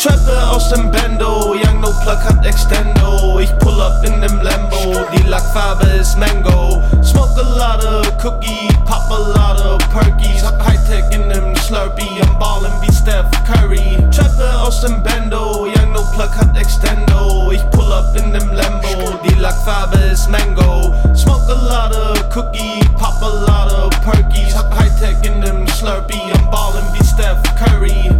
Treppe 0.00 0.48
aus 0.50 0.70
dem 0.70 0.90
Bendo, 0.90 1.54
Young 1.54 1.80
No 1.82 1.90
Plug 1.90 2.24
hat 2.24 2.46
Extendo. 2.46 3.38
Ich 3.38 3.54
pull 3.58 3.78
up 3.82 4.02
in 4.02 4.22
dem 4.22 4.40
Lambo, 4.40 5.04
die 5.12 5.28
Lackfarbe 5.28 5.84
ist 6.00 6.16
Mango. 6.16 6.82
Smoke 7.02 7.38
a 7.38 7.42
lot 7.42 7.84
of 7.84 8.16
cookie, 8.16 8.68
pop 8.86 9.10
a 9.10 9.18
lot 9.18 9.60
of 9.60 9.78
perkies. 9.90 10.42
Hab 10.42 10.58
Hightech 10.64 11.04
in 11.10 11.28
dem 11.28 11.54
Slurpee, 11.56 12.22
am 12.22 12.38
ballin' 12.38 12.72
wie 12.80 12.90
Steph 12.90 13.28
Curry. 13.44 13.98
Treppe 14.10 14.58
aus 14.62 14.80
dem 14.80 15.02
Bendo, 15.02 15.66
Young 15.66 15.92
No 15.92 16.02
Plug 16.14 16.34
hat 16.34 16.56
Extendo. 16.56 17.50
Ich 17.52 17.62
pull 17.70 17.92
up 17.92 18.16
in 18.16 18.32
dem 18.32 18.48
Lambo, 18.54 19.18
die 19.22 19.38
Lackfarbe 19.38 19.98
ist 19.98 20.30
Mango. 20.30 20.94
Smoke 21.14 21.52
a 21.52 21.54
lot 21.54 21.94
of 21.94 22.26
cookie, 22.30 22.80
pop 22.96 23.20
a 23.20 23.28
lot 23.28 23.70
of 23.70 23.90
perkies. 24.00 24.56
Hab 24.56 24.74
Hightech 24.74 25.22
in 25.24 25.42
dem 25.42 25.68
Slurpee, 25.68 26.32
am 26.32 26.50
ballin' 26.50 26.86
wie 26.94 27.04
Steph 27.04 27.42
Curry. 27.54 28.10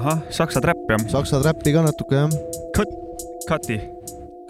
ahah, 0.00 0.22
saksa 0.32 0.62
trap 0.64 0.80
jah. 0.88 1.02
saksa 1.12 1.42
trappi 1.44 1.74
ka 1.76 1.84
natuke 1.84 2.16
jah. 2.16 2.32
Cut, 2.76 2.88
cut'i. 3.48 3.76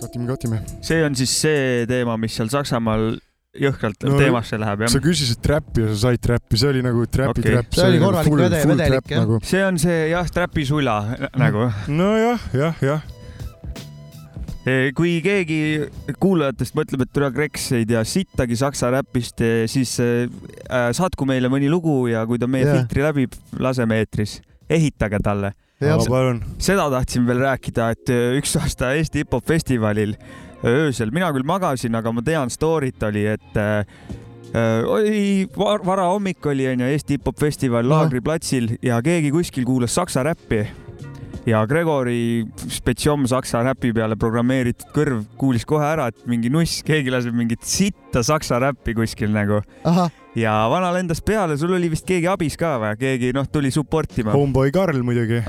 katime, 0.00 0.28
katime. 0.30 0.62
see 0.86 1.02
on 1.04 1.18
siis 1.18 1.34
see 1.42 1.84
teema, 1.90 2.16
mis 2.20 2.36
seal 2.38 2.50
Saksamaal 2.52 3.18
jõhkralt 3.58 4.04
no, 4.06 4.18
teemasse 4.20 4.58
läheb 4.60 4.84
jah 4.84 4.92
sa? 4.92 5.00
küsisid 5.02 5.40
trappi 5.42 5.82
ja 5.82 5.92
sa 5.92 6.02
said 6.06 6.22
trappi, 6.22 6.58
see 6.60 6.70
oli 6.70 6.82
nagu 6.86 7.06
trapi 7.10 7.42
Okei. 7.42 7.48
trap. 7.50 7.72
See 7.74 7.86
oli 7.88 8.02
korralik 8.02 8.36
vede- 8.38 8.60
vedelik, 8.70 9.08
jah. 9.10 9.24
Nagu. 9.24 9.40
see 9.46 9.62
on 9.66 9.80
see 9.82 10.04
jah, 10.12 10.28
trapi 10.36 10.66
sula 10.68 11.00
nagu. 11.40 11.66
nojah, 11.90 12.44
jah, 12.54 12.84
jah. 12.84 13.02
kui 14.94 15.16
keegi 15.24 15.58
kuulajatest 16.22 16.76
mõtleb, 16.78 17.02
et 17.02 17.12
tule 17.16 17.32
Kreeks 17.34 17.64
ei 17.80 17.88
tea 17.90 18.04
sittagi 18.06 18.58
saksa 18.60 18.92
räpist, 18.94 19.42
siis 19.72 19.96
äh, 20.04 20.92
saatku 20.94 21.26
meile 21.26 21.50
mõni 21.50 21.66
lugu 21.72 22.04
ja 22.12 22.22
kui 22.28 22.38
ta 22.38 22.46
meie 22.46 22.68
Jah. 22.68 22.78
filtri 22.78 23.02
läbib, 23.02 23.34
laseme 23.58 23.98
eetris, 23.98 24.38
ehitage 24.70 25.20
talle. 25.24 25.52
Seda 26.60 26.90
tahtsin 26.92 27.24
veel 27.28 27.40
rääkida, 27.40 27.90
et 27.94 28.10
äh, 28.12 28.34
üks 28.36 28.52
aasta 28.60 28.92
Eesti 28.98 29.22
hip-hop 29.22 29.46
festivalil 29.48 30.12
öösel, 30.60 31.08
mina 31.14 31.30
küll 31.32 31.46
magasin, 31.48 31.96
aga 31.96 32.12
ma 32.12 32.24
tean, 32.24 32.52
story't 32.52 33.00
oli, 33.08 33.24
et 33.32 33.56
äh, 33.56 33.80
äh, 34.52 34.84
oli 34.84 35.48
var, 35.56 35.80
varahommik 35.86 36.44
oli 36.52 36.68
onju 36.68 36.92
Eesti 36.92 37.16
hip-hop 37.16 37.40
festival 37.40 37.88
Ahah. 37.88 38.04
Laagriplatsil 38.04 38.76
ja 38.84 39.00
keegi 39.04 39.32
kuskil 39.32 39.64
kuulas 39.68 39.96
saksa 39.96 40.26
räppi. 40.28 40.66
Ja 41.48 41.62
Gregori 41.64 42.44
spetšom 42.68 43.24
saksa 43.30 43.62
räpi 43.64 43.94
peale 43.96 44.18
programmeeritud 44.20 44.90
kõrv 44.92 45.22
kuulis 45.40 45.64
kohe 45.64 45.86
ära, 45.88 46.10
et 46.12 46.26
mingi 46.28 46.52
nuss, 46.52 46.82
keegi 46.84 47.08
laseb 47.10 47.32
mingit 47.32 47.64
sitta 47.64 48.20
saksa 48.20 48.60
räppi 48.60 48.92
kuskil 48.98 49.32
nagu 49.32 49.62
ja 50.38 50.52
vana 50.70 50.92
lendas 50.94 51.20
peale, 51.26 51.56
sul 51.58 51.72
oli 51.74 51.88
vist 51.90 52.06
keegi 52.06 52.28
abis 52.30 52.56
ka 52.60 52.76
või, 52.82 52.92
keegi 53.00 53.32
noh, 53.34 53.46
tuli 53.50 53.70
support 53.74 54.12
ima. 54.22 54.30
Homeboy 54.34 54.70
Karl 54.74 55.02
muidugi. 55.06 55.40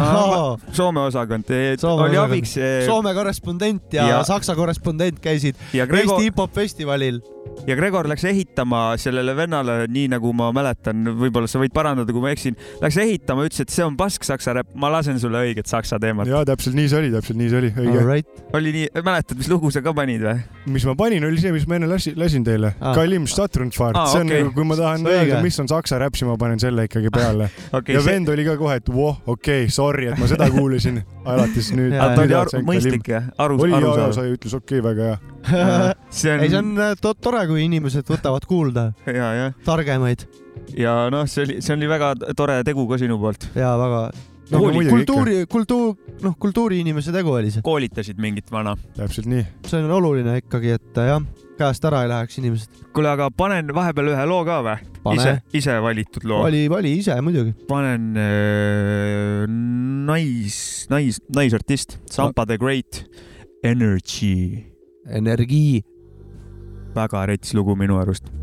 Soome 0.73 1.03
osakond, 1.05 1.45
Soome 1.77 2.07
oli 2.07 2.17
osakond. 2.17 2.31
abiks. 2.31 2.55
Soome 2.87 3.13
korrespondent 3.17 3.93
ja, 3.93 4.07
ja- 4.09 4.23
Saksa 4.27 4.55
korrespondent 4.57 5.19
käisid 5.21 5.55
Ja 5.73 5.85
Gregor- 5.85 6.17
Eesti 6.17 6.29
hip-hop 6.31 6.53
festivalil. 6.55 7.21
Ja 7.67 7.75
Gregor 7.77 8.07
läks 8.09 8.23
ehitama 8.27 8.83
sellele 9.01 9.35
vennale, 9.37 9.85
nii 9.91 10.07
nagu 10.15 10.31
ma 10.37 10.49
mäletan, 10.55 11.03
võib-olla 11.19 11.49
sa 11.51 11.59
võid 11.61 11.73
parandada, 11.75 12.11
kui 12.13 12.23
ma 12.23 12.31
eksin, 12.33 12.55
läks 12.81 12.97
ehitama, 13.01 13.45
ütles, 13.47 13.61
et 13.65 13.73
see 13.73 13.85
on 13.85 13.97
pask 13.99 14.25
saksa 14.27 14.55
räpp, 14.57 14.71
ma 14.81 14.89
lasen 14.93 15.19
sulle 15.21 15.41
õiget 15.45 15.69
saksa 15.69 15.99
teemat. 16.01 16.27
ja 16.29 16.41
täpselt 16.47 16.75
nii 16.77 16.89
see 16.91 16.99
oli, 17.03 17.11
täpselt 17.13 17.37
nii 17.39 17.49
see 17.51 17.59
oli, 17.61 17.71
õige. 17.77 17.97
Alright. 18.01 18.41
oli 18.57 18.73
nii, 18.77 18.87
mäletad, 19.05 19.37
mis 19.39 19.49
lugu 19.51 19.71
sa 19.73 19.83
ka 19.85 19.93
panid 19.97 20.25
või? 20.25 20.37
mis 20.73 20.85
ma 20.89 20.95
panin, 20.97 21.25
oli 21.27 21.41
see, 21.41 21.53
mis 21.55 21.67
ma 21.69 21.77
enne 21.79 21.89
lasin, 21.91 22.17
lasin 22.19 22.43
teile 22.47 22.73
Ah. 22.81 22.91
ah.. 22.91 22.95
Kalim 22.95 23.25
Statrunfahrt 23.29 23.95
Ah, 23.97 24.03
ah,, 24.05 24.11
see 24.13 24.21
on 24.23 24.29
okay. 24.31 24.41
nagu, 24.43 24.53
kui 24.55 24.65
ma 24.65 24.75
tahan 24.79 25.05
öelda, 25.05 25.41
mis 25.43 25.57
on 25.61 25.67
saksa 25.69 25.99
räpp, 26.01 26.15
siis 26.17 26.27
ma 26.29 26.37
panen 26.41 26.59
selle 26.61 26.85
ikkagi 26.87 27.11
peale 27.13 27.49
Okei, 27.51 27.77
okay,. 27.79 27.95
ja 27.95 28.01
see- 28.01 28.13
vend 28.15 28.29
oli 28.33 28.45
ka 28.47 28.55
kohe, 28.59 28.77
et 28.81 28.89
voh, 28.89 29.17
okei 29.25 29.65
okay,, 29.65 29.73
sorry, 29.73 30.07
et 30.11 30.17
ma 30.21 30.29
seda 30.31 30.47
kuulasin 30.55 31.01
alates 31.25 31.69
nüüd. 31.77 31.93
Ta 31.97 32.21
oli 32.23 32.33
aru- 32.37 32.63
mõistlik 32.65 33.11
ja 33.11 33.21
aru- 33.41 33.59
oli 33.61 33.75
ja, 33.75 33.91
ja 34.05 34.07
sa 34.15 34.23
ütles 34.25 34.55
okei 34.57 34.79
okay,, 34.81 34.85
väga 34.87 35.09
hea. 35.11 35.19
see 36.21 36.31
on 36.33 36.43
ei, 36.45 36.49
see 36.53 36.59
on 36.61 36.71
äh, 36.81 36.93
to- 37.01 37.13
tore, 37.17 37.43
kui 37.51 37.67
inimesed 37.67 38.07
võtavad 38.07 38.47
kuulda 38.49 38.89
ja, 39.19 39.31
jah. 39.37 39.55
targemaid 39.67 40.25
ja 40.77 41.05
noh, 41.13 41.27
see 41.29 41.45
oli, 41.45 41.61
see 41.63 41.77
oli 41.77 41.89
väga 41.91 42.13
tore 42.37 42.61
tegu 42.67 42.87
ka 42.89 42.99
sinu 43.01 43.19
poolt. 43.21 43.51
ja 43.55 43.75
väga 43.79 44.09
No 44.51 44.59
no, 44.59 44.81
kultuuri, 44.83 45.45
kultuur, 45.47 45.93
noh, 46.25 46.33
kultuuriinimese 46.35 47.13
tegu 47.15 47.31
oli 47.37 47.53
see. 47.53 47.63
koolitasid 47.63 48.17
mingit 48.19 48.49
vana. 48.51 48.73
täpselt 48.97 49.29
nii. 49.31 49.45
see 49.63 49.79
on 49.79 49.93
oluline 49.95 50.33
ikkagi, 50.41 50.73
et 50.75 50.99
äh, 50.99 51.07
jah, 51.07 51.23
käest 51.55 51.85
ära 51.87 52.01
ei 52.03 52.09
läheks 52.11 52.39
inimesed. 52.41 52.81
kuule, 52.91 53.13
aga 53.13 53.29
panen 53.31 53.71
vahepeal 53.75 54.11
ühe 54.11 54.25
loo 54.27 54.41
ka 54.47 54.59
või? 54.65 54.75
Ise, 55.15 55.37
ise 55.55 55.77
valitud 55.83 56.27
loo. 56.27 56.41
vali, 56.43 56.65
vali 56.71 56.97
ise 56.99 57.15
muidugi. 57.23 57.55
panen 57.69 58.11
äh, 58.19 59.45
nais, 60.11 60.59
nais, 60.91 61.21
naisartist, 61.31 62.01
Sampa 62.11 62.45
the 62.49 62.59
Great, 62.59 63.05
Energy. 63.63 64.65
Energi. 65.07 65.79
Väga 66.95 67.25
rets 67.25 67.53
lugu 67.53 67.75
minu 67.75 67.99
arust. 68.01 68.40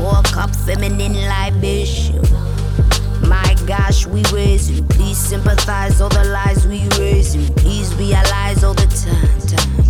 Pour 0.00 0.22
cup 0.22 0.50
feminine 0.64 1.14
libation. 1.28 2.22
My 3.28 3.54
gosh, 3.66 4.06
we 4.06 4.22
raise 4.32 4.70
raising. 4.70 4.88
Please 4.88 5.18
sympathize 5.18 6.00
all 6.00 6.08
the 6.08 6.24
lies 6.24 6.66
we 6.66 6.80
raise 6.98 6.98
raising. 6.98 7.46
Please 7.54 7.94
realize 7.96 8.64
all 8.64 8.74
the 8.74 8.86
time. 8.86 9.40
time. 9.46 9.89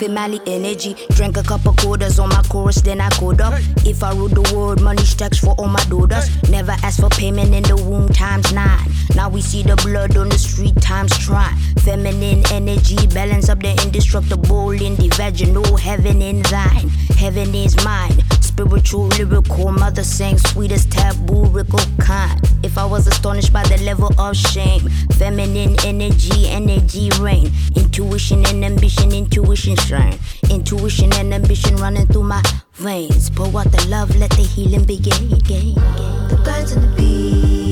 Family 0.00 0.40
energy, 0.46 0.96
drank 1.10 1.36
a 1.36 1.42
couple 1.42 1.74
quarters 1.74 2.18
on 2.18 2.30
my 2.30 2.42
chorus, 2.48 2.80
then 2.80 3.02
I 3.02 3.10
code 3.10 3.42
up. 3.42 3.52
If 3.84 4.02
I 4.02 4.14
rule 4.14 4.28
the 4.28 4.40
world, 4.54 4.80
money 4.80 5.04
stacks 5.04 5.38
for 5.38 5.50
all 5.58 5.68
my 5.68 5.84
daughters. 5.90 6.26
Never 6.48 6.72
ask 6.82 7.00
for 7.00 7.10
payment 7.10 7.54
in 7.54 7.64
the 7.64 7.76
womb 7.76 8.08
times 8.08 8.50
nine. 8.50 8.88
Now 9.14 9.28
we 9.28 9.42
see 9.42 9.62
the 9.62 9.76
blood 9.76 10.16
on 10.16 10.30
the 10.30 10.38
street 10.38 10.80
times 10.80 11.16
try. 11.18 11.54
Feminine 11.80 12.42
energy, 12.50 12.96
balance 13.08 13.50
up 13.50 13.60
the 13.60 13.78
indestructible 13.84 14.70
in 14.70 14.96
the 14.96 15.08
vaginal. 15.16 15.76
Heaven 15.76 16.22
in 16.22 16.40
thine, 16.44 16.88
heaven 17.18 17.54
is 17.54 17.76
mine. 17.84 18.16
Spiritual, 18.60 19.06
lyrical, 19.06 19.72
mother 19.72 20.04
sang 20.04 20.36
sweetest 20.36 20.92
taboo, 20.92 21.46
rickle 21.46 21.80
kind. 21.98 22.38
If 22.62 22.76
I 22.76 22.84
was 22.84 23.06
astonished 23.06 23.54
by 23.54 23.62
the 23.62 23.82
level 23.84 24.12
of 24.20 24.36
shame, 24.36 24.86
feminine 25.16 25.76
energy, 25.82 26.46
energy 26.46 27.08
reign. 27.20 27.50
Intuition 27.74 28.44
and 28.44 28.62
ambition, 28.62 29.12
intuition 29.12 29.76
shine. 29.76 30.18
Intuition 30.50 31.10
and 31.14 31.32
ambition 31.32 31.74
running 31.76 32.06
through 32.08 32.24
my 32.24 32.42
veins. 32.74 33.30
Pour 33.30 33.46
out 33.58 33.72
the 33.72 33.86
love, 33.88 34.14
let 34.16 34.28
the 34.32 34.42
healing 34.42 34.84
begin. 34.84 35.30
The 35.30 36.38
birds 36.44 36.72
and 36.72 36.84
the 36.84 36.96
bees 36.98 37.69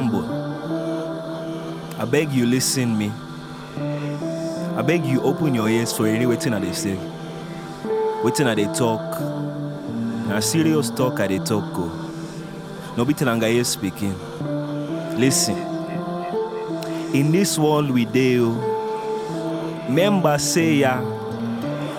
Fanboy, 0.00 0.24
I 1.98 2.04
beg 2.06 2.32
you 2.32 2.46
listen 2.46 2.96
me. 2.96 3.12
I 4.74 4.82
beg 4.82 5.04
you 5.04 5.20
open 5.20 5.54
your 5.54 5.68
ears 5.68 5.92
for 5.94 6.06
any 6.06 6.24
waiting 6.24 6.54
I 6.54 6.58
they 6.60 6.72
say. 6.72 6.98
Waiting 8.24 8.46
I 8.46 8.54
they 8.54 8.64
talk. 8.72 9.20
Na 10.26 10.40
serious 10.40 10.88
talk 10.88 11.20
I 11.20 11.26
they 11.26 11.38
talk 11.38 11.74
go. 11.74 11.90
No 12.96 13.04
be 13.04 13.12
till 13.12 13.28
ear 13.44 13.62
speaking. 13.64 14.14
Listen. 15.18 15.58
In 17.12 17.30
this 17.30 17.58
world 17.58 17.90
we 17.90 18.06
deal. 18.06 18.56
Oh, 18.56 19.86
member 19.90 20.38
say 20.38 20.76
ya. 20.76 21.02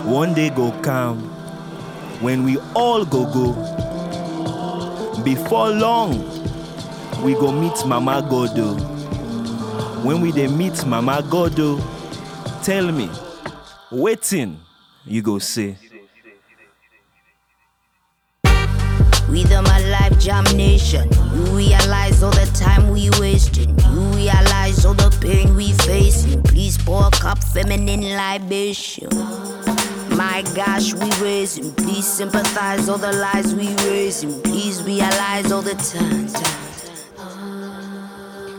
One 0.06 0.34
day 0.34 0.49
go 0.49 0.72
come 0.82 1.20
when 2.20 2.43
we 2.45 2.58
all 2.74 3.06
go 3.06 3.26
go. 3.32 3.54
Before 5.24 5.70
long, 5.70 6.31
we 7.24 7.34
go 7.36 7.52
meet 7.52 7.86
Mama 7.86 8.26
Godo. 8.28 8.76
Oh. 8.80 10.02
When 10.04 10.22
we 10.22 10.32
dey 10.32 10.48
meet 10.48 10.86
Mama 10.86 11.22
Godo, 11.24 11.78
oh, 11.80 12.62
tell 12.64 12.92
me, 12.92 13.10
waiting 13.92 14.60
you 15.06 15.22
go 15.22 15.38
say. 15.40 15.78
With 19.30 19.50
my 19.50 19.80
life 19.90 20.20
domination, 20.24 21.08
you 21.34 21.44
realize 21.56 22.22
all 22.24 22.32
the 22.32 22.50
time 22.54 22.90
we 22.90 23.10
wasting. 23.20 23.70
You 23.92 24.00
realize 24.18 24.84
all 24.86 24.94
the 24.94 25.16
pain 25.22 25.56
we 25.56 25.72
facing. 25.74 26.42
Please 26.44 26.78
pour 26.78 27.08
a 27.08 27.12
cup 27.12 27.38
feminine 27.42 28.02
libation. 28.18 29.08
My 30.18 30.44
gosh, 30.54 30.94
we 30.94 31.10
raising. 31.24 31.72
Please 31.76 32.06
sympathize 32.06 32.90
all 32.90 32.98
the 32.98 33.14
lies 33.14 33.56
we 33.56 33.70
raising. 33.90 34.42
Please 34.42 34.84
realize 34.84 35.52
all 35.52 35.62
the 35.62 35.76
time. 35.76 36.28
time. 36.28 36.71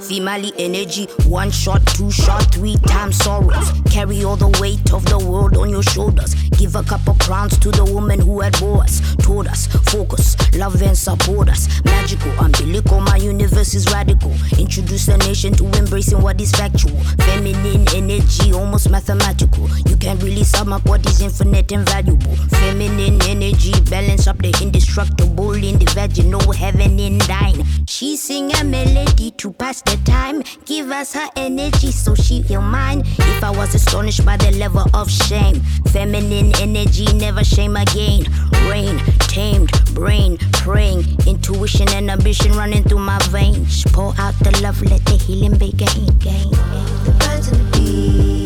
Female 0.09 0.51
energy, 0.59 1.07
one 1.27 1.51
shot, 1.51 1.85
two 1.87 2.11
shot, 2.11 2.43
three 2.53 2.77
times 2.87 3.17
sorrows. 3.17 3.71
Carry 3.91 4.25
all 4.25 4.37
the 4.37 4.49
weight 4.61 4.93
of 4.93 5.05
the 5.07 5.19
world 5.19 5.57
on 5.57 5.71
your 5.71 5.83
shoulders. 5.83 6.35
Give 6.59 6.75
a 6.75 6.83
couple 6.83 7.15
crowns 7.15 7.57
to 7.61 7.71
the 7.71 7.85
woman 7.85 8.21
who 8.21 8.41
had 8.41 8.59
bore 8.59 8.83
us. 8.83 9.01
Told 9.17 9.47
us, 9.47 9.67
focus, 9.91 10.37
love 10.57 10.81
and 10.83 10.99
support 10.99 11.49
us. 11.49 11.69
Magical, 11.85 12.33
umbilical, 12.41 13.01
my 13.01 13.17
universe 13.17 13.75
is 13.75 13.91
radical. 13.93 14.33
Introduce 14.59 15.07
the 15.07 15.17
nation 15.19 15.53
to 15.55 15.65
embracing 15.79 16.21
what 16.21 16.41
is 16.41 16.51
factual. 16.51 16.99
Feminine 17.27 17.87
energy, 17.95 18.53
almost 18.53 18.91
mathematical. 18.91 19.69
You 19.89 19.97
can't 19.97 20.23
really 20.23 20.45
sum 20.45 20.73
up 20.73 20.85
what 20.87 21.07
is 21.07 21.21
infinite 21.21 21.71
and 21.73 21.89
valuable. 21.89 22.37
Feminine 22.59 23.23
energy, 23.23 23.73
balance 23.89 24.27
up 24.27 24.39
the 24.39 24.57
indestructible 24.61 25.55
in 25.55 25.79
the 25.79 25.91
vaginal 25.95 26.53
heaven 26.53 26.99
in 26.99 27.19
thine. 27.19 27.65
She 27.87 28.17
sing 28.17 28.53
a 28.55 28.65
melody 28.65 29.31
to 29.33 29.53
pass 29.53 29.83
the 29.83 29.92
time. 30.05 30.43
Give 30.65 30.91
us 30.91 31.15
her 31.15 31.29
energy 31.37 31.93
so 31.93 32.15
she 32.15 32.43
heal 32.43 32.63
mine. 32.63 33.03
If 33.19 33.45
I 33.45 33.51
was 33.51 33.75
astonished 33.75 34.25
by 34.25 34.37
the 34.37 34.51
level 34.53 34.85
of 34.95 35.11
shame, 35.11 35.61
feminine 35.93 36.53
energy 36.61 37.07
never 37.15 37.45
shame 37.45 37.77
again. 37.77 38.25
Rain, 38.69 38.99
tamed, 39.29 39.73
brain, 39.95 40.39
praying, 40.53 41.05
intuition 41.27 41.89
and 41.91 42.11
ambition 42.11 42.53
running 42.53 42.83
through 42.85 43.01
my 43.01 43.19
veins. 43.31 43.85
Pour 43.93 44.15
out 44.19 44.35
the 44.41 44.59
love, 44.63 44.81
let 44.83 45.05
the 45.05 45.17
healing 45.17 45.59
begin. 45.59 46.07
The 46.23 47.15
birds 47.19 47.49
and 47.49 47.73
the 47.75 48.43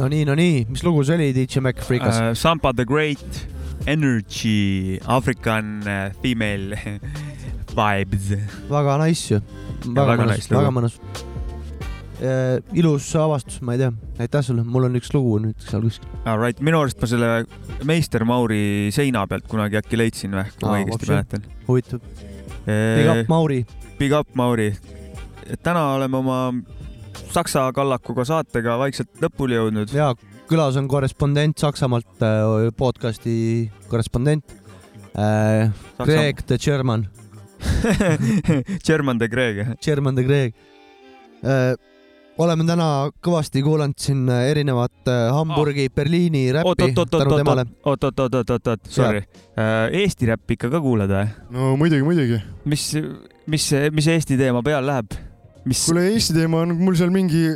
no 0.00 0.08
nii, 0.08 0.24
no 0.24 0.34
nii, 0.34 0.64
mis 0.72 0.82
lugu 0.82 1.04
see 1.04 1.12
oli, 1.12 1.32
DJ 1.36 1.60
Mac 1.60 1.76
Freekas 1.76 2.20
uh,? 2.20 2.34
Sampa 2.34 2.72
the 2.74 2.86
Great 2.86 3.46
Energy 3.86 4.98
African 5.06 5.86
uh, 5.86 6.12
Female 6.22 6.74
Vibes. 7.76 8.30
väga 8.70 8.96
nice 9.04 9.34
ju, 9.34 9.40
väga 9.96 10.16
mõnus 10.20 10.48
väga 10.50 10.72
mõnus. 10.74 10.96
ilus 12.76 13.06
avastus, 13.16 13.60
ma 13.64 13.76
ei 13.76 13.80
tea, 13.80 13.92
aitäh 14.20 14.44
sulle, 14.44 14.64
mul 14.64 14.88
on 14.90 14.98
üks 14.98 15.12
lugu 15.14 15.38
nüüd 15.40 15.56
seal 15.64 15.84
kuskil. 15.86 16.10
Alright, 16.28 16.60
minu 16.60 16.82
arust 16.82 17.00
ma 17.00 17.08
selle 17.08 17.30
Meister 17.88 18.26
Mauri 18.28 18.90
seina 18.92 19.24
pealt 19.30 19.48
kunagi 19.48 19.80
äkki 19.80 20.00
leidsin 20.00 20.36
või, 20.36 20.50
kui 20.56 20.68
ma 20.68 20.80
õigesti 20.82 21.12
mäletan. 21.14 21.46
huvitav. 21.68 22.02
Big 22.66 23.08
up, 23.08 23.22
Mauri. 23.32 23.62
Big 23.98 24.12
up 24.16 24.36
Mauri. 24.36 24.74
täna 25.64 25.94
oleme 25.96 26.20
oma 26.20 26.42
Saksa 27.30 27.68
kallakuga 27.74 28.24
saatega 28.26 28.76
vaikselt 28.80 29.22
lõpule 29.22 29.56
jõudnud. 29.56 29.92
ja 29.94 30.12
külas 30.50 30.76
on 30.76 30.88
korrespondent 30.90 31.62
Saksamaalt, 31.62 32.10
podcast'i 32.76 33.70
korrespondent 33.88 34.44
äh,. 35.14 35.70
Greg 36.02 36.42
the 36.46 36.58
German. 36.58 37.08
German 38.86 39.18
the 39.18 39.28
Greg. 39.28 39.62
German 39.84 40.18
the 40.18 40.24
Greg 40.26 40.54
äh,. 41.44 41.76
oleme 42.40 42.64
täna 42.64 43.10
kõvasti 43.20 43.60
kuulanud 43.64 43.98
siin 44.00 44.28
erinevat 44.32 45.08
äh, 45.12 45.26
Hamburgi, 45.34 45.88
Berliini 45.92 46.46
räppi 46.56 46.92
tänu 46.96 47.36
temale. 47.36 47.66
oot-oot-oot-oot-oot, 47.84 48.86
sorry. 48.88 49.24
Eesti 50.02 50.30
räppi 50.30 50.56
ikka 50.56 50.70
ka 50.72 50.80
kuulad 50.80 51.12
või? 51.12 51.26
no 51.56 51.74
muidugi, 51.80 52.06
muidugi. 52.06 52.40
mis, 52.64 52.86
mis, 53.50 53.66
mis 53.92 54.08
Eesti 54.14 54.40
teema 54.40 54.64
peal 54.64 54.88
läheb? 54.88 55.18
mis, 55.68 55.84
kuule, 55.88 56.06
Eesti 56.14 56.38
teema 56.38 56.64
on 56.64 56.78
mul 56.80 56.96
seal 56.96 57.12
mingi 57.12 57.50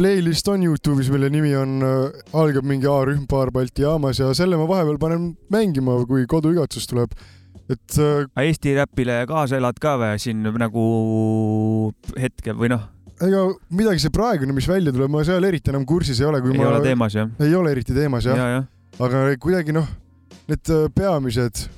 playlist 0.00 0.48
on 0.48 0.62
Youtube'is, 0.64 1.10
mille 1.12 1.28
nimi 1.32 1.52
on 1.58 1.82
äh,, 1.84 2.22
algab 2.40 2.64
mingi 2.64 2.88
A-rühm 2.88 3.26
Paar 3.28 3.50
Balti 3.52 3.84
jaamas 3.84 4.22
ja 4.22 4.30
selle 4.36 4.56
ma 4.56 4.64
vahepeal 4.68 4.96
panen 5.02 5.26
mängima, 5.52 5.98
kui 6.08 6.24
koduigatsus 6.30 6.88
tuleb. 6.88 7.12
Et 7.70 7.98
äh, 8.02 8.46
Eesti 8.46 8.74
räpile 8.78 9.22
kaasa 9.30 9.60
elad 9.60 9.78
ka 9.82 9.96
või? 10.00 10.18
Siin 10.22 10.42
nagu 10.60 10.84
hetkel 12.18 12.58
või 12.58 12.72
noh, 12.72 12.86
ega 13.20 13.44
midagi 13.76 14.04
see 14.04 14.14
praegune, 14.14 14.54
mis 14.56 14.68
välja 14.70 14.94
tuleb, 14.94 15.12
ma 15.12 15.24
seal 15.26 15.44
eriti 15.48 15.72
enam 15.72 15.84
kursis 15.88 16.20
ei 16.22 16.28
ole, 16.30 16.40
kui 16.44 16.54
ei 16.54 16.62
ma 16.62 16.70
ole 16.72 16.84
teemas 16.84 17.18
jah? 17.18 17.28
ei 17.42 17.54
ole 17.56 17.74
eriti 17.76 17.96
teemas 17.96 18.28
jah. 18.28 18.38
Ja, 18.38 18.48
ja, 18.56 18.64
aga 19.02 19.26
kuidagi 19.42 19.76
noh, 19.76 19.90
need 20.50 20.72
äh, 20.72 20.88
peamised 20.96 21.68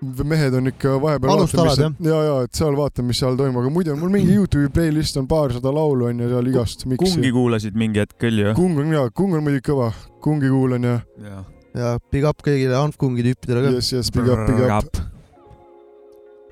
mehed 0.00 0.54
on 0.56 0.70
ikka 0.70 0.94
vahepeal 1.00 1.34
Alustalad, 1.34 1.80
ja, 2.00 2.20
ja 2.24 2.36
et 2.46 2.56
seal 2.56 2.76
vaatan, 2.76 3.04
mis 3.10 3.20
seal 3.20 3.36
toimub, 3.36 3.60
aga 3.60 3.72
muidu 3.72 3.92
on 3.92 4.00
mul 4.00 4.12
mingi 4.14 4.32
Youtube'i 4.32 4.70
playlist 4.72 5.18
on 5.20 5.28
paarsada 5.28 5.72
laulu 5.76 6.08
on 6.08 6.22
ja 6.24 6.30
seal 6.30 6.48
igast 6.48 6.86
miksi. 6.88 7.04
kungi 7.04 7.32
kuulasid 7.36 7.76
mingi 7.76 8.00
hetk 8.00 8.16
küll 8.22 8.40
ju? 8.40 8.54
kung 8.56 8.80
on 8.80 8.94
ja, 8.96 9.04
kung 9.12 9.36
on 9.36 9.44
muidugi 9.44 9.66
kõva, 9.68 9.90
kungi 10.24 10.48
kuulan 10.52 10.88
ja 10.88 10.96
ja, 11.20 11.44
ja 11.76 11.94
big 12.12 12.24
up 12.28 12.40
kõigile 12.46 12.78
Hanfkungi 12.80 13.26
tüüpidele 13.28 13.66
ka. 13.66 13.74
yes, 13.76 13.92
yes, 13.92 14.12
big 14.14 14.30
up, 14.32 14.46
big 14.48 14.64
up. 14.64 15.04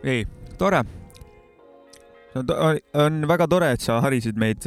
ei, 0.05 0.25
tore. 0.59 0.83
on 2.95 3.23
väga 3.27 3.47
tore, 3.51 3.71
et 3.75 3.83
sa 3.83 3.97
harisid 4.05 4.37
meid 4.39 4.63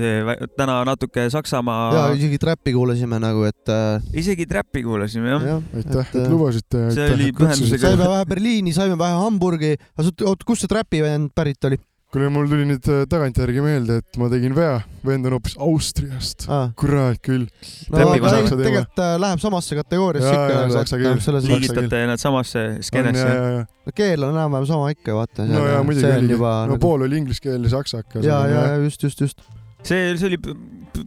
täna 0.58 0.80
natuke 0.88 1.24
ja 1.24 1.30
Saksamaa, 1.32 2.10
isegi 2.18 2.40
trappi 2.42 2.74
kuulasime 2.76 3.20
nagu, 3.22 3.46
et 3.48 3.72
äh, 3.72 4.02
isegi 4.18 4.48
trappi 4.50 4.82
kuulasime 4.84 5.30
jah. 5.32 5.46
jah. 5.54 5.62
aitäh, 5.78 6.02
Et, 6.02 6.16
et 6.16 6.26
äh, 6.26 6.32
lubasite. 6.34 6.82
see 6.96 7.08
oli 7.14 7.30
pühendusega- 7.38 7.86
saime 7.86 8.10
vähe 8.12 8.26
Berliini, 8.34 8.74
saime 8.76 8.98
vähe 9.00 9.16
Hamburgi, 9.22 9.76
oot, 10.02 10.44
kust 10.44 10.66
see 10.66 10.72
trapi 10.74 11.04
vend 11.06 11.32
pärit 11.38 11.64
oli 11.70 11.80
kuule, 12.12 12.28
mul 12.34 12.48
tuli 12.52 12.66
nüüd 12.68 12.88
äh, 12.92 13.04
tagantjärgi 13.10 13.62
meelde, 13.64 14.00
et 14.02 14.18
ma 14.20 14.28
tegin 14.32 14.56
vea, 14.56 14.82
vend 15.08 15.28
on 15.30 15.36
hoopis 15.38 15.56
Austriast. 15.64 16.44
ah.? 16.52 16.74
kurat 16.80 17.22
küll. 17.24 17.46
no 17.94 18.08
tegelikult 18.18 19.00
äh, 19.00 19.14
läheb 19.22 19.44
samasse 19.44 19.78
kategooriasse 19.80 20.34
Jaa, 20.34 20.42
ikka 20.50 20.58
jaa, 20.58 20.74
saksa 20.76 21.00
keel. 21.00 21.40
liigitate 21.48 22.04
nad 22.10 22.22
samasse 22.22 22.66
skeenesse. 22.84 23.30
no 23.64 23.96
keel 23.96 24.28
on 24.28 24.36
enam-vähem 24.36 24.68
sama 24.74 24.92
ikka, 24.92 25.16
vaata. 25.22 25.48
no 25.48 25.64
ja 25.70 25.80
muidugi 25.88 26.04
see 26.04 26.12
on 26.12 26.20
oligi, 26.26 26.36
juba 26.36 26.54
no 26.60 26.76
nagu... 26.76 26.82
pool 26.84 27.08
oli 27.08 27.22
inglise 27.24 27.44
keel 27.48 27.64
ja 27.64 27.74
saksa 27.78 28.04
hakkas. 28.04 28.28
ja, 28.28 28.44
ja, 28.52 28.68
ja 28.74 28.78
just, 28.84 29.08
just, 29.08 29.24
just, 29.24 29.48
see, 29.88 30.12
see 30.20 30.34
oli, 30.34 30.42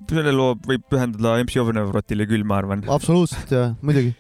selle 0.09 0.33
loo 0.33 0.55
võib 0.65 0.89
pühendada 0.89 1.37
MC 1.45 1.61
Ovnevrotile 1.61 2.29
küll, 2.31 2.49
ma 2.49 2.63
arvan. 2.63 2.87
absoluutselt 2.89 3.53
ja 3.53 3.67
muidugi. 3.85 4.17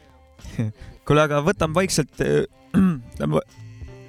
kuule, 1.08 1.24
aga 1.24 1.40
võtame 1.48 1.80
vaikselt 1.80 2.20
äh, 2.20 2.44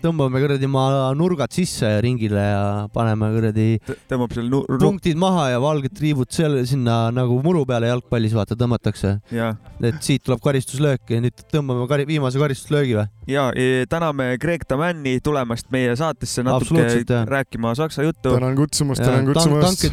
tõmbame 0.05 0.41
kuradi 0.43 0.69
maa 0.71 1.09
nurgad 1.17 1.53
sisse 1.55 1.89
ringile 2.05 2.43
ja 2.43 2.63
paneme 2.93 3.31
kuradi 3.33 3.67
tõmbab 4.11 4.35
seal 4.35 4.49
nu-, 4.51 4.63
punktid 4.81 5.19
maha 5.21 5.49
ja 5.53 5.61
valged 5.63 5.95
triibud 5.97 6.31
seal 6.35 6.59
sinna 6.69 7.09
nagu 7.15 7.39
muru 7.45 7.65
peale 7.67 7.89
jalgpallis 7.91 8.35
vaata 8.37 8.57
tõmmatakse. 8.59 9.15
ja, 9.35 9.53
et 9.81 9.99
siit 10.05 10.23
tuleb 10.25 10.43
karistuslöök 10.45 11.15
ja 11.15 11.21
nüüd 11.23 11.45
tõmbame 11.53 11.87
kari, 11.91 12.07
viimase 12.09 12.41
karistuslöögi 12.41 12.97
või? 12.99 13.07
ja 13.31 13.47
e, 13.57 13.85
täname 13.89 14.35
Greg 14.41 14.65
Tamanni 14.69 15.17
tulemast 15.25 15.71
meie 15.73 15.95
saatesse 15.97 16.45
natuke 16.45 16.85
rääkima 17.29 17.73
saksa 17.77 18.05
juttu. 18.05 18.35
tänan 18.35 18.55
kutsumast, 18.59 19.01
tänan 19.01 19.25
tank, 19.25 19.33
kutsumast. 19.33 19.85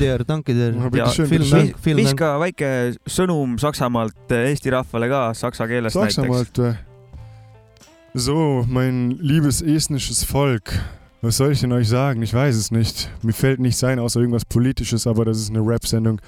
film 0.52 0.90
bitteschön., 0.92 1.74
film, 1.82 2.02
viska 2.02 2.34
väike 2.42 2.70
sõnum 3.08 3.58
Saksamaalt 3.62 4.32
Eesti 4.42 4.72
rahvale 4.74 5.08
ka 5.12 5.26
saksa 5.36 5.68
keeles 5.70 5.96
näiteks. 5.96 6.18
Saksamaalt 6.20 6.64
või? 6.64 6.72
So, 8.14 8.66
mein 8.68 9.12
liebes 9.12 9.62
estnisches 9.62 10.22
Volk, 10.22 10.78
was 11.22 11.38
soll 11.38 11.52
ich 11.52 11.60
denn 11.60 11.72
euch 11.72 11.88
sagen? 11.88 12.20
Ich 12.20 12.34
weiß 12.34 12.56
es 12.56 12.70
nicht. 12.70 13.10
Mir 13.22 13.32
fällt 13.32 13.58
nichts 13.58 13.82
ein, 13.84 13.98
außer 13.98 14.20
irgendwas 14.20 14.44
Politisches, 14.44 15.06
aber 15.06 15.24
das 15.24 15.38
ist 15.38 15.48
eine 15.48 15.60
Rap-Sendung. 15.60 16.20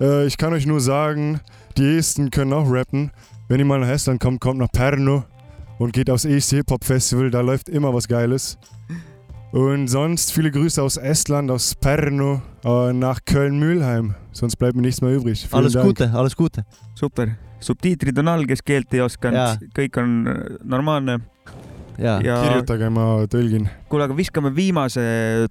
Äh, 0.00 0.26
ich 0.26 0.36
kann 0.36 0.52
euch 0.52 0.66
nur 0.66 0.80
sagen, 0.80 1.38
die 1.76 1.96
Esten 1.96 2.32
können 2.32 2.52
auch 2.52 2.68
rappen. 2.68 3.12
Wenn 3.46 3.60
ihr 3.60 3.66
mal 3.66 3.78
nach 3.78 3.88
Estland 3.88 4.20
kommt, 4.20 4.40
kommt 4.40 4.58
nach 4.58 4.72
Perno 4.72 5.26
und 5.78 5.92
geht 5.92 6.10
aufs 6.10 6.24
Eesti 6.24 6.56
Hip-Hop 6.56 6.84
Festival, 6.84 7.30
da 7.30 7.40
läuft 7.40 7.68
immer 7.68 7.94
was 7.94 8.08
Geiles. 8.08 8.58
Und 9.50 9.88
sonst 9.88 10.32
viele 10.32 10.50
Grüße 10.50 10.82
aus 10.82 10.98
Estland, 10.98 11.50
aus 11.50 11.74
Perno, 11.74 12.42
äh, 12.64 12.92
nach 12.92 13.20
Köln-Mühlheim. 13.24 14.14
Sonst 14.32 14.56
bleibt 14.56 14.76
mir 14.76 14.82
nichts 14.82 15.00
mehr 15.00 15.16
übrig. 15.16 15.40
Vielen 15.40 15.60
alles 15.60 15.72
Dank. 15.72 15.86
Gute, 15.86 16.10
alles 16.12 16.36
Gute. 16.36 16.66
super, 16.94 17.28
subtiitrid 17.60 18.18
on 18.18 18.28
all, 18.28 18.44
kes 18.44 18.60
keelt 18.62 18.92
ei 18.92 19.00
osanud, 19.00 19.62
kõik 19.74 19.96
on 20.02 20.14
äh, 20.28 20.56
normaalne 20.68 21.20
ja, 21.98 22.18
ja 22.22 22.38
kirjutage, 22.44 22.90
ma 22.94 23.06
tõlgin. 23.30 23.68
kuule, 23.90 24.06
aga 24.06 24.16
viskame 24.18 24.52
viimase 24.54 25.02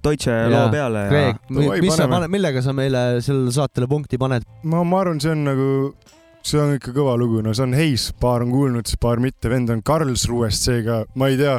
Deutsche 0.04 0.32
Jaa. 0.32 0.52
loo 0.52 0.68
peale 0.72 1.04
ja 1.08 1.32
Davai, 1.50 1.80
mis 1.84 1.98
sa 1.98 2.08
paned, 2.12 2.32
millega 2.32 2.64
sa 2.64 2.76
meile 2.76 3.22
sellele 3.24 3.54
saatele 3.56 3.89
punkti 3.91 4.20
paned? 4.22 4.45
ma, 4.64 4.84
ma 4.88 5.02
arvan, 5.04 5.22
see 5.24 5.34
on 5.34 5.43
nagu, 5.48 5.70
see 6.45 6.62
on 6.62 6.76
ikka 6.78 6.93
kõva 6.95 7.18
lugu, 7.20 7.41
no 7.43 7.56
see 7.56 7.66
on 7.68 7.76
Heis, 7.78 8.10
paar 8.20 8.45
on 8.45 8.54
kuulnud, 8.56 8.93
paar 9.04 9.24
mitte, 9.24 9.52
vend 9.52 9.74
on 9.74 9.84
Karlsruhest, 9.84 10.70
seega 10.70 11.04
ma 11.16 11.32
ei 11.34 11.39
tea. 11.39 11.58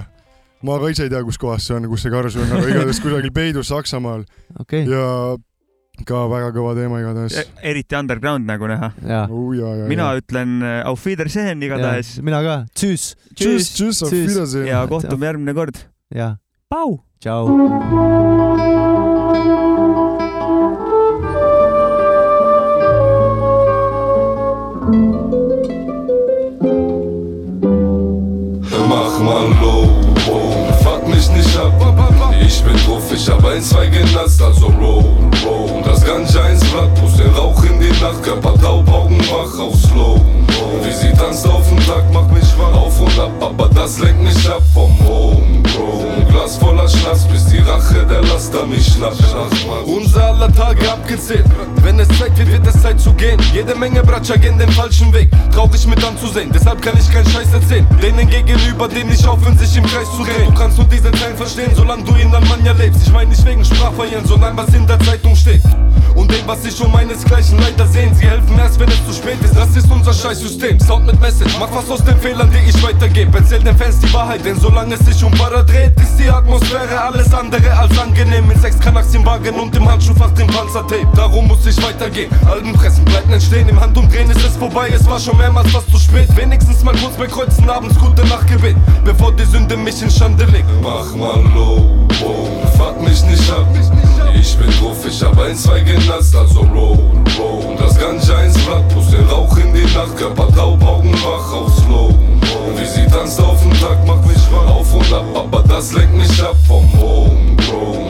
Ma 0.62 0.78
ka 0.80 0.90
ise 0.92 1.06
ei 1.06 1.12
tea, 1.12 1.22
kus 1.26 1.38
kohas 1.40 1.66
see 1.66 1.76
on, 1.76 1.88
kus 1.90 2.06
see 2.06 2.14
Karlsruhe 2.14 2.46
on, 2.48 2.56
aga 2.58 2.72
igatahes 2.72 3.02
kusagil 3.04 3.34
peidus 3.34 3.70
Saksamaal 3.72 4.24
okei 4.58 4.84
okay., 4.84 4.94
ja 4.94 5.36
ka 6.06 6.24
väga 6.30 6.52
kõva 6.54 6.74
teema 6.78 7.00
igatahes 7.02 7.40
E-. 7.40 7.46
eriti 7.72 7.98
underground 7.98 8.46
nagu 8.48 8.70
näha. 8.70 8.92
ja. 9.02 9.24
Ja, 9.26 9.74
ja, 9.82 9.88
mina 9.90 10.12
ja. 10.12 10.22
ütlen 10.22 10.62
äh, 10.62 10.80
auf 10.86 11.04
Wiedersehen 11.06 11.62
igatahes 11.62 12.18
mina 12.22 12.42
ka, 12.44 12.56
tschüss. 12.74 13.14
tšüss, 13.34 13.74
tšüss, 13.74 14.02
auf. 14.06 14.14
Wiedersehen. 14.14 14.70
ja 14.70 14.86
kohtume 14.90 15.30
järgmine 15.32 15.54
kord. 15.58 15.84
ja, 16.14 16.36
Pau. 16.70 16.98
tšau. 17.22 18.66
ich 33.18 33.28
hab 33.28 33.44
ein, 33.44 33.60
zwei 33.60 33.86
genutzt, 33.86 34.40
also 34.40 34.66
roll, 34.66 35.04
ab. 35.48 35.64
Ich 35.64 35.76
bin 35.76 35.82
drauf, 35.82 36.04
ich 36.04 36.08
hab 36.08 36.16
ein, 36.16 36.26
zwei 36.28 37.98
genasst, 37.98 38.04
also 38.04 38.20
Körper 38.22 38.60
taub, 38.60 38.92
Augen 38.92 39.18
wach 39.30 39.58
auf 39.58 39.74
Slow. 39.76 40.20
Wie 40.82 40.92
sie 40.92 41.12
tanzt 41.16 41.46
auf 41.46 41.68
den 41.68 41.78
Tag, 41.86 42.12
macht 42.12 42.32
mich 42.32 42.44
wach 42.58 42.72
auf 42.74 43.00
und 43.00 43.18
ab, 43.18 43.30
aber 43.40 43.68
das 43.68 43.98
lenkt 43.98 44.22
mich 44.22 44.48
ab 44.48 44.62
vom 44.72 44.92
Home, 45.00 45.62
Bro. 45.62 46.04
Glas 46.30 46.56
voller 46.56 46.88
Schnaps, 46.88 47.24
bis 47.24 47.46
die 47.46 47.58
Rache 47.58 48.06
der 48.06 48.22
Laster 48.22 48.66
mich 48.66 48.86
schnappt. 48.86 49.22
Unser 49.86 50.24
aller 50.24 50.52
Tage 50.52 50.90
abgezählt. 50.90 51.44
Wenn 51.82 51.98
es 51.98 52.08
Zeit 52.18 52.36
wird, 52.36 52.52
wird 52.52 52.66
es 52.66 52.82
Zeit 52.82 53.00
zu 53.00 53.12
gehen. 53.14 53.40
Jede 53.52 53.74
Menge 53.74 54.02
Bratscher 54.02 54.36
gehen 54.36 54.58
den 54.58 54.70
falschen 54.70 55.12
Weg. 55.12 55.30
Traurig 55.52 55.86
mit 55.86 56.04
anzusehen, 56.04 56.50
deshalb 56.52 56.82
kann 56.82 56.98
ich 56.98 57.10
keinen 57.10 57.28
Scheiß 57.28 57.52
erzählen. 57.52 57.86
Denen 58.02 58.28
gegenüber, 58.28 58.88
denen 58.88 59.10
nicht 59.10 59.26
aufhören, 59.26 59.56
sich 59.56 59.76
im 59.76 59.84
Kreis 59.84 60.10
zu 60.16 60.22
drehen. 60.24 60.46
Du 60.46 60.54
kannst 60.54 60.76
nur 60.76 60.86
diese 60.86 61.10
Zeilen 61.12 61.36
verstehen, 61.36 61.72
solange 61.74 62.04
du 62.04 62.14
in 62.14 62.34
Almanja 62.34 62.72
lebst. 62.72 63.02
Ich 63.06 63.12
meine 63.12 63.30
nicht 63.30 63.44
wegen 63.44 63.64
Sprachverlieren, 63.64 64.26
sondern 64.26 64.56
was 64.56 64.68
in 64.74 64.86
der 64.86 64.98
Zeitung 65.00 65.34
steht. 65.38 65.62
Und 66.14 66.30
dem, 66.30 66.46
was 66.46 66.62
sich 66.62 66.80
um 66.80 66.92
meinesgleichen 66.92 67.58
leider 67.60 67.86
sehen. 67.86 68.14
Sie 68.14 68.26
helfen 68.26 68.58
erst, 68.58 68.78
wenn 68.80 68.88
es 68.88 69.06
zu 69.06 69.12
spät 69.12 69.40
ist. 69.42 69.56
Das 69.56 69.74
ist 69.76 69.90
unser 69.90 70.12
Scheißsystem. 70.12 70.80
Sound 70.80 71.06
mit 71.06 71.20
Message, 71.20 71.54
mach 71.60 71.72
was 71.72 71.88
aus 71.90 72.04
den 72.04 72.18
Fehlern, 72.18 72.50
die 72.50 72.70
ich 72.70 72.82
weitergebe. 72.82 73.38
Erzähl 73.38 73.60
den 73.60 73.76
Fans 73.76 73.98
die 74.00 74.12
Wahrheit, 74.12 74.44
denn 74.44 74.58
solange 74.58 74.94
es 74.94 75.00
sich 75.00 75.22
um 75.22 75.30
Para 75.32 75.62
dreht, 75.62 75.98
ist 76.00 76.18
die 76.18 76.28
Atmosphäre 76.28 77.00
alles 77.00 77.32
andere 77.32 77.72
als 77.76 77.96
angenehm. 77.98 78.48
Mit 78.48 78.60
sechs 78.60 78.78
Kanaks 78.80 79.14
im 79.14 79.24
Wagen 79.24 79.54
und 79.54 79.74
im 79.76 79.88
Handschuhfach 79.88 80.30
den 80.32 80.48
Panzertape. 80.48 81.06
Darum 81.14 81.46
muss 81.46 81.64
ich 81.66 81.80
weitergehen. 81.82 82.30
Alben 82.50 82.72
pressen, 82.72 83.04
Pleiten 83.04 83.32
entstehen, 83.32 83.68
im 83.68 83.80
Handumdrehen 83.80 84.30
ist 84.30 84.44
es 84.44 84.56
vorbei. 84.56 84.88
Es 84.92 85.06
war 85.06 85.20
schon 85.20 85.36
mehrmals 85.36 85.70
fast 85.70 85.90
zu 85.90 85.98
spät. 85.98 86.28
Wenigstens 86.36 86.82
mal 86.82 86.96
kurz 86.96 87.16
bei 87.16 87.26
Kreuzen 87.26 87.68
abends 87.70 87.96
gute 87.98 88.26
Nachtgebet, 88.26 88.76
bevor 89.04 89.32
die 89.32 89.44
Sünde 89.44 89.76
mich 89.76 90.02
in 90.02 90.10
Schande 90.10 90.44
legt. 90.46 90.68
Mach 90.82 91.14
mal 91.14 91.42
low, 91.54 92.08
wow, 92.20 92.48
fuck 92.76 93.00
mich 93.02 93.22
nicht 93.24 93.50
ab. 93.50 93.66
Ich 94.40 94.56
bin 94.56 94.70
drauf, 94.78 94.96
ich 95.06 95.22
hab 95.22 95.38
ein, 95.40 95.56
zwei 95.56 95.80
genasst, 95.80 96.34
also 96.34 96.60
roll, 96.60 96.98
roll. 97.38 97.76
Das 97.78 97.98
Ganja 97.98 98.42
ins 98.42 98.58
Blatt, 98.58 98.88
plus 98.88 99.10
den 99.10 99.26
Rauch 99.26 99.56
in 99.56 99.74
die 99.74 99.82
Nacht, 99.94 100.16
Körper 100.16 100.48
taub, 100.54 100.82
Augen 100.84 101.12
wach 101.14 101.52
auf 101.52 101.76
Slow. 101.78 102.14
Wie 102.76 102.86
sie 102.86 103.06
tanzt 103.06 103.40
auf 103.40 103.60
den 103.62 103.72
Tag, 103.80 104.06
macht 104.06 104.26
mich 104.26 104.38
wach 104.52 104.70
auf 104.70 104.94
und 104.94 105.12
ab, 105.12 105.24
aber 105.34 105.62
das 105.68 105.92
lenkt 105.92 106.14
mich 106.14 106.42
ab 106.42 106.56
vom 106.66 106.88
Home. 107.00 107.56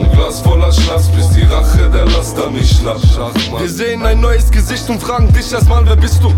Ein 0.00 0.10
Glas 0.12 0.40
voller 0.40 0.70
Schnaps, 0.70 1.08
bis 1.08 1.30
die 1.30 1.42
Rache 1.42 1.88
der 1.90 2.04
Laster 2.06 2.50
mich 2.50 2.70
schnappt. 2.70 3.02
Wir 3.58 3.68
sehen 3.68 4.04
ein 4.04 4.20
neues 4.20 4.50
Gesicht 4.50 4.88
und 4.90 5.02
fragen 5.02 5.32
dich 5.32 5.50
erstmal, 5.52 5.84
wer 5.86 5.96
bist 5.96 6.22
du? 6.22 6.32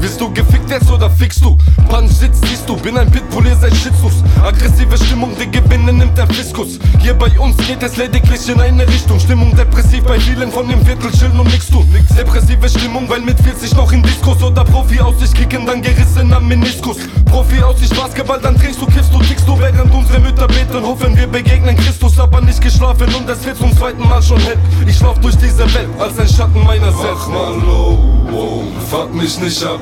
Wirst 0.00 0.20
du 0.20 0.32
gefickt 0.32 0.70
jetzt 0.70 0.90
oder 0.90 1.10
fickst 1.10 1.44
du? 1.44 1.58
Punch 1.88 2.10
siehst 2.10 2.68
du, 2.68 2.76
bin 2.76 2.96
ein 2.96 3.10
Pitbull, 3.10 3.46
ihr 3.46 3.56
seid 3.56 3.74
Shitzus 3.74 4.22
Aggressive 4.42 4.96
Stimmung, 4.96 5.36
die 5.38 5.50
Gewinne 5.50 5.92
nimmt 5.92 6.16
der 6.16 6.26
Fiskus. 6.28 6.78
Hier 7.00 7.14
bei 7.14 7.38
uns 7.38 7.56
geht 7.66 7.82
es 7.82 7.96
lediglich 7.96 8.48
in 8.48 8.60
eine 8.60 8.86
Richtung. 8.88 9.20
Stimmung 9.20 9.54
depressiv, 9.54 10.04
bei 10.04 10.18
vielen 10.18 10.50
von 10.50 10.68
dem 10.68 10.84
Viertel 10.86 11.10
chillen 11.10 11.38
und 11.38 11.52
nix 11.52 11.68
tun 11.68 11.86
Nix. 11.92 12.14
Depressive 12.14 12.68
Stimmung, 12.68 13.08
weil 13.08 13.20
mit 13.20 13.38
40 13.40 13.74
noch 13.74 13.92
in 13.92 14.02
Diskus 14.02 14.42
Oder 14.42 14.64
Profi 14.64 15.00
aus 15.00 15.18
sich 15.18 15.34
kicken, 15.34 15.66
dann 15.66 15.82
gerissen 15.82 16.32
am 16.32 16.48
Meniskus. 16.48 16.96
Profi 17.26 17.62
aus 17.62 17.78
sich 17.78 17.90
Basketball, 17.90 18.40
dann 18.40 18.56
trinkst 18.56 18.80
du, 18.80 18.86
kiffst 18.86 19.12
du, 19.12 19.18
tickst 19.18 19.46
du. 19.46 19.58
Während 19.58 19.92
unsere 19.94 20.20
Mütter 20.20 20.46
beten, 20.46 20.82
hoffen 20.82 21.16
wir 21.16 21.26
begegnen 21.26 21.76
Christus. 21.76 22.18
Aber 22.18 22.40
nicht 22.40 22.60
geschlafen 22.60 23.12
und 23.14 23.28
es 23.28 23.44
wird 23.44 23.58
zum 23.58 23.76
zweiten 23.76 24.08
Mal 24.08 24.22
schon 24.22 24.40
hell. 24.40 24.58
Ich 24.86 25.00
lauf 25.00 25.18
durch 25.20 25.36
diese 25.36 25.72
Welt 25.74 25.88
als 25.98 26.18
ein 26.18 26.28
Schatten 26.28 26.64
meiner 26.64 26.92
selbst. 26.92 27.28
Mach 27.28 27.28
mal 27.28 27.54
low, 27.66 27.98
wow, 28.30 28.64
fuck 28.88 29.14
mich 29.14 29.38
nicht 29.40 29.62
ab. 29.64 29.80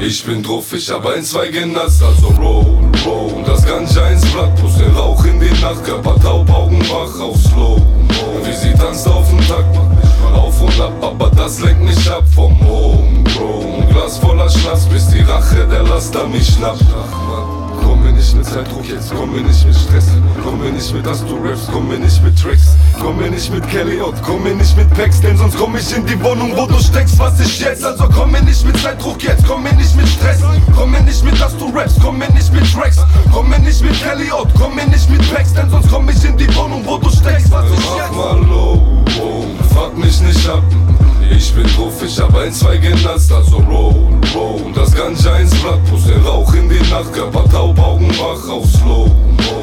Ich 0.00 0.24
bin 0.24 0.42
drauf, 0.42 0.72
ich 0.72 0.90
hab 0.90 1.06
ein, 1.06 1.24
zwei 1.24 1.48
genasst, 1.48 2.02
also 2.02 2.28
roll, 2.40 2.66
roll. 3.06 3.42
Das 3.46 3.64
Ganja 3.64 4.08
ins 4.08 4.24
Blatt, 4.32 4.54
plus 4.56 4.76
den 4.76 4.94
Rauch 4.94 5.24
in 5.24 5.40
die 5.40 5.50
Nacht, 5.60 5.84
Körper 5.84 6.20
taub, 6.20 6.48
Augen 6.50 6.80
wach 6.88 7.20
auf 7.20 7.36
Slow. 7.36 7.80
Wie 8.44 8.52
sie 8.52 8.74
tanzt 8.74 9.06
auf 9.08 9.28
den 9.28 9.40
Tag, 9.48 9.64
macht 9.74 10.34
auf 10.34 10.60
und 10.60 10.80
ab, 10.80 10.92
aber 11.00 11.30
das 11.30 11.60
lenkt 11.60 11.82
mich 11.82 12.10
ab 12.10 12.24
vom 12.34 12.58
Home, 12.66 13.24
Bro. 13.34 13.64
Ein 13.80 13.88
Glas 13.88 14.18
voller 14.18 14.48
Schnaps, 14.50 14.86
bis 14.86 15.08
die 15.08 15.20
Rache 15.20 15.66
der 15.70 15.82
Laster 15.84 16.26
mich 16.26 16.46
schnappt. 16.46 16.84
Komm 17.84 18.02
mir 18.02 18.12
nicht 18.12 18.34
mit 18.34 18.46
Zeitdruck 18.46 18.88
jetzt, 18.88 19.12
komm 19.14 19.32
mir 19.32 19.42
nicht 19.42 19.66
mit 19.66 19.76
Stress 19.76 20.06
Komm 20.42 20.58
mir 20.58 20.72
nicht 20.72 20.94
mit 20.94 21.04
dass 21.04 21.24
du 21.26 21.36
raps, 21.36 21.68
komm 21.70 21.88
mir 21.88 21.98
nicht 21.98 22.22
mit 22.22 22.40
Tricks 22.40 22.76
Komm 22.98 23.18
mir 23.18 23.30
nicht 23.30 23.52
mit 23.52 23.68
Kelly 23.68 24.00
Ott, 24.00 24.14
komm 24.22 24.42
mir 24.42 24.54
nicht 24.54 24.74
mit 24.74 24.88
Packs 24.94 25.20
Denn 25.20 25.36
sonst 25.36 25.56
komm 25.58 25.76
ich 25.76 25.94
in 25.94 26.06
die 26.06 26.18
Wohnung, 26.22 26.56
wo 26.56 26.66
du 26.66 26.78
steckst, 26.78 27.18
was 27.18 27.38
ich 27.40 27.60
jetzt 27.60 27.84
Also 27.84 28.08
komm 28.08 28.32
mir 28.32 28.42
nicht 28.42 28.64
mit 28.64 28.78
Zeitdruck 28.78 29.22
jetzt, 29.22 29.46
komm 29.46 29.64
mir 29.64 29.74
nicht 29.74 29.94
mit 29.96 30.08
Stress 30.08 30.38
Komm 30.74 30.92
mir 30.92 31.02
nicht 31.02 31.22
mit 31.22 31.38
dass 31.38 31.56
du 31.58 31.66
raps, 31.76 31.96
komm 32.00 32.18
mir 32.18 32.30
nicht 32.32 32.50
mit 32.52 32.72
Tracks 32.72 32.96
Komm 33.30 33.50
mir 33.50 33.58
nicht 33.58 33.82
mit 33.82 34.02
Kelly 34.02 34.32
Ott, 34.32 34.48
komm 34.58 34.74
mir 34.74 34.86
nicht 34.86 35.10
mit 35.10 35.20
Packs 35.34 35.52
Denn 35.52 35.68
sonst 35.68 35.90
komm 35.90 36.08
ich 36.08 36.24
in 36.24 36.38
die 36.38 36.48
Wohnung, 36.56 36.82
wo 36.86 36.96
du 36.96 37.10
steckst, 37.10 37.50
was 37.50 37.70
ich 37.70 37.96
jetzt 37.96 38.10
Mach 38.12 38.34
mal 38.34 38.46
low, 38.46 39.04
wow, 39.18 39.44
fuck 39.74 39.98
mich 39.98 40.20
nicht 40.22 40.48
ab 40.48 40.62
ich 41.30 41.52
bin 41.54 41.66
drauf, 41.74 42.02
ich 42.04 42.18
hab 42.18 42.34
ein, 42.36 42.52
zwei 42.52 42.76
genasst, 42.76 43.32
also 43.32 43.56
roll, 43.58 43.94
roll. 44.34 44.72
Das 44.74 44.94
Ganja 44.94 45.36
ins 45.36 45.54
Blatt, 45.56 45.84
plus 45.86 46.04
den 46.04 46.20
Rauch 46.22 46.52
in 46.54 46.68
die 46.68 46.78
Nacht 46.90 47.12
Körper 47.12 47.44
taub, 47.50 47.78
Augen 47.78 48.08
wach 48.18 48.48
auf 48.48 48.66
Slow 48.66 49.10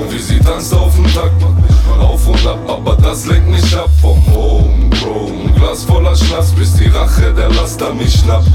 Wie 0.09 0.20
sie 0.20 0.39
tanzt 0.39 0.74
auf 0.74 0.95
den 0.95 1.05
Tag, 1.14 1.32
macht 1.41 1.99
auf 1.99 2.28
und 2.28 2.47
ab 2.47 2.59
Aber 2.68 2.95
das 3.01 3.26
lenkt 3.26 3.49
mich 3.49 3.76
ab 3.76 3.89
vom 4.01 4.22
Home, 4.34 4.89
Bro 4.89 5.32
Glas 5.55 5.84
voller 5.84 6.16
Schnaps, 6.16 6.51
bis 6.51 6.74
die 6.74 6.88
Rache 6.88 7.34
der 7.34 7.49
Laster 7.49 7.93
mich 7.93 8.14
schnappt. 8.14 8.49